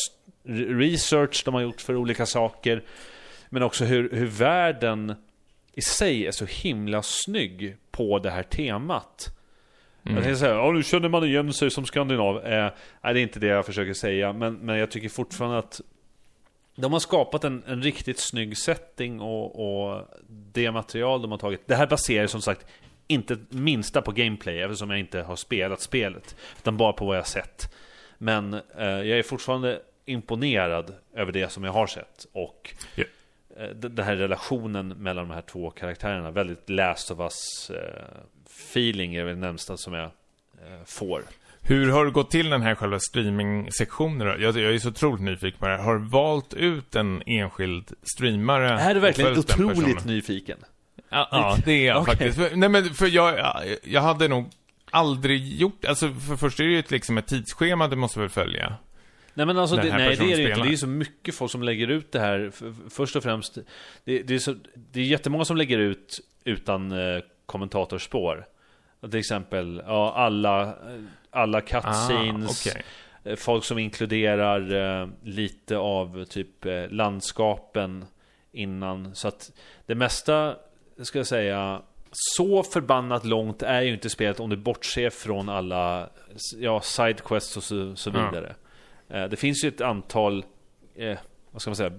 research 0.69 1.43
de 1.45 1.55
har 1.55 1.61
gjort 1.61 1.81
för 1.81 1.97
olika 1.97 2.27
saker. 2.27 2.83
Men 3.49 3.63
också 3.63 3.85
hur, 3.85 4.11
hur 4.13 4.27
världen 4.27 5.15
i 5.79 5.83
sig 5.83 6.27
är 6.27 6.31
så 6.31 6.45
himla 6.45 7.03
snygg 7.03 7.77
på 7.91 8.19
det 8.19 8.31
här 8.31 8.43
temat. 8.43 9.29
Mm. 10.03 10.17
Jag 10.17 10.25
tänkte 10.25 10.41
säga, 10.41 10.55
ja 10.55 10.73
nu 10.73 10.83
känner 10.83 11.09
man 11.09 11.25
igen 11.25 11.53
sig 11.53 11.71
som 11.71 11.87
skandinav. 11.87 12.47
Eh, 12.47 12.71
nej, 13.03 13.15
det 13.15 13.21
är 13.21 13.23
inte 13.23 13.41
det 13.41 13.47
jag 13.47 13.67
försöker 13.67 13.95
säga. 13.95 14.33
Men, 14.33 14.55
men 14.55 14.79
jag 14.79 14.91
tycker 14.91 15.09
fortfarande 15.09 15.59
att 15.59 15.81
de 16.77 16.93
har 16.93 17.01
skapat 17.01 17.45
en, 17.45 17.63
en 17.67 17.83
riktigt 17.83 18.19
snygg 18.19 18.59
setting 18.59 19.21
och, 19.21 19.47
och 19.89 20.09
det 20.29 20.71
material 20.71 21.23
de 21.23 21.31
har 21.31 21.39
tagit. 21.39 21.69
Det 21.69 21.75
här 21.75 21.87
baserar 21.87 22.27
som 22.27 22.43
sagt 22.43 22.67
inte 23.07 23.39
minsta 23.49 24.03
på 24.03 24.13
gameplay 24.13 24.61
eftersom 24.61 24.91
jag 24.91 24.99
inte 24.99 25.23
har 25.23 25.37
spelat 25.37 25.81
spelet. 25.81 26.37
Utan 26.59 26.77
bara 26.77 26.93
på 26.93 27.07
vad 27.07 27.17
jag 27.17 27.23
har 27.23 27.27
sett. 27.27 27.75
Men 28.19 28.55
eh, 28.55 28.87
jag 28.87 29.19
är 29.19 29.23
fortfarande 29.23 29.81
imponerad 30.05 30.95
över 31.15 31.33
det 31.33 31.53
som 31.53 31.65
jag 31.65 31.73
har 31.73 31.87
sett. 31.87 32.27
Och 32.33 32.75
yeah. 32.97 33.11
Eh, 33.59 33.69
den 33.69 34.05
här 34.05 34.17
relationen 34.17 34.89
mellan 34.89 35.29
de 35.29 35.35
här 35.35 35.43
två 35.43 35.71
karaktärerna. 35.71 36.31
Väldigt 36.31 36.71
Last 36.71 37.11
of 37.11 37.19
Us 37.19 37.71
eh, 37.71 38.05
feeling 38.73 39.15
är 39.15 39.25
väl 39.25 39.37
närmsta 39.37 39.77
som 39.77 39.95
jag 39.95 40.05
eh, 40.05 40.85
får. 40.87 41.23
Hur 41.61 41.91
har 41.91 42.05
det 42.05 42.11
gått 42.11 42.31
till 42.31 42.51
den 42.51 42.63
här 42.63 42.75
själva 42.75 42.99
streaming-sektionen 43.01 44.27
då? 44.27 44.35
Jag, 44.39 44.57
jag 44.57 44.75
är 44.75 44.79
så 44.79 44.89
otroligt 44.89 45.23
nyfiken 45.23 45.59
på 45.59 45.67
det 45.67 45.77
här. 45.77 45.83
Har 45.83 45.99
du 45.99 46.09
valt 46.09 46.55
ut 46.55 46.97
en 46.97 47.23
enskild 47.27 47.93
streamare? 48.03 48.71
Är 48.71 48.95
du 48.95 49.01
verkligen 49.01 49.39
otroligt 49.39 50.05
nyfiken? 50.05 50.59
Ja, 51.09 51.29
ja, 51.31 51.57
det 51.65 51.73
är 51.73 51.87
jag 51.87 52.03
okay. 52.03 52.17
faktiskt. 52.17 52.57
Nej 52.57 52.69
men 52.69 52.85
för 52.85 53.07
jag, 53.07 53.55
jag 53.83 54.01
hade 54.01 54.29
nog 54.29 54.51
aldrig 54.91 55.53
gjort, 55.61 55.85
alltså 55.85 56.09
för 56.15 56.37
först 56.37 56.61
är 56.61 56.65
det 56.65 56.71
ju 56.71 56.79
ett, 56.79 56.91
liksom 56.91 57.19
ett 57.19 57.27
tidsschema 57.27 57.89
du 57.89 57.97
måste 57.97 58.21
väl 58.21 58.29
följa. 58.29 58.77
Nej 59.39 59.47
men 59.47 59.59
alltså, 59.59 59.77
det, 59.77 59.83
nej 59.83 60.17
det 60.17 60.33
är 60.33 60.37
det 60.37 60.49
inte. 60.49 60.63
Det 60.63 60.73
är 60.73 60.77
så 60.77 60.87
mycket 60.87 61.35
folk 61.35 61.51
som 61.51 61.63
lägger 61.63 61.89
ut 61.89 62.13
det 62.13 62.21
här. 62.21 62.53
Först 62.91 63.17
och 63.17 63.23
främst, 63.23 63.59
det, 64.05 64.23
det, 64.23 64.35
är, 64.35 64.39
så, 64.39 64.55
det 64.75 65.01
är 65.01 65.05
jättemånga 65.05 65.45
som 65.45 65.57
lägger 65.57 65.79
ut 65.79 66.21
utan 66.45 66.93
eh, 66.93 67.23
kommentatorspår. 67.47 68.47
Till 69.01 69.19
exempel, 69.19 69.83
ja, 69.87 70.13
alla, 70.13 70.75
alla 71.31 71.61
cutscenes. 71.61 72.67
Ah, 72.67 72.71
okay. 72.71 72.83
Eh, 73.25 73.37
folk 73.37 73.65
som 73.65 73.79
inkluderar 73.79 74.75
eh, 75.03 75.09
lite 75.23 75.77
av 75.77 76.25
typ 76.25 76.67
eh, 76.67 76.89
landskapen 76.91 78.05
innan. 78.53 79.15
Så 79.15 79.29
att 79.29 79.53
det 79.87 79.95
mesta, 79.95 80.57
ska 81.03 81.19
jag 81.19 81.27
säga, 81.27 81.83
så 82.11 82.63
förbannat 82.63 83.25
långt 83.25 83.63
är 83.63 83.83
ju 83.83 83.93
inte 83.95 84.11
spelet 84.11 84.41
om 84.41 84.51
du 84.51 84.57
bortser 84.57 85.11
från 85.11 85.49
alla 85.49 86.11
ja, 86.57 86.81
sidequests 86.81 87.57
och 87.57 87.63
så, 87.63 87.97
så 87.97 88.11
vidare. 88.11 88.47
Mm. 88.47 88.57
Eh, 89.09 89.25
det 89.25 89.37
finns 89.37 89.65
ju 89.65 89.69
ett 89.69 89.81
antal, 89.81 90.45
eh, 90.97 91.19
vad 91.51 91.63
ska 91.63 91.71
man 91.71 91.77
säga, 91.77 91.93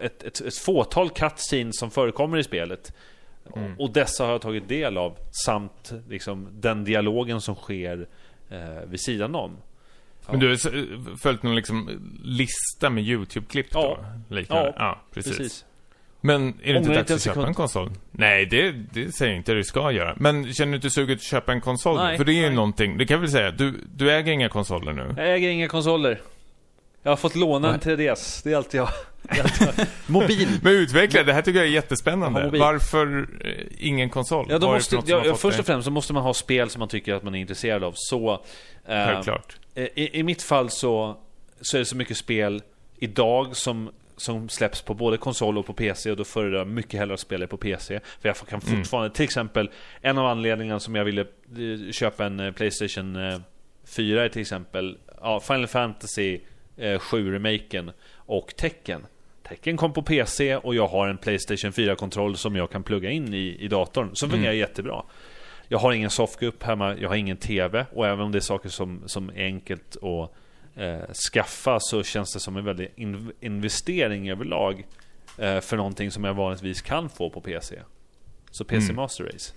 ett, 0.00 0.22
ett, 0.22 0.40
ett 0.40 0.58
fåtal 0.58 1.10
cutscenes 1.10 1.78
som 1.78 1.90
förekommer 1.90 2.38
i 2.38 2.44
spelet. 2.44 2.92
Mm. 3.56 3.80
Och 3.80 3.92
dessa 3.92 4.24
har 4.24 4.32
jag 4.32 4.40
tagit 4.40 4.68
del 4.68 4.98
av 4.98 5.16
samt 5.44 5.92
liksom, 6.08 6.48
den 6.52 6.84
dialogen 6.84 7.40
som 7.40 7.54
sker 7.54 8.06
eh, 8.50 8.58
vid 8.86 9.00
sidan 9.00 9.34
om. 9.34 9.56
Ja. 10.26 10.32
Men 10.32 10.40
du 10.40 10.48
har 10.48 11.16
följt 11.16 11.42
någon 11.42 11.56
liksom 11.56 12.00
lista 12.24 12.90
med 12.90 13.04
YouTube-klipp 13.04 13.66
ja. 13.70 13.98
då? 14.28 14.34
Liknande. 14.34 14.74
Ja, 14.76 14.84
ja 14.84 15.00
precis. 15.14 15.36
precis. 15.36 15.64
Men 16.20 16.54
är 16.62 16.72
det 16.72 16.78
inte 16.78 16.94
dags 16.94 17.10
att 17.10 17.22
köpa 17.22 17.46
en 17.46 17.54
konsol? 17.54 17.90
Nej, 18.10 18.46
det, 18.46 18.72
det 18.72 19.12
säger 19.12 19.32
jag 19.32 19.38
inte 19.38 19.52
du 19.52 19.64
ska 19.64 19.92
göra. 19.92 20.14
Men 20.18 20.52
känner 20.52 20.72
du 20.72 20.76
inte 20.76 20.90
suget 20.90 21.16
att 21.16 21.22
köpa 21.22 21.52
en 21.52 21.60
konsol? 21.60 21.96
Nej, 21.96 22.16
För 22.16 22.24
det 22.24 22.32
är 22.32 22.34
ju 22.34 22.46
nej. 22.46 22.54
någonting, 22.54 22.98
det 22.98 23.06
kan 23.06 23.14
jag 23.14 23.20
väl 23.20 23.30
säga, 23.30 23.50
du, 23.50 23.74
du 23.94 24.12
äger 24.12 24.32
inga 24.32 24.48
konsoler 24.48 24.92
nu? 24.92 25.14
Jag 25.16 25.34
äger 25.34 25.48
inga 25.48 25.68
konsoler. 25.68 26.20
Jag 27.02 27.10
har 27.10 27.16
fått 27.16 27.34
låna 27.34 27.74
en 27.74 27.80
3DS. 27.80 28.40
Det 28.44 28.52
är 28.52 28.56
allt 28.56 28.74
jag... 28.74 28.88
mobil. 30.06 30.48
Men 30.62 30.72
utveckla, 30.72 31.22
det 31.22 31.32
här 31.32 31.42
tycker 31.42 31.58
jag 31.58 31.68
är 31.68 31.72
jättespännande. 31.72 32.58
Varför 32.58 33.26
eh, 33.44 33.52
ingen 33.78 34.10
konsol? 34.10 34.46
Ja, 34.48 34.58
då 34.58 34.72
måste, 34.72 35.02
ja, 35.06 35.22
ja 35.24 35.34
först 35.34 35.58
och 35.58 35.66
främst 35.66 35.84
så 35.84 35.90
måste 35.90 36.12
man 36.12 36.22
ha 36.22 36.34
spel 36.34 36.70
som 36.70 36.78
man 36.78 36.88
tycker 36.88 37.14
att 37.14 37.22
man 37.22 37.34
är 37.34 37.38
intresserad 37.38 37.84
av. 37.84 37.92
Så... 37.96 38.32
Eh, 38.32 38.38
Självklart. 38.86 39.56
I, 39.74 40.18
I 40.18 40.22
mitt 40.22 40.42
fall 40.42 40.70
så, 40.70 41.16
så 41.60 41.76
är 41.76 41.78
det 41.78 41.84
så 41.84 41.96
mycket 41.96 42.16
spel 42.16 42.62
idag 42.98 43.56
som 43.56 43.90
som 44.16 44.48
släpps 44.48 44.82
på 44.82 44.94
både 44.94 45.16
konsol 45.16 45.58
och 45.58 45.66
på 45.66 45.72
PC 45.72 46.10
och 46.10 46.16
då 46.16 46.24
föredrar 46.24 46.58
jag 46.58 46.66
mycket 46.66 47.00
hellre 47.00 47.14
att 47.14 47.20
spela 47.20 47.46
på 47.46 47.56
PC. 47.56 48.00
För 48.20 48.28
jag 48.28 48.36
kan 48.36 48.60
mm. 48.60 48.76
fortfarande, 48.76 49.06
mm. 49.06 49.14
till 49.14 49.24
exempel, 49.24 49.70
en 50.00 50.18
av 50.18 50.26
anledningarna 50.26 50.80
som 50.80 50.94
jag 50.94 51.04
ville 51.04 51.20
eh, 51.20 51.92
köpa 51.92 52.26
en 52.26 52.54
Playstation 52.54 53.42
4 53.84 54.24
är 54.24 54.28
till 54.28 54.40
exempel 54.40 54.98
ja, 55.20 55.40
Final 55.40 55.66
Fantasy 55.66 56.40
eh, 56.80 56.98
7-remaken 56.98 57.92
och 58.14 58.56
Tekken. 58.56 59.06
Tekken 59.42 59.76
kom 59.76 59.92
på 59.92 60.02
PC 60.02 60.56
och 60.56 60.74
jag 60.74 60.86
har 60.86 61.08
en 61.08 61.18
Playstation 61.18 61.70
4-kontroll 61.70 62.36
som 62.36 62.56
jag 62.56 62.70
kan 62.70 62.82
plugga 62.82 63.10
in 63.10 63.34
i, 63.34 63.56
i 63.60 63.68
datorn. 63.68 64.10
Som 64.12 64.30
fungerar 64.30 64.52
mm. 64.52 64.58
jättebra. 64.58 65.02
Jag 65.68 65.78
har 65.78 65.92
ingen 65.92 66.10
softgrupp 66.10 66.62
hemma, 66.62 66.96
jag 66.96 67.08
har 67.08 67.16
ingen 67.16 67.36
TV 67.36 67.86
och 67.92 68.06
även 68.06 68.20
om 68.20 68.32
det 68.32 68.38
är 68.38 68.40
saker 68.40 68.68
som, 68.68 69.02
som 69.06 69.28
är 69.28 69.44
enkelt 69.44 69.96
att 69.96 70.30
eh, 70.76 71.12
skaffa 71.32 71.80
så 71.80 72.02
känns 72.02 72.32
det 72.32 72.40
som 72.40 72.56
en 72.56 72.64
väldig 72.64 72.92
in 72.96 73.32
investering 73.40 74.30
överlag 74.30 74.86
eh, 75.38 75.60
för 75.60 75.76
någonting 75.76 76.10
som 76.10 76.24
jag 76.24 76.34
vanligtvis 76.34 76.82
kan 76.82 77.08
få 77.08 77.30
på 77.30 77.40
PC. 77.40 77.80
Så 78.50 78.64
PC 78.64 78.84
mm. 78.84 78.96
Master 78.96 79.24
Race. 79.24 79.52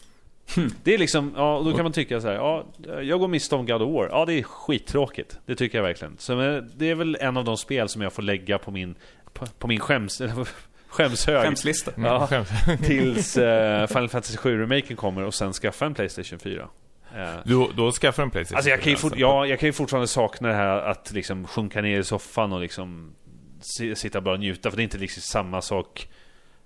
Hmm. 0.56 0.72
Det 0.84 0.94
är 0.94 0.98
liksom, 0.98 1.34
ja, 1.36 1.62
då 1.66 1.74
kan 1.74 1.84
man 1.84 1.92
tycka 1.92 2.22
så 2.22 2.28
här, 2.28 2.36
ja, 2.36 2.66
jag 3.02 3.20
går 3.20 3.28
miste 3.28 3.56
om 3.56 3.66
God 3.66 3.82
of 3.82 3.94
War. 3.94 4.10
Ja, 4.12 4.26
det 4.26 4.34
är 4.34 4.44
skittråkigt. 4.44 5.40
Det 5.46 5.56
tycker 5.56 5.78
jag 5.78 5.84
verkligen. 5.84 6.18
Så 6.18 6.62
det 6.76 6.90
är 6.90 6.96
väl 6.96 7.18
en 7.20 7.38
av 7.38 7.46
de 7.46 7.58
spel 7.58 7.90
som 7.90 8.02
jag 8.02 8.14
får 8.14 8.24
lägga 8.24 8.58
på 8.58 8.72
min, 8.72 8.96
på, 9.34 9.46
på 9.46 9.68
min 9.68 9.80
skäms, 9.80 10.22
skämshög. 10.88 11.42
Skämslista. 11.44 11.92
Ja, 11.98 12.28
mm. 12.32 12.78
tills 12.84 13.38
uh, 13.38 13.88
Final 13.88 14.10
Fantasy 14.10 14.38
7-remaken 14.38 14.96
kommer 14.96 15.24
och 15.24 15.34
sen 15.34 15.54
skaffa 15.54 15.86
en 15.86 15.94
Playstation 15.94 16.40
4. 16.40 16.68
Uh, 17.16 17.22
eh. 17.22 17.36
då, 17.46 17.70
då 17.76 17.92
skaffar 17.92 18.24
en 18.24 18.30
Playstation 18.30 18.58
alltså 18.58 18.70
jag 18.70 18.82
kan 18.82 18.92
ju 18.92 18.98
fort, 18.98 19.14
ja, 19.16 19.46
jag 19.46 19.60
kan 19.60 19.68
ju 19.68 19.74
fortfarande 19.74 20.08
sakna 20.08 20.48
det 20.48 20.54
här 20.54 20.78
att 20.78 21.12
liksom 21.12 21.48
sjunka 21.48 21.82
ner 21.82 22.00
i 22.00 22.04
soffan 22.04 22.54
och 22.54 22.62
liksom 22.62 23.16
sitta 23.96 24.22
bara 24.22 24.34
och 24.34 24.40
njuta. 24.40 24.70
För 24.70 24.78
det 24.78 24.82
är 24.82 24.84
inte 24.84 24.98
liksom 24.98 25.22
samma 25.22 25.62
sak 25.62 26.08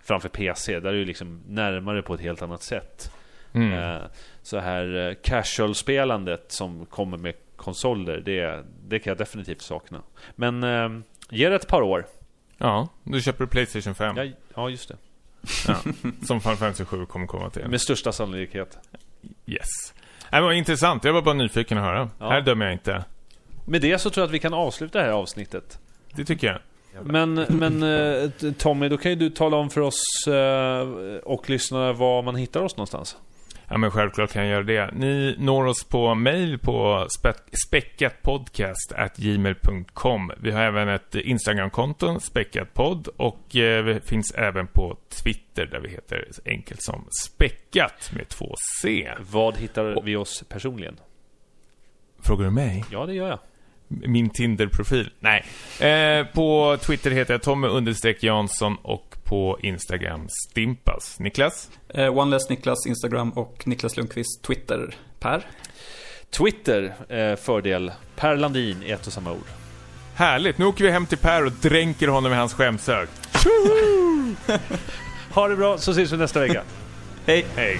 framför 0.03 0.29
PC. 0.29 0.79
Där 0.79 0.89
är 0.89 0.99
det 0.99 1.05
liksom 1.05 1.41
närmare 1.47 2.01
på 2.01 2.13
ett 2.13 2.21
helt 2.21 2.41
annat 2.41 2.63
sätt. 2.63 3.11
Mm. 3.57 3.95
Eh, 3.95 4.01
så 4.41 4.59
här 4.59 5.07
eh, 5.07 5.13
casual-spelandet 5.23 6.51
som 6.51 6.85
kommer 6.85 7.17
med 7.17 7.33
konsoler, 7.55 8.21
det, 8.25 8.63
det 8.87 8.99
kan 8.99 9.11
jag 9.11 9.17
definitivt 9.17 9.61
sakna. 9.61 10.01
Men 10.35 10.63
eh, 10.63 10.89
ge 11.29 11.49
det 11.49 11.55
ett 11.55 11.67
par 11.67 11.81
år. 11.81 12.05
Ja, 12.57 12.87
du 13.03 13.21
köper 13.21 13.45
Playstation 13.45 13.95
5. 13.95 14.17
Ja, 14.17 14.25
ja 14.55 14.69
just 14.69 14.89
det. 14.89 14.95
Ja, 15.67 15.75
som 16.25 16.41
Final 16.41 16.57
Fantasy 16.57 16.85
7 16.85 17.05
kommer 17.05 17.27
komma 17.27 17.49
till. 17.49 17.67
Med 17.67 17.81
största 17.81 18.11
sannolikhet. 18.11 18.77
Yes. 19.45 19.67
Det 20.31 20.41
var 20.41 20.51
intressant. 20.51 21.03
Jag 21.03 21.13
var 21.13 21.21
bara 21.21 21.33
nyfiken 21.33 21.77
att 21.77 21.83
höra. 21.83 22.09
Ja. 22.19 22.29
Här 22.29 22.41
dömer 22.41 22.65
jag 22.65 22.73
inte. 22.73 23.03
Med 23.65 23.81
det 23.81 23.99
så 23.99 24.09
tror 24.09 24.21
jag 24.21 24.27
att 24.27 24.33
vi 24.33 24.39
kan 24.39 24.53
avsluta 24.53 24.99
det 24.99 25.05
här 25.05 25.11
avsnittet. 25.11 25.79
Det 26.15 26.25
tycker 26.25 26.47
jag. 26.47 26.59
Men, 27.03 27.33
men 27.33 28.31
Tommy, 28.57 28.89
då 28.89 28.97
kan 28.97 29.11
ju 29.11 29.15
du 29.15 29.29
tala 29.29 29.57
om 29.57 29.69
för 29.69 29.81
oss 29.81 30.03
och 31.23 31.49
lyssnarna 31.49 31.93
var 31.93 32.21
man 32.21 32.35
hittar 32.35 32.61
oss 32.61 32.77
någonstans. 32.77 33.17
Ja, 33.69 33.77
men 33.77 33.91
självklart 33.91 34.31
kan 34.31 34.47
jag 34.47 34.51
göra 34.51 34.63
det. 34.63 34.91
Ni 34.93 35.35
når 35.39 35.65
oss 35.65 35.83
på 35.83 36.15
mail 36.15 36.59
på 36.59 37.07
späckatpodcast.gmail.com. 37.67 40.31
Vi 40.37 40.51
har 40.51 40.61
även 40.61 40.89
ett 40.89 41.15
Instagramkonto, 41.15 42.19
späckatpodd, 42.19 43.07
och 43.07 43.55
eh, 43.55 43.83
vi 43.83 43.99
finns 43.99 44.31
även 44.31 44.67
på 44.67 44.97
Twitter 45.23 45.65
där 45.65 45.79
vi 45.79 45.89
heter 45.89 46.27
enkelt 46.45 46.83
som 46.83 47.07
späckat 47.25 48.11
med 48.13 48.29
två 48.29 48.55
C. 48.81 49.11
Vad 49.19 49.57
hittar 49.57 50.01
vi 50.03 50.15
oss 50.15 50.43
personligen? 50.49 50.99
Frågar 52.19 52.45
du 52.45 52.51
mig? 52.51 52.85
Ja, 52.91 53.05
det 53.05 53.13
gör 53.13 53.29
jag. 53.29 53.39
Min 53.87 54.29
Tinder-profil. 54.29 55.09
Nej. 55.19 55.45
Eh, 55.79 56.25
på 56.25 56.77
Twitter 56.81 57.11
heter 57.11 57.33
jag 57.33 57.41
Tommy 57.41 57.67
understreck 57.67 58.23
Jansson 58.23 58.77
och 58.81 59.15
på 59.23 59.59
Instagram 59.61 60.27
Stimpas. 60.49 61.19
Niklas? 61.19 61.69
Eh, 61.89 62.17
OneLess 62.17 62.49
Niklas 62.49 62.87
Instagram 62.87 63.31
och 63.31 63.67
Niklas 63.67 63.97
Lundqvist 63.97 64.43
Twitter. 64.43 64.95
Per? 65.19 65.45
Twitter, 66.29 66.95
eh, 67.09 67.35
fördel. 67.35 67.91
Per 68.15 68.35
Landin 68.37 68.83
i 68.83 68.91
ett 68.91 69.07
och 69.07 69.13
samma 69.13 69.31
ord. 69.31 69.47
Härligt, 70.15 70.57
nu 70.57 70.65
åker 70.65 70.83
vi 70.83 70.91
hem 70.91 71.05
till 71.05 71.17
Per 71.17 71.45
och 71.45 71.51
dränker 71.51 72.07
honom 72.07 72.31
i 72.31 72.35
hans 72.35 72.53
skämshög. 72.53 73.07
Ha 75.31 75.47
det 75.47 75.55
bra, 75.55 75.77
så 75.77 75.91
ses 75.91 76.11
vi 76.11 76.17
nästa 76.17 76.39
vecka. 76.39 76.63
Hej! 77.25 77.45
Hej! 77.55 77.79